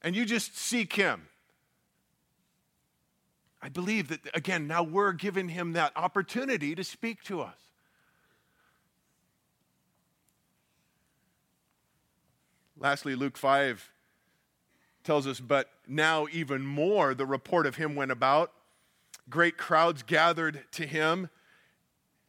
and 0.01 0.15
you 0.15 0.25
just 0.25 0.57
seek 0.57 0.93
Him. 0.93 1.27
I 3.61 3.69
believe 3.69 4.09
that, 4.09 4.19
again, 4.33 4.67
now 4.67 4.83
we're 4.83 5.13
giving 5.13 5.49
Him 5.49 5.73
that 5.73 5.91
opportunity 5.95 6.75
to 6.75 6.83
speak 6.83 7.23
to 7.23 7.41
us. 7.41 7.57
Lastly, 12.83 13.15
Luke 13.15 13.37
5 13.37 13.93
tells 15.05 15.25
us, 15.25 15.39
but 15.39 15.69
now 15.87 16.27
even 16.33 16.65
more 16.65 17.13
the 17.13 17.25
report 17.25 17.65
of 17.65 17.77
him 17.77 17.95
went 17.95 18.11
about. 18.11 18.51
Great 19.29 19.57
crowds 19.57 20.03
gathered 20.03 20.65
to 20.73 20.85
him 20.85 21.29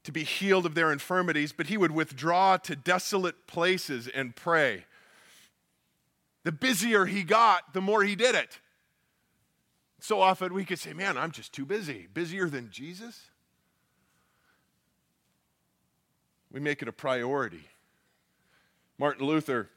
to 0.04 0.12
be 0.12 0.22
healed 0.22 0.64
of 0.64 0.76
their 0.76 0.92
infirmities, 0.92 1.52
but 1.52 1.66
he 1.66 1.76
would 1.76 1.90
withdraw 1.90 2.56
to 2.58 2.76
desolate 2.76 3.48
places 3.48 4.06
and 4.06 4.36
pray. 4.36 4.84
The 6.44 6.52
busier 6.52 7.06
he 7.06 7.24
got, 7.24 7.72
the 7.72 7.80
more 7.80 8.04
he 8.04 8.14
did 8.14 8.36
it. 8.36 8.60
So 9.98 10.20
often 10.20 10.54
we 10.54 10.64
could 10.64 10.78
say, 10.78 10.92
Man, 10.92 11.18
I'm 11.18 11.32
just 11.32 11.52
too 11.52 11.64
busy. 11.64 12.06
Busier 12.14 12.48
than 12.48 12.70
Jesus? 12.70 13.22
We 16.52 16.60
make 16.60 16.80
it 16.80 16.86
a 16.86 16.92
priority. 16.92 17.64
Martin 18.98 19.26
Luther 19.26 19.70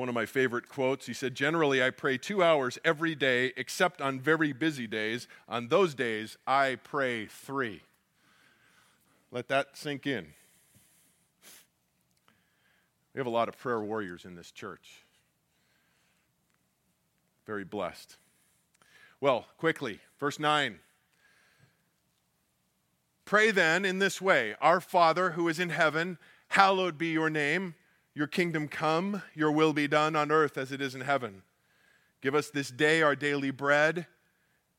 one 0.00 0.08
of 0.08 0.14
my 0.14 0.24
favorite 0.24 0.66
quotes. 0.66 1.06
He 1.06 1.12
said, 1.12 1.34
Generally, 1.34 1.82
I 1.84 1.90
pray 1.90 2.16
two 2.16 2.42
hours 2.42 2.78
every 2.84 3.14
day, 3.14 3.52
except 3.56 4.00
on 4.00 4.18
very 4.18 4.52
busy 4.52 4.86
days. 4.86 5.28
On 5.46 5.68
those 5.68 5.94
days, 5.94 6.38
I 6.46 6.78
pray 6.82 7.26
three. 7.26 7.82
Let 9.30 9.48
that 9.48 9.76
sink 9.76 10.06
in. 10.06 10.28
We 13.12 13.18
have 13.18 13.26
a 13.26 13.30
lot 13.30 13.48
of 13.48 13.58
prayer 13.58 13.80
warriors 13.80 14.24
in 14.24 14.36
this 14.36 14.50
church. 14.50 15.04
Very 17.46 17.64
blessed. 17.64 18.16
Well, 19.20 19.46
quickly, 19.58 20.00
verse 20.18 20.38
9. 20.38 20.78
Pray 23.26 23.50
then 23.50 23.84
in 23.84 23.98
this 23.98 24.20
way 24.20 24.54
Our 24.62 24.80
Father 24.80 25.32
who 25.32 25.46
is 25.46 25.60
in 25.60 25.68
heaven, 25.68 26.16
hallowed 26.48 26.96
be 26.96 27.08
your 27.08 27.28
name. 27.28 27.74
Your 28.20 28.26
kingdom 28.26 28.68
come, 28.68 29.22
your 29.34 29.50
will 29.50 29.72
be 29.72 29.88
done 29.88 30.14
on 30.14 30.30
earth 30.30 30.58
as 30.58 30.72
it 30.72 30.82
is 30.82 30.94
in 30.94 31.00
heaven. 31.00 31.40
Give 32.20 32.34
us 32.34 32.50
this 32.50 32.70
day 32.70 33.00
our 33.00 33.16
daily 33.16 33.50
bread, 33.50 34.06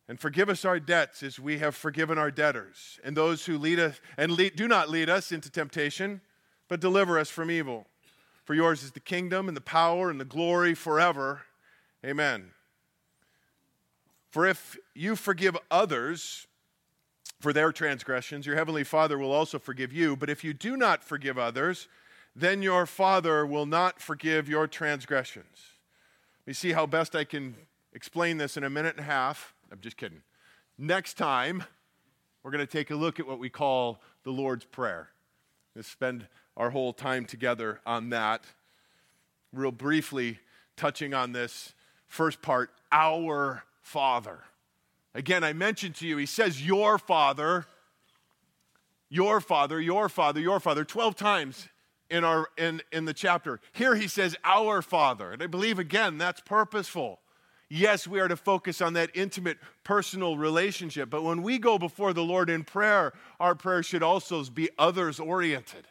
and 0.08 0.20
forgive 0.20 0.48
us 0.48 0.64
our 0.64 0.80
debts 0.80 1.24
as 1.24 1.40
we 1.40 1.58
have 1.58 1.76
forgiven 1.76 2.20
our 2.20 2.30
debtors, 2.30 3.00
and 3.04 3.18
those 3.18 3.48
who 3.48 3.58
lead 3.58 3.80
us, 3.80 4.00
and 4.16 4.34
lead, 4.34 4.56
do 4.56 4.68
not 4.68 4.92
lead 4.92 5.10
us 5.10 5.32
into 5.32 5.50
temptation, 5.50 6.22
but 6.68 6.80
deliver 6.80 7.18
us 7.18 7.32
from 7.32 7.50
evil. 7.50 7.88
For 8.44 8.54
yours 8.54 8.84
is 8.84 8.92
the 8.92 9.00
kingdom 9.00 9.48
and 9.48 9.58
the 9.58 9.62
power 9.62 10.12
and 10.12 10.22
the 10.22 10.24
glory 10.24 10.76
forever. 10.76 11.42
Amen. 12.06 12.52
For 14.30 14.46
if 14.46 14.78
you 14.94 15.16
forgive 15.16 15.58
others 15.72 16.46
for 17.40 17.54
their 17.54 17.72
transgressions, 17.72 18.46
your 18.46 18.56
heavenly 18.56 18.84
Father 18.84 19.18
will 19.18 19.32
also 19.32 19.58
forgive 19.58 19.92
you. 19.92 20.16
But 20.16 20.30
if 20.30 20.44
you 20.44 20.54
do 20.54 20.78
not 20.78 21.04
forgive 21.04 21.40
others, 21.40 21.88
then 22.36 22.62
your 22.62 22.86
Father 22.86 23.46
will 23.46 23.66
not 23.66 24.02
forgive 24.02 24.48
your 24.48 24.68
transgressions. 24.68 25.76
Let 26.42 26.48
me 26.48 26.54
see 26.54 26.72
how 26.72 26.86
best 26.86 27.16
I 27.16 27.24
can 27.24 27.56
explain 27.94 28.38
this 28.38 28.58
in 28.58 28.64
a 28.64 28.70
minute 28.70 28.96
and 28.96 29.06
a 29.06 29.10
half. 29.10 29.54
I'm 29.72 29.80
just 29.80 29.98
kidding. 29.98 30.22
Next 30.78 31.16
time, 31.16 31.64
we're 32.44 32.52
going 32.52 32.66
to 32.66 32.72
take 32.72 32.90
a 32.90 32.96
look 32.96 33.20
at 33.20 33.28
what 33.28 33.40
we 33.40 33.50
call 33.50 34.02
the 34.24 34.32
Lord's 34.32 34.66
Prayer. 34.66 35.10
We'll 35.76 35.84
spend 35.84 36.28
our 36.58 36.70
whole 36.70 36.94
time 36.94 37.26
together 37.26 37.80
on 37.86 38.10
that. 38.10 38.44
Real 39.54 39.72
briefly, 39.72 40.40
touching 40.76 41.14
on 41.14 41.34
this 41.34 41.74
first 42.08 42.42
part, 42.42 42.72
our 42.92 43.64
Father. 43.82 44.40
Again, 45.14 45.44
I 45.44 45.54
mentioned 45.54 45.96
to 45.96 46.08
you, 46.08 46.18
he 46.18 46.26
says, 46.26 46.66
Your 46.66 46.98
Father, 46.98 47.66
your 49.10 49.42
Father, 49.42 49.80
your 49.82 50.08
Father, 50.08 50.40
your 50.40 50.60
Father, 50.60 50.86
12 50.86 51.16
times 51.16 51.68
in, 52.12 52.24
our, 52.24 52.50
in, 52.58 52.82
in 52.92 53.06
the 53.06 53.14
chapter. 53.14 53.60
Here 53.72 53.96
he 53.96 54.08
says, 54.08 54.36
Our 54.44 54.82
Father. 54.82 55.32
And 55.32 55.42
I 55.42 55.48
believe, 55.48 55.80
again, 55.80 56.18
that's 56.18 56.42
purposeful. 56.42 57.22
Yes, 57.70 58.06
we 58.06 58.20
are 58.20 58.28
to 58.28 58.36
focus 58.36 58.82
on 58.82 58.94
that 58.94 59.12
intimate 59.14 59.58
personal 59.86 60.36
relationship, 60.36 61.10
but 61.10 61.24
when 61.24 61.42
we 61.42 61.58
go 61.58 61.80
before 61.80 62.12
the 62.12 62.24
Lord 62.24 62.50
in 62.50 62.66
prayer, 62.66 63.14
our 63.40 63.56
prayer 63.56 63.82
should 63.82 64.04
also 64.04 64.44
be 64.44 64.70
others 64.78 65.22
oriented. 65.22 65.88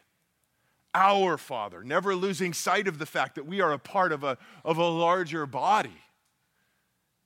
Our 0.93 1.39
Father, 1.39 1.83
never 1.83 2.15
losing 2.15 2.53
sight 2.53 2.87
of 2.87 2.99
the 2.99 3.07
fact 3.07 3.33
that 3.35 3.47
we 3.47 3.61
are 3.61 3.71
a 3.71 3.79
part 3.79 4.11
of 4.11 4.23
a, 4.23 4.37
of 4.63 4.77
a 4.77 4.87
larger 4.87 5.47
body. 5.47 6.01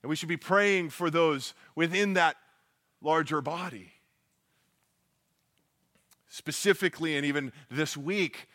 And 0.01 0.09
we 0.09 0.15
should 0.15 0.29
be 0.29 0.37
praying 0.37 0.91
for 0.91 1.09
those 1.09 1.53
within 1.75 2.13
that 2.13 2.37
larger 3.01 3.41
body. 3.41 3.91
Specifically, 6.29 7.17
and 7.17 7.25
even 7.25 7.51
this 7.69 7.97
week, 7.97 8.47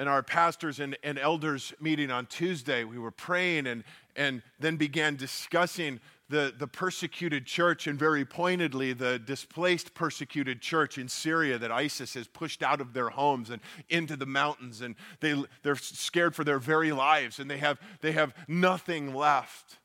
and 0.00 0.08
our 0.08 0.22
pastors 0.22 0.80
and, 0.80 0.96
and 1.02 1.18
elders 1.18 1.74
meeting 1.78 2.10
on 2.10 2.24
Tuesday, 2.24 2.84
we 2.84 2.98
were 2.98 3.10
praying 3.10 3.66
and, 3.66 3.84
and 4.16 4.40
then 4.58 4.78
began 4.78 5.14
discussing 5.14 6.00
the, 6.30 6.54
the 6.56 6.66
persecuted 6.66 7.44
church 7.44 7.86
and 7.86 7.98
very 7.98 8.24
pointedly 8.24 8.94
the 8.94 9.18
displaced 9.18 9.92
persecuted 9.92 10.62
church 10.62 10.96
in 10.96 11.06
Syria 11.06 11.58
that 11.58 11.70
ISIS 11.70 12.14
has 12.14 12.26
pushed 12.26 12.62
out 12.62 12.80
of 12.80 12.94
their 12.94 13.10
homes 13.10 13.50
and 13.50 13.60
into 13.90 14.16
the 14.16 14.24
mountains. 14.24 14.80
And 14.80 14.94
they, 15.20 15.44
they're 15.62 15.76
scared 15.76 16.34
for 16.34 16.44
their 16.44 16.58
very 16.58 16.92
lives 16.92 17.38
and 17.38 17.50
they 17.50 17.58
have, 17.58 17.78
they 18.00 18.12
have 18.12 18.32
nothing 18.48 19.14
left. 19.14 19.80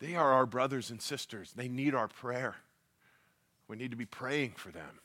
They 0.00 0.16
are 0.16 0.32
our 0.32 0.46
brothers 0.46 0.90
and 0.90 1.00
sisters. 1.00 1.52
They 1.54 1.68
need 1.68 1.94
our 1.94 2.08
prayer. 2.08 2.56
We 3.68 3.76
need 3.76 3.92
to 3.92 3.96
be 3.96 4.04
praying 4.04 4.54
for 4.56 4.72
them. 4.72 4.98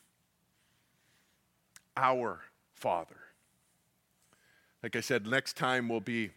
Our 1.96 2.40
Father. 2.74 3.29
Like 4.82 4.96
I 4.96 5.02
said, 5.02 5.28
next 5.28 5.58
time 5.58 5.90
we'll 5.90 6.00
be 6.00 6.32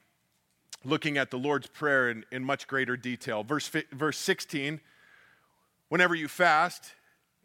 looking 0.84 1.16
at 1.16 1.30
the 1.30 1.38
Lord's 1.38 1.68
Prayer 1.68 2.10
in, 2.10 2.24
in 2.32 2.44
much 2.44 2.66
greater 2.66 2.96
detail. 2.96 3.44
Verse, 3.44 3.70
verse 3.92 4.18
16 4.18 4.80
Whenever 5.88 6.14
you 6.14 6.26
fast, 6.26 6.92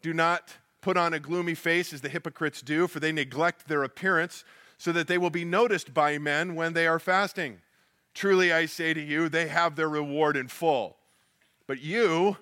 do 0.00 0.14
not 0.14 0.54
put 0.80 0.96
on 0.96 1.12
a 1.12 1.20
gloomy 1.20 1.54
face 1.54 1.92
as 1.92 2.00
the 2.00 2.08
hypocrites 2.08 2.62
do, 2.62 2.88
for 2.88 2.98
they 2.98 3.12
neglect 3.12 3.68
their 3.68 3.84
appearance, 3.84 4.42
so 4.78 4.90
that 4.90 5.06
they 5.06 5.18
will 5.18 5.28
be 5.28 5.44
noticed 5.44 5.92
by 5.92 6.16
men 6.16 6.54
when 6.54 6.72
they 6.72 6.86
are 6.86 6.98
fasting. 6.98 7.60
Truly, 8.14 8.50
I 8.50 8.64
say 8.64 8.94
to 8.94 9.00
you, 9.00 9.28
they 9.28 9.48
have 9.48 9.76
their 9.76 9.88
reward 9.88 10.36
in 10.36 10.48
full. 10.48 10.96
But 11.66 11.82
you, 11.82 12.38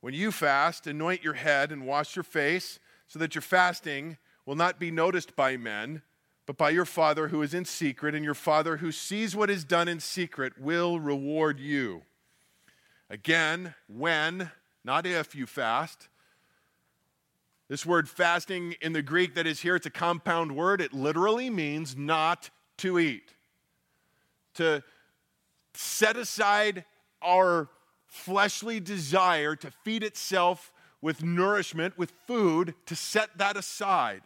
when 0.00 0.12
you 0.12 0.32
fast, 0.32 0.88
anoint 0.88 1.22
your 1.22 1.34
head 1.34 1.70
and 1.70 1.86
wash 1.86 2.16
your 2.16 2.24
face, 2.24 2.80
so 3.06 3.18
that 3.20 3.34
your 3.34 3.42
fasting 3.42 4.18
will 4.44 4.56
not 4.56 4.80
be 4.80 4.90
noticed 4.90 5.36
by 5.36 5.56
men 5.56 6.02
but 6.48 6.56
by 6.56 6.70
your 6.70 6.86
Father 6.86 7.28
who 7.28 7.42
is 7.42 7.52
in 7.52 7.66
secret, 7.66 8.14
and 8.14 8.24
your 8.24 8.32
Father 8.32 8.78
who 8.78 8.90
sees 8.90 9.36
what 9.36 9.50
is 9.50 9.64
done 9.64 9.86
in 9.86 10.00
secret 10.00 10.54
will 10.58 10.98
reward 10.98 11.60
you. 11.60 12.00
Again, 13.10 13.74
when, 13.86 14.50
not 14.82 15.04
if 15.04 15.34
you 15.34 15.44
fast. 15.44 16.08
This 17.68 17.84
word 17.84 18.08
fasting 18.08 18.76
in 18.80 18.94
the 18.94 19.02
Greek 19.02 19.34
that 19.34 19.46
is 19.46 19.60
here, 19.60 19.76
it's 19.76 19.84
a 19.84 19.90
compound 19.90 20.56
word. 20.56 20.80
It 20.80 20.94
literally 20.94 21.50
means 21.50 21.94
not 21.98 22.48
to 22.78 22.98
eat. 22.98 23.34
To 24.54 24.82
set 25.74 26.16
aside 26.16 26.86
our 27.20 27.68
fleshly 28.06 28.80
desire 28.80 29.54
to 29.54 29.70
feed 29.84 30.02
itself 30.02 30.72
with 31.02 31.22
nourishment, 31.22 31.98
with 31.98 32.10
food, 32.26 32.74
to 32.86 32.96
set 32.96 33.36
that 33.36 33.58
aside. 33.58 34.22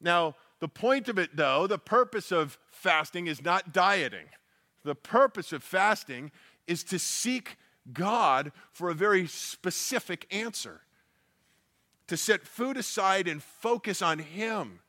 Now, 0.00 0.34
the 0.66 0.70
point 0.70 1.08
of 1.08 1.16
it, 1.16 1.36
though, 1.36 1.68
the 1.68 1.78
purpose 1.78 2.32
of 2.32 2.58
fasting 2.72 3.28
is 3.28 3.40
not 3.40 3.72
dieting. 3.72 4.26
The 4.82 4.96
purpose 4.96 5.52
of 5.52 5.62
fasting 5.62 6.32
is 6.66 6.82
to 6.84 6.98
seek 6.98 7.56
God 7.92 8.50
for 8.72 8.90
a 8.90 8.94
very 8.94 9.28
specific 9.28 10.26
answer, 10.34 10.80
to 12.08 12.16
set 12.16 12.48
food 12.48 12.76
aside 12.76 13.28
and 13.28 13.40
focus 13.40 14.02
on 14.02 14.18
Him, 14.18 14.80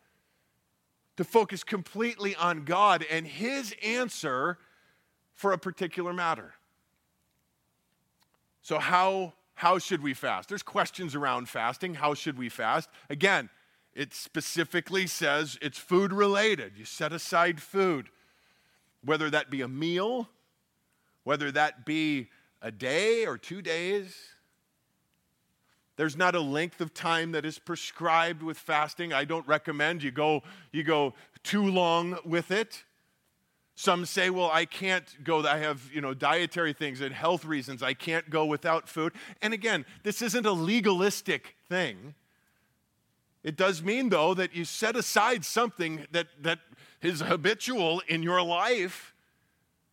to 1.15 1.23
focus 1.23 1.63
completely 1.63 2.35
on 2.35 2.63
God 2.63 3.05
and 3.11 3.27
His 3.27 3.75
answer 3.83 4.57
for 5.35 5.51
a 5.51 5.59
particular 5.59 6.11
matter. 6.11 6.55
So, 8.63 8.79
how, 8.79 9.33
how 9.53 9.77
should 9.77 10.01
we 10.01 10.15
fast? 10.15 10.49
There's 10.49 10.63
questions 10.63 11.13
around 11.13 11.49
fasting. 11.49 11.93
How 11.93 12.15
should 12.15 12.39
we 12.39 12.49
fast? 12.49 12.89
Again, 13.11 13.51
it 13.97 14.13
specifically 14.13 15.07
says 15.07 15.57
it's 15.59 15.79
food 15.79 16.13
related. 16.13 16.73
You 16.77 16.85
set 16.85 17.11
aside 17.11 17.59
food, 17.59 18.09
whether 19.03 19.27
that 19.31 19.49
be 19.49 19.61
a 19.61 19.67
meal, 19.67 20.29
whether 21.23 21.51
that 21.51 21.83
be 21.83 22.29
a 22.61 22.69
day 22.69 23.25
or 23.25 23.39
two 23.39 23.59
days. 23.63 24.15
There's 25.95 26.15
not 26.15 26.35
a 26.35 26.39
length 26.39 26.79
of 26.79 26.93
time 26.93 27.31
that 27.31 27.43
is 27.43 27.57
prescribed 27.57 28.43
with 28.43 28.59
fasting. 28.59 29.13
I 29.13 29.25
don't 29.25 29.47
recommend 29.47 30.03
you 30.03 30.11
go, 30.11 30.43
you 30.71 30.83
go 30.83 31.15
too 31.41 31.65
long 31.65 32.19
with 32.23 32.51
it. 32.51 32.83
Some 33.73 34.05
say, 34.05 34.29
well, 34.29 34.51
I 34.53 34.65
can't 34.65 35.23
go, 35.23 35.43
I 35.43 35.57
have, 35.57 35.89
you 35.91 36.01
know, 36.01 36.13
dietary 36.13 36.73
things 36.73 37.01
and 37.01 37.15
health 37.15 37.45
reasons. 37.45 37.81
I 37.81 37.95
can't 37.95 38.29
go 38.29 38.45
without 38.45 38.87
food. 38.87 39.13
And 39.41 39.55
again, 39.55 39.87
this 40.03 40.21
isn't 40.21 40.45
a 40.45 40.51
legalistic 40.51 41.55
thing. 41.67 42.13
It 43.43 43.55
does 43.55 43.81
mean, 43.81 44.09
though, 44.09 44.33
that 44.33 44.55
you 44.55 44.65
set 44.65 44.95
aside 44.95 45.45
something 45.45 46.07
that, 46.11 46.27
that 46.41 46.59
is 47.01 47.21
habitual 47.21 48.01
in 48.07 48.23
your 48.23 48.41
life 48.41 49.13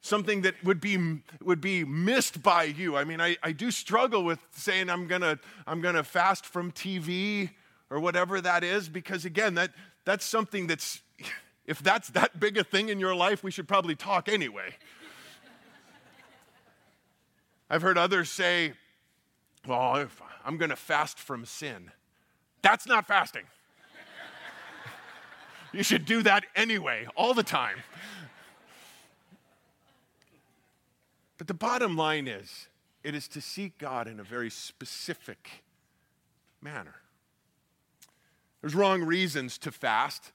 something 0.05 0.43
that 0.43 0.55
would 0.63 0.83
be, 0.83 1.23
would 1.43 1.63
be 1.63 1.83
missed 1.83 2.43
by 2.43 2.65
you. 2.65 2.95
I 2.95 3.05
mean, 3.05 3.23
I, 3.23 3.39
I 3.43 3.53
do 3.53 3.71
struggle 3.71 4.23
with 4.23 4.39
saying 4.51 4.91
I'm 4.91 5.07
gonna, 5.07 5.39
I'm 5.67 5.81
gonna 5.81 6.05
fast 6.05 6.45
from 6.45 6.73
TV 6.73 7.49
or 7.89 7.99
whatever 8.01 8.39
that 8.43 8.63
is, 8.63 8.91
because 8.91 9.25
again, 9.25 9.55
that, 9.55 9.71
that's 10.05 10.27
something 10.27 10.67
that's, 10.67 11.01
if 11.65 11.83
that's 11.83 12.09
that 12.11 12.39
big 12.39 12.59
a 12.59 12.65
thing 12.65 12.91
in 12.91 13.01
your 13.01 13.15
life, 13.15 13.43
we 13.43 13.51
should 13.51 13.67
probably 13.67 13.95
talk 13.95 14.29
anyway. 14.29 14.75
I've 17.71 17.81
heard 17.81 17.97
others 17.97 18.29
say, 18.29 18.75
well, 19.67 20.07
I'm 20.45 20.59
gonna 20.59 20.77
fast 20.77 21.19
from 21.19 21.47
sin. 21.47 21.91
That's 22.65 22.87
not 22.87 23.07
fasting. 23.07 23.43
you 25.75 25.83
should 25.83 26.07
do 26.07 26.23
that 26.23 26.47
anyway, 26.57 27.07
all 27.15 27.35
the 27.35 27.43
time. 27.43 27.77
But 31.37 31.47
the 31.47 31.53
bottom 31.53 31.95
line 31.95 32.27
is, 32.27 32.69
it 33.03 33.15
is 33.15 33.29
to 33.29 33.43
seek 33.43 33.77
God 33.77 34.09
in 34.09 34.19
a 34.19 34.23
very 34.23 34.49
specific 34.49 35.63
manner. 36.63 36.95
There's 38.63 38.75
wrong 38.75 39.03
reasons 39.03 39.59
to 39.59 39.71
fast. 39.71 40.33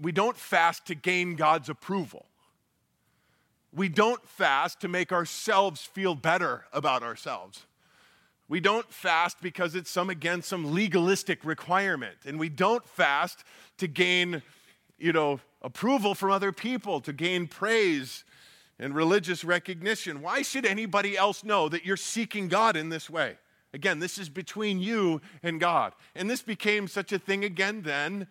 We 0.00 0.12
don't 0.12 0.38
fast 0.38 0.86
to 0.86 0.94
gain 0.94 1.36
God's 1.36 1.68
approval. 1.68 2.24
We 3.74 3.90
don't 3.90 4.26
fast 4.26 4.80
to 4.80 4.88
make 4.88 5.12
ourselves 5.12 5.82
feel 5.82 6.14
better 6.14 6.64
about 6.72 7.02
ourselves. 7.02 7.66
We 8.48 8.60
don't 8.60 8.90
fast 8.92 9.40
because 9.40 9.74
it's 9.74 9.90
some 9.90 10.08
against 10.08 10.48
some 10.48 10.72
legalistic 10.72 11.44
requirement. 11.44 12.16
And 12.24 12.38
we 12.38 12.48
don't 12.48 12.86
fast 12.86 13.44
to 13.78 13.88
gain, 13.88 14.42
you 14.98 15.12
know, 15.12 15.40
approval 15.62 16.14
from 16.14 16.30
other 16.30 16.52
people, 16.52 17.00
to 17.00 17.12
gain 17.12 17.48
praise 17.48 18.24
and 18.78 18.94
religious 18.94 19.42
recognition. 19.42 20.22
Why 20.22 20.42
should 20.42 20.64
anybody 20.64 21.16
else 21.16 21.42
know 21.42 21.68
that 21.68 21.84
you're 21.84 21.96
seeking 21.96 22.48
God 22.48 22.76
in 22.76 22.88
this 22.88 23.10
way? 23.10 23.36
Again, 23.74 23.98
this 23.98 24.16
is 24.16 24.28
between 24.28 24.80
you 24.80 25.20
and 25.42 25.58
God. 25.58 25.92
And 26.14 26.30
this 26.30 26.42
became 26.42 26.86
such 26.88 27.12
a 27.12 27.18
thing 27.18 27.44
again 27.44 27.82
then 27.82 28.28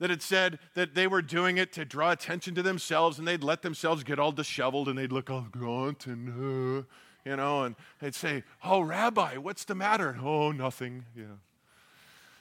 that 0.00 0.10
it 0.10 0.20
said 0.20 0.58
that 0.74 0.94
they 0.96 1.06
were 1.06 1.22
doing 1.22 1.58
it 1.58 1.72
to 1.74 1.84
draw 1.84 2.10
attention 2.10 2.56
to 2.56 2.62
themselves 2.62 3.18
and 3.18 3.28
they'd 3.28 3.44
let 3.44 3.62
themselves 3.62 4.02
get 4.02 4.18
all 4.18 4.32
disheveled 4.32 4.88
and 4.88 4.98
they'd 4.98 5.12
look 5.12 5.30
all 5.30 5.46
gaunt 5.52 6.06
and, 6.06 6.80
uh, 6.80 6.82
you 7.24 7.36
know, 7.36 7.64
and 7.64 7.76
they'd 8.00 8.14
say, 8.14 8.44
Oh, 8.64 8.80
Rabbi, 8.80 9.36
what's 9.36 9.64
the 9.64 9.74
matter? 9.74 10.18
Oh, 10.22 10.52
nothing. 10.52 11.04
Yeah. 11.16 11.24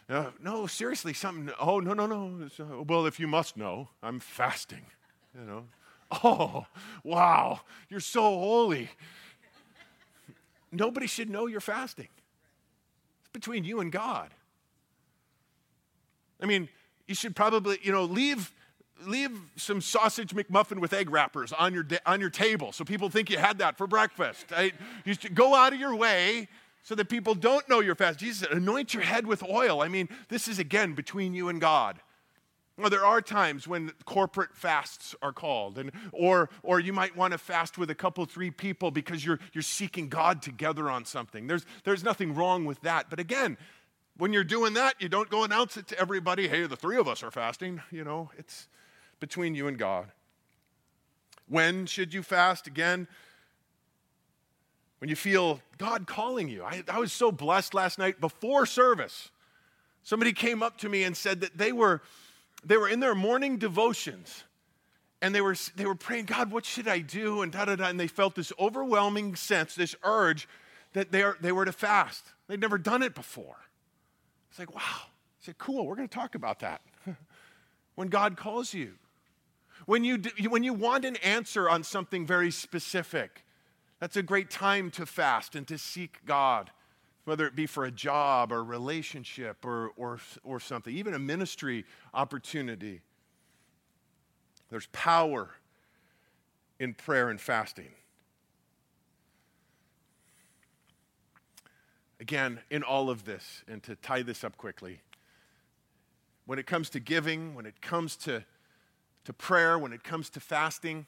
Uh, 0.09 0.31
no, 0.41 0.67
seriously, 0.67 1.13
something. 1.13 1.53
Oh, 1.59 1.79
no, 1.79 1.93
no, 1.93 2.05
no. 2.05 2.49
Uh, 2.59 2.83
well, 2.83 3.05
if 3.05 3.19
you 3.19 3.27
must 3.27 3.55
know, 3.55 3.89
I'm 4.03 4.19
fasting, 4.19 4.85
you 5.33 5.45
know. 5.45 5.63
Oh, 6.23 6.65
wow, 7.05 7.61
you're 7.87 8.01
so 8.01 8.21
holy. 8.21 8.89
Nobody 10.69 11.07
should 11.07 11.29
know 11.29 11.47
you're 11.47 11.61
fasting. 11.61 12.09
It's 13.21 13.29
between 13.31 13.63
you 13.63 13.79
and 13.79 13.91
God. 13.91 14.31
I 16.41 16.45
mean, 16.45 16.67
you 17.07 17.15
should 17.15 17.33
probably, 17.33 17.79
you 17.81 17.93
know, 17.93 18.03
leave 18.03 18.51
leave 19.05 19.31
some 19.55 19.81
sausage 19.81 20.33
McMuffin 20.33 20.79
with 20.79 20.93
egg 20.93 21.09
wrappers 21.09 21.53
on 21.53 21.73
your, 21.73 21.85
on 22.05 22.19
your 22.19 22.29
table 22.29 22.71
so 22.71 22.83
people 22.83 23.09
think 23.09 23.29
you 23.29 23.37
had 23.37 23.59
that 23.59 23.77
for 23.77 23.87
breakfast. 23.87 24.51
Right? 24.51 24.73
You 25.05 25.15
go 25.33 25.55
out 25.55 25.73
of 25.73 25.79
your 25.79 25.95
way 25.95 26.47
so 26.83 26.95
that 26.95 27.09
people 27.09 27.35
don't 27.35 27.67
know 27.69 27.79
you're 27.79 27.95
fast. 27.95 28.19
Jesus 28.19 28.39
said, 28.39 28.51
anoint 28.51 28.93
your 28.93 29.03
head 29.03 29.27
with 29.27 29.43
oil. 29.43 29.81
I 29.81 29.87
mean, 29.87 30.09
this 30.29 30.47
is 30.47 30.59
again 30.59 30.93
between 30.93 31.33
you 31.33 31.49
and 31.49 31.61
God. 31.61 31.99
Well, 32.77 32.89
there 32.89 33.05
are 33.05 33.21
times 33.21 33.67
when 33.67 33.91
corporate 34.05 34.55
fasts 34.55 35.13
are 35.21 35.33
called, 35.33 35.77
and, 35.77 35.91
or, 36.11 36.49
or 36.63 36.79
you 36.79 36.93
might 36.93 37.15
want 37.15 37.33
to 37.33 37.37
fast 37.37 37.77
with 37.77 37.91
a 37.91 37.95
couple, 37.95 38.25
three 38.25 38.49
people 38.49 38.89
because 38.89 39.23
you're, 39.23 39.39
you're 39.53 39.61
seeking 39.61 40.09
God 40.09 40.41
together 40.41 40.89
on 40.89 41.05
something. 41.05 41.45
There's, 41.45 41.65
there's 41.83 42.03
nothing 42.03 42.33
wrong 42.33 42.65
with 42.65 42.81
that. 42.81 43.09
But 43.09 43.19
again, 43.19 43.57
when 44.17 44.33
you're 44.33 44.43
doing 44.43 44.73
that, 44.75 44.95
you 44.99 45.09
don't 45.09 45.29
go 45.29 45.43
announce 45.43 45.77
it 45.77 45.87
to 45.89 45.99
everybody, 45.99 46.47
hey, 46.47 46.65
the 46.65 46.75
three 46.75 46.97
of 46.97 47.07
us 47.07 47.21
are 47.23 47.31
fasting. 47.31 47.81
You 47.91 48.03
know, 48.03 48.31
it's 48.37 48.67
between 49.21 49.55
you 49.55 49.67
and 49.67 49.77
God. 49.77 50.11
When 51.47 51.85
should 51.85 52.13
you 52.13 52.23
fast? 52.23 52.67
Again, 52.67 53.07
when 54.99 55.09
you 55.09 55.15
feel 55.15 55.61
God 55.77 56.05
calling 56.05 56.49
you. 56.49 56.63
I, 56.63 56.83
I 56.89 56.99
was 56.99 57.13
so 57.13 57.31
blessed 57.31 57.73
last 57.73 57.97
night 57.97 58.19
before 58.19 58.65
service. 58.65 59.31
Somebody 60.03 60.33
came 60.33 60.61
up 60.61 60.77
to 60.79 60.89
me 60.89 61.03
and 61.03 61.15
said 61.15 61.39
that 61.39 61.57
they 61.57 61.71
were 61.71 62.01
they 62.63 62.77
were 62.77 62.89
in 62.89 62.99
their 62.99 63.15
morning 63.15 63.57
devotions 63.57 64.43
and 65.21 65.35
they 65.35 65.41
were, 65.41 65.55
they 65.75 65.85
were 65.85 65.95
praying, 65.95 66.25
God, 66.25 66.51
what 66.51 66.65
should 66.65 66.87
I 66.87 66.99
do? 66.99 67.41
And 67.41 67.51
da 67.51 67.65
da 67.65 67.75
da. 67.75 67.85
And 67.85 67.99
they 67.99 68.07
felt 68.07 68.35
this 68.35 68.51
overwhelming 68.59 69.35
sense, 69.35 69.75
this 69.75 69.95
urge 70.03 70.47
that 70.93 71.11
they, 71.11 71.21
are, 71.21 71.37
they 71.39 71.51
were 71.51 71.65
to 71.65 71.71
fast. 71.71 72.25
They'd 72.47 72.59
never 72.59 72.77
done 72.77 73.03
it 73.03 73.13
before. 73.13 73.57
It's 74.49 74.59
like, 74.59 74.73
wow. 74.73 74.81
I 74.81 75.45
said, 75.45 75.57
cool, 75.57 75.85
we're 75.85 75.95
going 75.95 76.07
to 76.07 76.13
talk 76.13 76.35
about 76.35 76.59
that. 76.59 76.81
when 77.95 78.09
God 78.09 78.35
calls 78.35 78.73
you, 78.73 78.93
when 79.85 80.03
you, 80.03 80.17
do, 80.17 80.49
when 80.49 80.63
you 80.63 80.73
want 80.73 81.05
an 81.05 81.15
answer 81.17 81.69
on 81.69 81.83
something 81.83 82.25
very 82.25 82.51
specific, 82.51 83.43
that's 83.99 84.17
a 84.17 84.23
great 84.23 84.49
time 84.49 84.91
to 84.91 85.05
fast 85.05 85.55
and 85.55 85.67
to 85.67 85.77
seek 85.77 86.25
God 86.25 86.71
whether 87.25 87.45
it 87.45 87.55
be 87.55 87.65
for 87.65 87.85
a 87.85 87.91
job 87.91 88.51
or 88.51 88.63
relationship 88.63 89.63
or, 89.65 89.91
or, 89.95 90.19
or 90.43 90.59
something, 90.59 90.95
even 90.95 91.13
a 91.13 91.19
ministry 91.19 91.85
opportunity. 92.13 93.01
There's 94.69 94.87
power 94.87 95.51
in 96.79 96.93
prayer 96.93 97.29
and 97.29 97.39
fasting. 97.39 97.89
Again, 102.19 102.59
in 102.69 102.83
all 102.83 103.09
of 103.09 103.25
this, 103.25 103.63
and 103.67 103.81
to 103.83 103.95
tie 103.95 104.21
this 104.21 104.43
up 104.43 104.57
quickly, 104.57 105.01
when 106.45 106.59
it 106.59 106.65
comes 106.65 106.89
to 106.91 106.99
giving, 106.99 107.55
when 107.55 107.65
it 107.65 107.81
comes 107.81 108.15
to, 108.17 108.43
to 109.25 109.33
prayer, 109.33 109.77
when 109.77 109.93
it 109.93 110.03
comes 110.03 110.29
to 110.31 110.39
fasting, 110.39 111.05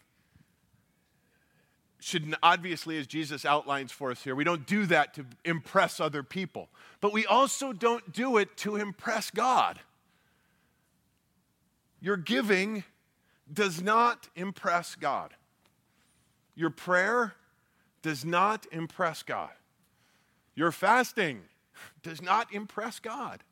should 1.99 2.36
obviously, 2.43 2.97
as 2.97 3.07
Jesus 3.07 3.45
outlines 3.45 3.91
for 3.91 4.11
us 4.11 4.22
here, 4.22 4.36
we 4.36 4.43
don't 4.43 4.68
do 4.68 4.86
that 4.88 5.14
to 5.14 5.26
impress 5.45 6.01
other 6.01 6.22
people, 6.22 6.68
but 6.99 7.14
we 7.14 7.26
also 7.26 7.72
don't 7.72 8.11
do 8.11 8.38
it 8.38 8.57
to 8.57 8.76
impress 8.76 9.32
God. 9.32 9.80
Your 12.01 12.18
giving 12.18 12.84
does 13.51 13.82
not 13.82 14.28
impress 14.36 14.95
God. 14.95 15.34
Your 16.55 16.70
prayer 16.70 17.36
does 18.01 18.26
not 18.26 18.66
impress 18.72 19.24
God. 19.24 19.51
Your 20.55 20.74
fasting 20.74 21.43
does 22.03 22.22
not 22.22 22.53
impress 22.53 22.99
God. 22.99 23.43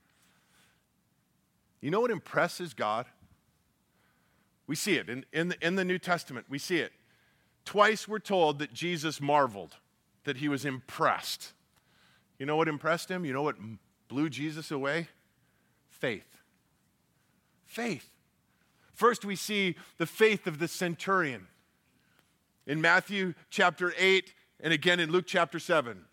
You 1.80 1.90
know 1.90 2.02
what 2.02 2.12
impresses 2.12 2.74
God? 2.74 3.06
We 4.72 4.78
see 4.78 4.96
it 4.96 5.10
in, 5.10 5.26
in, 5.34 5.50
the, 5.50 5.58
in 5.60 5.76
the 5.76 5.84
New 5.84 6.00
Testament. 6.00 6.46
We 6.48 6.58
see 6.58 6.78
it 6.78 6.94
Twice 7.66 8.08
we're 8.08 8.20
told 8.20 8.60
that 8.60 8.72
Jesus 8.72 9.20
marveled, 9.20 9.76
that 10.24 10.38
he 10.38 10.48
was 10.48 10.64
impressed. 10.64 11.52
You 12.40 12.46
know 12.46 12.56
what 12.56 12.70
impressed 12.70 13.12
him? 13.12 13.26
You 13.26 13.34
know 13.34 13.42
what 13.42 13.58
blew 14.08 14.30
Jesus 14.30 14.72
away? 14.72 15.10
Faith. 15.90 16.38
Faith. 17.66 18.12
First, 18.94 19.26
we 19.26 19.36
see 19.36 19.76
the 19.98 20.06
faith 20.06 20.48
of 20.48 20.58
the 20.58 20.70
centurion. 20.70 21.48
In 22.66 22.80
Matthew 22.80 23.34
chapter 23.50 23.94
8, 23.98 24.34
and 24.62 24.72
again 24.72 25.02
in 25.02 25.12
Luke 25.12 25.26
chapter 25.28 25.60
7. 25.60 26.06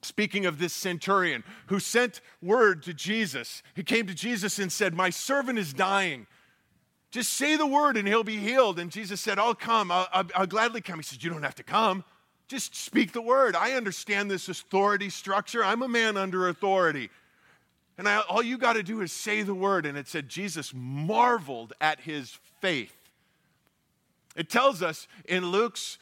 Speaking 0.00 0.46
of 0.46 0.58
this 0.58 0.72
centurion 0.72 1.44
who 1.66 1.78
sent 1.78 2.22
word 2.40 2.82
to 2.84 2.94
Jesus, 2.94 3.62
he 3.74 3.82
came 3.82 4.06
to 4.06 4.14
Jesus 4.14 4.58
and 4.58 4.72
said, 4.72 4.94
My 4.94 5.10
servant 5.10 5.58
is 5.58 5.74
dying. 5.74 6.26
Just 7.14 7.34
say 7.34 7.54
the 7.54 7.64
word 7.64 7.96
and 7.96 8.08
he'll 8.08 8.24
be 8.24 8.38
healed. 8.38 8.80
And 8.80 8.90
Jesus 8.90 9.20
said, 9.20 9.38
I'll 9.38 9.54
come. 9.54 9.92
I'll, 9.92 10.08
I'll, 10.12 10.24
I'll, 10.34 10.46
gladly 10.48 10.80
come. 10.80 10.98
He 10.98 11.04
said, 11.04 11.22
You 11.22 11.30
don't 11.30 11.44
have 11.44 11.54
to 11.54 11.62
come. 11.62 12.02
Just 12.48 12.74
speak 12.74 13.12
the 13.12 13.22
word. 13.22 13.54
I 13.54 13.74
understand 13.74 14.28
this 14.28 14.48
authority 14.48 15.08
structure. 15.10 15.64
I'm 15.64 15.82
a 15.82 15.88
man 15.88 16.16
under 16.16 16.48
authority. 16.48 17.10
And 17.98 18.08
I, 18.08 18.18
all 18.22 18.42
you 18.42 18.58
got 18.58 18.72
to 18.72 18.82
do 18.82 19.00
is 19.00 19.12
say 19.12 19.42
the 19.42 19.54
word. 19.54 19.86
And 19.86 19.96
it 19.96 20.08
said, 20.08 20.28
Jesus 20.28 20.72
marveled 20.74 21.72
at 21.80 22.00
his 22.00 22.36
faith. 22.60 22.96
It 24.34 24.50
tells 24.50 24.82
us 24.82 25.06
in 25.24 25.52
Luke's 25.52 25.98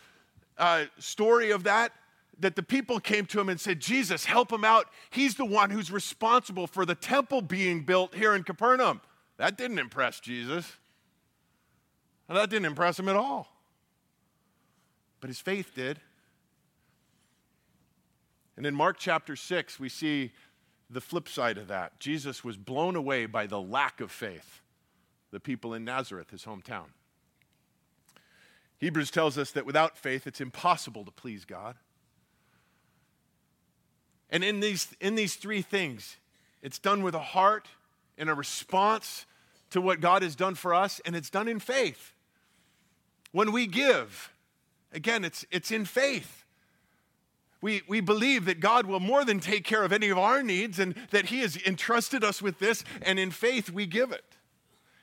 uh, 0.56 0.86
story 0.98 1.50
of 1.50 1.64
that 1.64 1.92
that 2.40 2.56
the 2.56 2.62
people 2.62 3.00
came 3.00 3.26
to 3.26 3.38
him 3.38 3.50
and 3.50 3.60
said, 3.60 3.80
Jesus, 3.80 4.24
help 4.24 4.50
him 4.50 4.64
out. 4.64 4.86
He's 5.10 5.34
the 5.34 5.44
one 5.44 5.68
who's 5.68 5.90
responsible 5.90 6.66
for 6.66 6.86
the 6.86 6.94
temple 6.94 7.42
being 7.42 7.82
built 7.82 8.14
here 8.14 8.34
in 8.34 8.44
Capernaum. 8.44 9.02
That 9.36 9.58
didn't 9.58 9.78
impress 9.78 10.18
Jesus. 10.18 10.78
That 12.28 12.50
didn't 12.50 12.66
impress 12.66 12.98
him 12.98 13.08
at 13.08 13.16
all. 13.16 13.48
But 15.20 15.28
his 15.28 15.40
faith 15.40 15.72
did. 15.74 16.00
And 18.56 18.66
in 18.66 18.74
Mark 18.74 18.96
chapter 18.98 19.36
6, 19.36 19.78
we 19.80 19.88
see 19.88 20.32
the 20.90 21.00
flip 21.00 21.28
side 21.28 21.58
of 21.58 21.68
that. 21.68 21.98
Jesus 21.98 22.44
was 22.44 22.56
blown 22.56 22.96
away 22.96 23.26
by 23.26 23.46
the 23.46 23.60
lack 23.60 24.00
of 24.00 24.10
faith, 24.10 24.60
the 25.30 25.40
people 25.40 25.74
in 25.74 25.84
Nazareth, 25.84 26.30
his 26.30 26.44
hometown. 26.44 26.86
Hebrews 28.78 29.10
tells 29.10 29.38
us 29.38 29.52
that 29.52 29.64
without 29.64 29.96
faith, 29.96 30.26
it's 30.26 30.40
impossible 30.40 31.04
to 31.04 31.10
please 31.10 31.44
God. 31.44 31.76
And 34.28 34.42
in 34.42 34.60
these, 34.60 34.88
in 35.00 35.14
these 35.14 35.36
three 35.36 35.62
things, 35.62 36.16
it's 36.62 36.78
done 36.78 37.02
with 37.02 37.14
a 37.14 37.20
heart 37.20 37.68
and 38.18 38.28
a 38.28 38.34
response 38.34 39.26
to 39.72 39.80
what 39.80 40.00
God 40.00 40.22
has 40.22 40.34
done 40.34 40.54
for 40.54 40.74
us, 40.74 41.00
and 41.04 41.14
it's 41.14 41.30
done 41.30 41.48
in 41.48 41.58
faith. 41.58 42.12
When 43.32 43.52
we 43.52 43.66
give, 43.66 44.32
again, 44.92 45.24
it's, 45.24 45.44
it's 45.50 45.70
in 45.70 45.84
faith 45.84 46.42
we, 47.62 47.82
we 47.86 48.00
believe 48.00 48.44
that 48.46 48.60
God 48.60 48.86
will 48.86 49.00
more 49.00 49.24
than 49.24 49.38
take 49.38 49.64
care 49.64 49.84
of 49.84 49.92
any 49.92 50.10
of 50.10 50.18
our 50.18 50.42
needs 50.42 50.80
and 50.80 50.96
that 51.12 51.26
He 51.26 51.40
has 51.40 51.56
entrusted 51.56 52.24
us 52.24 52.42
with 52.42 52.58
this, 52.58 52.84
and 53.00 53.18
in 53.18 53.30
faith 53.30 53.70
we 53.70 53.86
give 53.86 54.10
it. 54.10 54.24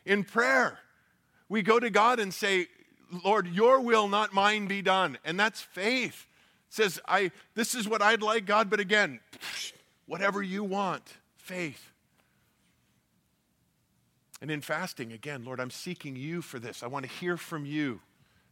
In 0.05 0.25
prayer, 0.25 0.79
we 1.47 1.61
go 1.61 1.79
to 1.79 1.89
God 1.89 2.19
and 2.19 2.33
say, 2.33 2.67
Lord, 3.23 3.47
your 3.47 3.79
will, 3.79 4.07
not 4.09 4.33
mine, 4.33 4.67
be 4.67 4.81
done. 4.81 5.17
And 5.23 5.39
that's 5.39 5.61
faith. 5.61 6.27
It 6.67 6.73
says, 6.73 6.99
I 7.07 7.31
this 7.55 7.73
is 7.73 7.87
what 7.87 8.01
I'd 8.01 8.21
like, 8.21 8.45
God, 8.45 8.69
but 8.69 8.81
again, 8.81 9.21
whatever 10.05 10.43
you 10.43 10.63
want, 10.63 11.17
faith. 11.37 11.91
And 14.41 14.49
in 14.49 14.61
fasting, 14.61 15.11
again, 15.11 15.43
Lord, 15.43 15.59
I'm 15.59 15.71
seeking 15.71 16.15
you 16.15 16.41
for 16.41 16.59
this. 16.59 16.81
I 16.81 16.87
want 16.87 17.05
to 17.05 17.11
hear 17.11 17.35
from 17.35 17.65
you, 17.65 17.99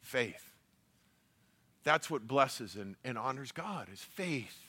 faith. 0.01 0.53
That's 1.83 2.09
what 2.09 2.27
blesses 2.27 2.75
and, 2.75 2.95
and 3.05 3.17
honors 3.17 3.53
God 3.53 3.88
is 3.91 4.01
faith. 4.01 4.66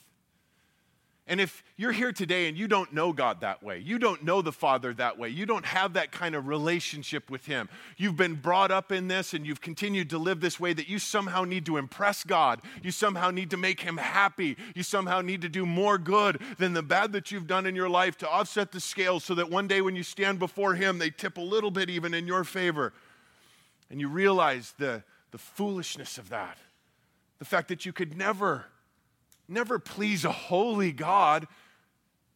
And 1.29 1.39
if 1.39 1.63
you're 1.77 1.91
here 1.91 2.11
today 2.11 2.47
and 2.47 2.57
you 2.57 2.67
don't 2.67 2.91
know 2.91 3.13
God 3.13 3.41
that 3.41 3.61
way, 3.61 3.77
you 3.77 3.99
don't 3.99 4.23
know 4.23 4.41
the 4.41 4.51
Father 4.51 4.95
that 4.95 5.19
way, 5.19 5.29
you 5.29 5.45
don't 5.45 5.63
have 5.63 5.93
that 5.93 6.11
kind 6.11 6.33
of 6.33 6.47
relationship 6.47 7.29
with 7.29 7.45
Him, 7.45 7.69
you've 7.97 8.17
been 8.17 8.33
brought 8.33 8.71
up 8.71 8.91
in 8.91 9.07
this 9.07 9.35
and 9.35 9.45
you've 9.45 9.61
continued 9.61 10.09
to 10.09 10.17
live 10.17 10.41
this 10.41 10.59
way 10.59 10.73
that 10.73 10.89
you 10.89 10.97
somehow 10.97 11.43
need 11.43 11.67
to 11.67 11.77
impress 11.77 12.23
God, 12.23 12.61
you 12.81 12.89
somehow 12.89 13.29
need 13.29 13.51
to 13.51 13.57
make 13.57 13.79
Him 13.81 13.97
happy, 13.97 14.57
you 14.73 14.81
somehow 14.81 15.21
need 15.21 15.41
to 15.43 15.49
do 15.49 15.67
more 15.67 15.99
good 15.99 16.41
than 16.57 16.73
the 16.73 16.81
bad 16.81 17.13
that 17.13 17.31
you've 17.31 17.47
done 17.47 17.67
in 17.67 17.75
your 17.75 17.89
life 17.89 18.17
to 18.17 18.27
offset 18.27 18.71
the 18.71 18.79
scales 18.79 19.23
so 19.23 19.35
that 19.35 19.51
one 19.51 19.67
day 19.67 19.81
when 19.81 19.95
you 19.95 20.03
stand 20.03 20.39
before 20.39 20.73
Him, 20.73 20.97
they 20.97 21.11
tip 21.11 21.37
a 21.37 21.41
little 21.41 21.71
bit 21.71 21.91
even 21.91 22.15
in 22.15 22.25
your 22.25 22.43
favor. 22.43 22.91
And 23.91 24.01
you 24.01 24.09
realize 24.09 24.73
the, 24.79 25.03
the 25.29 25.37
foolishness 25.37 26.17
of 26.17 26.29
that 26.29 26.57
the 27.39 27.45
fact 27.45 27.69
that 27.69 27.85
you 27.85 27.93
could 27.93 28.17
never, 28.17 28.65
never 29.49 29.79
please 29.79 30.25
a 30.25 30.31
holy 30.31 30.91
God 30.91 31.47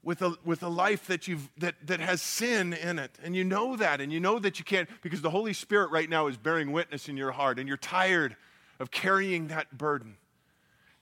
with 0.03 0.21
a, 0.21 0.35
with 0.43 0.63
a 0.63 0.67
life 0.67 1.07
that, 1.07 1.27
you've, 1.27 1.49
that, 1.57 1.75
that 1.87 1.99
has 1.99 2.21
sin 2.21 2.73
in 2.73 2.99
it. 2.99 3.11
And 3.23 3.35
you 3.35 3.43
know 3.43 3.75
that, 3.77 4.01
and 4.01 4.11
you 4.11 4.19
know 4.19 4.37
that 4.39 4.59
you 4.59 4.65
can't, 4.65 4.89
because 5.01 5.21
the 5.21 5.29
Holy 5.29 5.53
Spirit 5.53 5.91
right 5.91 6.09
now 6.09 6.27
is 6.27 6.37
bearing 6.37 6.71
witness 6.71 7.07
in 7.07 7.15
your 7.15 7.31
heart, 7.31 7.57
and 7.57 7.67
you're 7.67 7.77
tired 7.77 8.35
of 8.79 8.91
carrying 8.91 9.47
that 9.47 9.77
burden. 9.77 10.17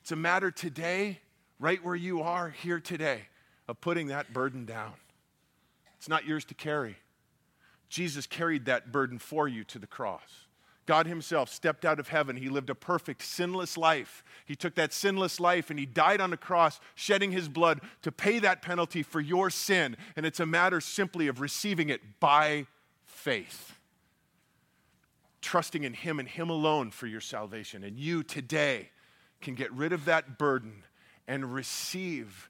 It's 0.01 0.11
a 0.11 0.15
matter 0.15 0.51
today, 0.51 1.19
right 1.59 1.83
where 1.83 1.95
you 1.95 2.21
are 2.21 2.49
here 2.49 2.79
today, 2.79 3.23
of 3.67 3.81
putting 3.81 4.07
that 4.07 4.33
burden 4.33 4.65
down. 4.65 4.93
It's 5.97 6.09
not 6.09 6.25
yours 6.25 6.45
to 6.45 6.53
carry. 6.53 6.97
Jesus 7.89 8.25
carried 8.27 8.65
that 8.65 8.91
burden 8.91 9.17
for 9.19 9.47
you 9.47 9.63
to 9.65 9.79
the 9.79 9.87
cross. 9.87 10.45
God 10.85 11.07
Himself 11.07 11.51
stepped 11.51 11.85
out 11.85 11.99
of 11.99 12.09
heaven. 12.09 12.35
He 12.35 12.49
lived 12.49 12.69
a 12.69 12.75
perfect, 12.75 13.21
sinless 13.21 13.77
life. 13.77 14.23
He 14.45 14.55
took 14.55 14.75
that 14.75 14.93
sinless 14.93 15.39
life 15.39 15.69
and 15.69 15.79
He 15.79 15.85
died 15.85 16.19
on 16.21 16.31
the 16.31 16.37
cross, 16.37 16.79
shedding 16.95 17.31
His 17.31 17.47
blood 17.47 17.81
to 18.01 18.11
pay 18.11 18.39
that 18.39 18.61
penalty 18.61 19.03
for 19.03 19.21
your 19.21 19.49
sin. 19.49 19.95
And 20.15 20.25
it's 20.25 20.39
a 20.39 20.45
matter 20.45 20.81
simply 20.81 21.27
of 21.27 21.39
receiving 21.39 21.89
it 21.89 22.19
by 22.19 22.65
faith, 23.05 23.77
trusting 25.41 25.83
in 25.83 25.93
Him 25.93 26.19
and 26.19 26.27
Him 26.27 26.49
alone 26.49 26.91
for 26.91 27.07
your 27.07 27.21
salvation. 27.21 27.83
And 27.83 27.97
you 27.97 28.23
today 28.23 28.89
can 29.41 29.55
get 29.55 29.71
rid 29.71 29.93
of 29.93 30.05
that 30.05 30.37
burden 30.37 30.83
and 31.27 31.53
receive 31.53 32.49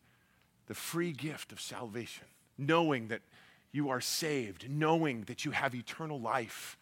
the 0.67 0.73
free 0.73 1.11
gift 1.11 1.51
of 1.51 1.59
salvation, 1.59 2.25
knowing 2.57 3.09
that 3.09 3.21
you 3.73 3.89
are 3.89 4.01
saved, 4.01 4.69
knowing 4.69 5.23
that 5.23 5.43
you 5.45 5.51
have 5.51 5.75
eternal 5.75 6.19
life 6.19 6.77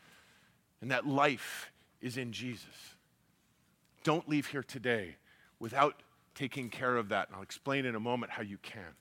and 0.81 0.91
that 0.91 1.05
life 1.05 1.71
is 2.01 2.17
in 2.17 2.31
Jesus. 2.31 2.95
Don't 4.03 4.27
leave 4.29 4.47
here 4.47 4.63
today 4.63 5.15
without 5.59 6.01
taking 6.35 6.69
care 6.69 6.95
of 6.95 7.09
that. 7.09 7.27
And 7.27 7.35
I'll 7.35 7.43
explain 7.43 7.85
in 7.85 7.95
a 7.95 7.99
moment 7.99 8.31
how 8.31 8.41
you 8.41 8.57
can. 8.61 8.95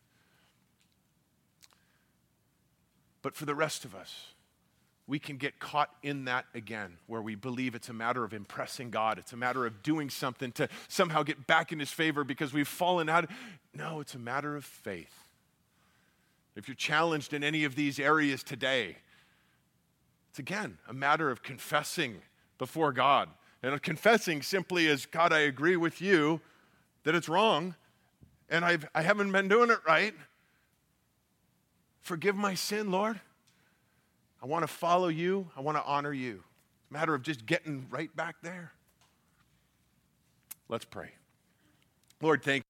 But 3.23 3.35
for 3.35 3.45
the 3.45 3.55
rest 3.55 3.85
of 3.85 3.95
us, 3.95 4.33
we 5.07 5.19
can 5.19 5.39
get 5.39 5.59
caught 5.59 5.91
in 6.03 6.27
that 6.27 6.45
again, 6.55 6.99
where 7.07 7.23
we 7.23 7.35
believe 7.35 7.75
it's 7.75 7.89
a 7.89 7.95
matter 7.95 8.25
of 8.25 8.35
impressing 8.35 8.91
God. 8.91 9.19
It's 9.19 9.33
a 9.33 9.37
matter 9.37 9.65
of 9.65 9.83
doing 9.83 10.11
something 10.11 10.53
to 10.53 10.69
somehow 10.87 11.23
get 11.23 11.47
back 11.47 11.73
in 11.73 11.79
His 11.79 11.91
favor 11.91 12.25
because 12.25 12.53
we've 12.53 12.69
fallen 12.69 13.09
out. 13.09 13.29
No, 13.73 14.01
it's 14.01 14.15
a 14.15 14.19
matter 14.19 14.55
of 14.55 14.67
faith. 14.67 15.25
If 16.57 16.69
you're 16.69 16.75
challenged 16.75 17.33
in 17.33 17.43
any 17.43 17.65
of 17.65 17.75
these 17.75 17.99
areas 17.99 18.43
today, 18.43 18.97
it's 20.39 20.49
again 20.49 20.79
a 20.89 20.93
matter 20.93 21.31
of 21.31 21.43
confessing 21.43 22.23
before 22.59 22.93
God. 22.93 23.29
And 23.61 23.83
confessing 23.83 24.41
simply 24.43 24.87
is 24.87 25.05
God, 25.05 25.33
I 25.33 25.41
agree 25.41 25.75
with 25.75 26.01
you 26.01 26.41
that 27.03 27.17
it's 27.17 27.29
wrong 27.29 27.75
and 28.49 28.65
I've, 28.65 28.89
I 28.95 29.03
haven't 29.03 29.33
been 29.33 29.49
doing 29.49 29.71
it 29.71 29.81
right. 29.85 30.15
Forgive 32.01 32.37
my 32.37 32.55
sin, 32.55 32.93
Lord. 32.93 33.21
I 34.41 34.47
want 34.47 34.63
to 34.63 34.69
follow 34.69 35.09
you. 35.09 35.51
I 35.57 35.61
want 35.61 35.77
to 35.77 35.83
honor 35.85 36.13
you. 36.13 36.45
It's 36.83 36.91
a 36.91 36.93
matter 36.93 37.15
of 37.15 37.23
just 37.23 37.45
getting 37.45 37.87
right 37.91 38.15
back 38.15 38.37
there. 38.41 38.71
Let's 40.69 40.85
pray. 40.85 41.11
Lord, 42.23 42.45
thank 42.45 42.63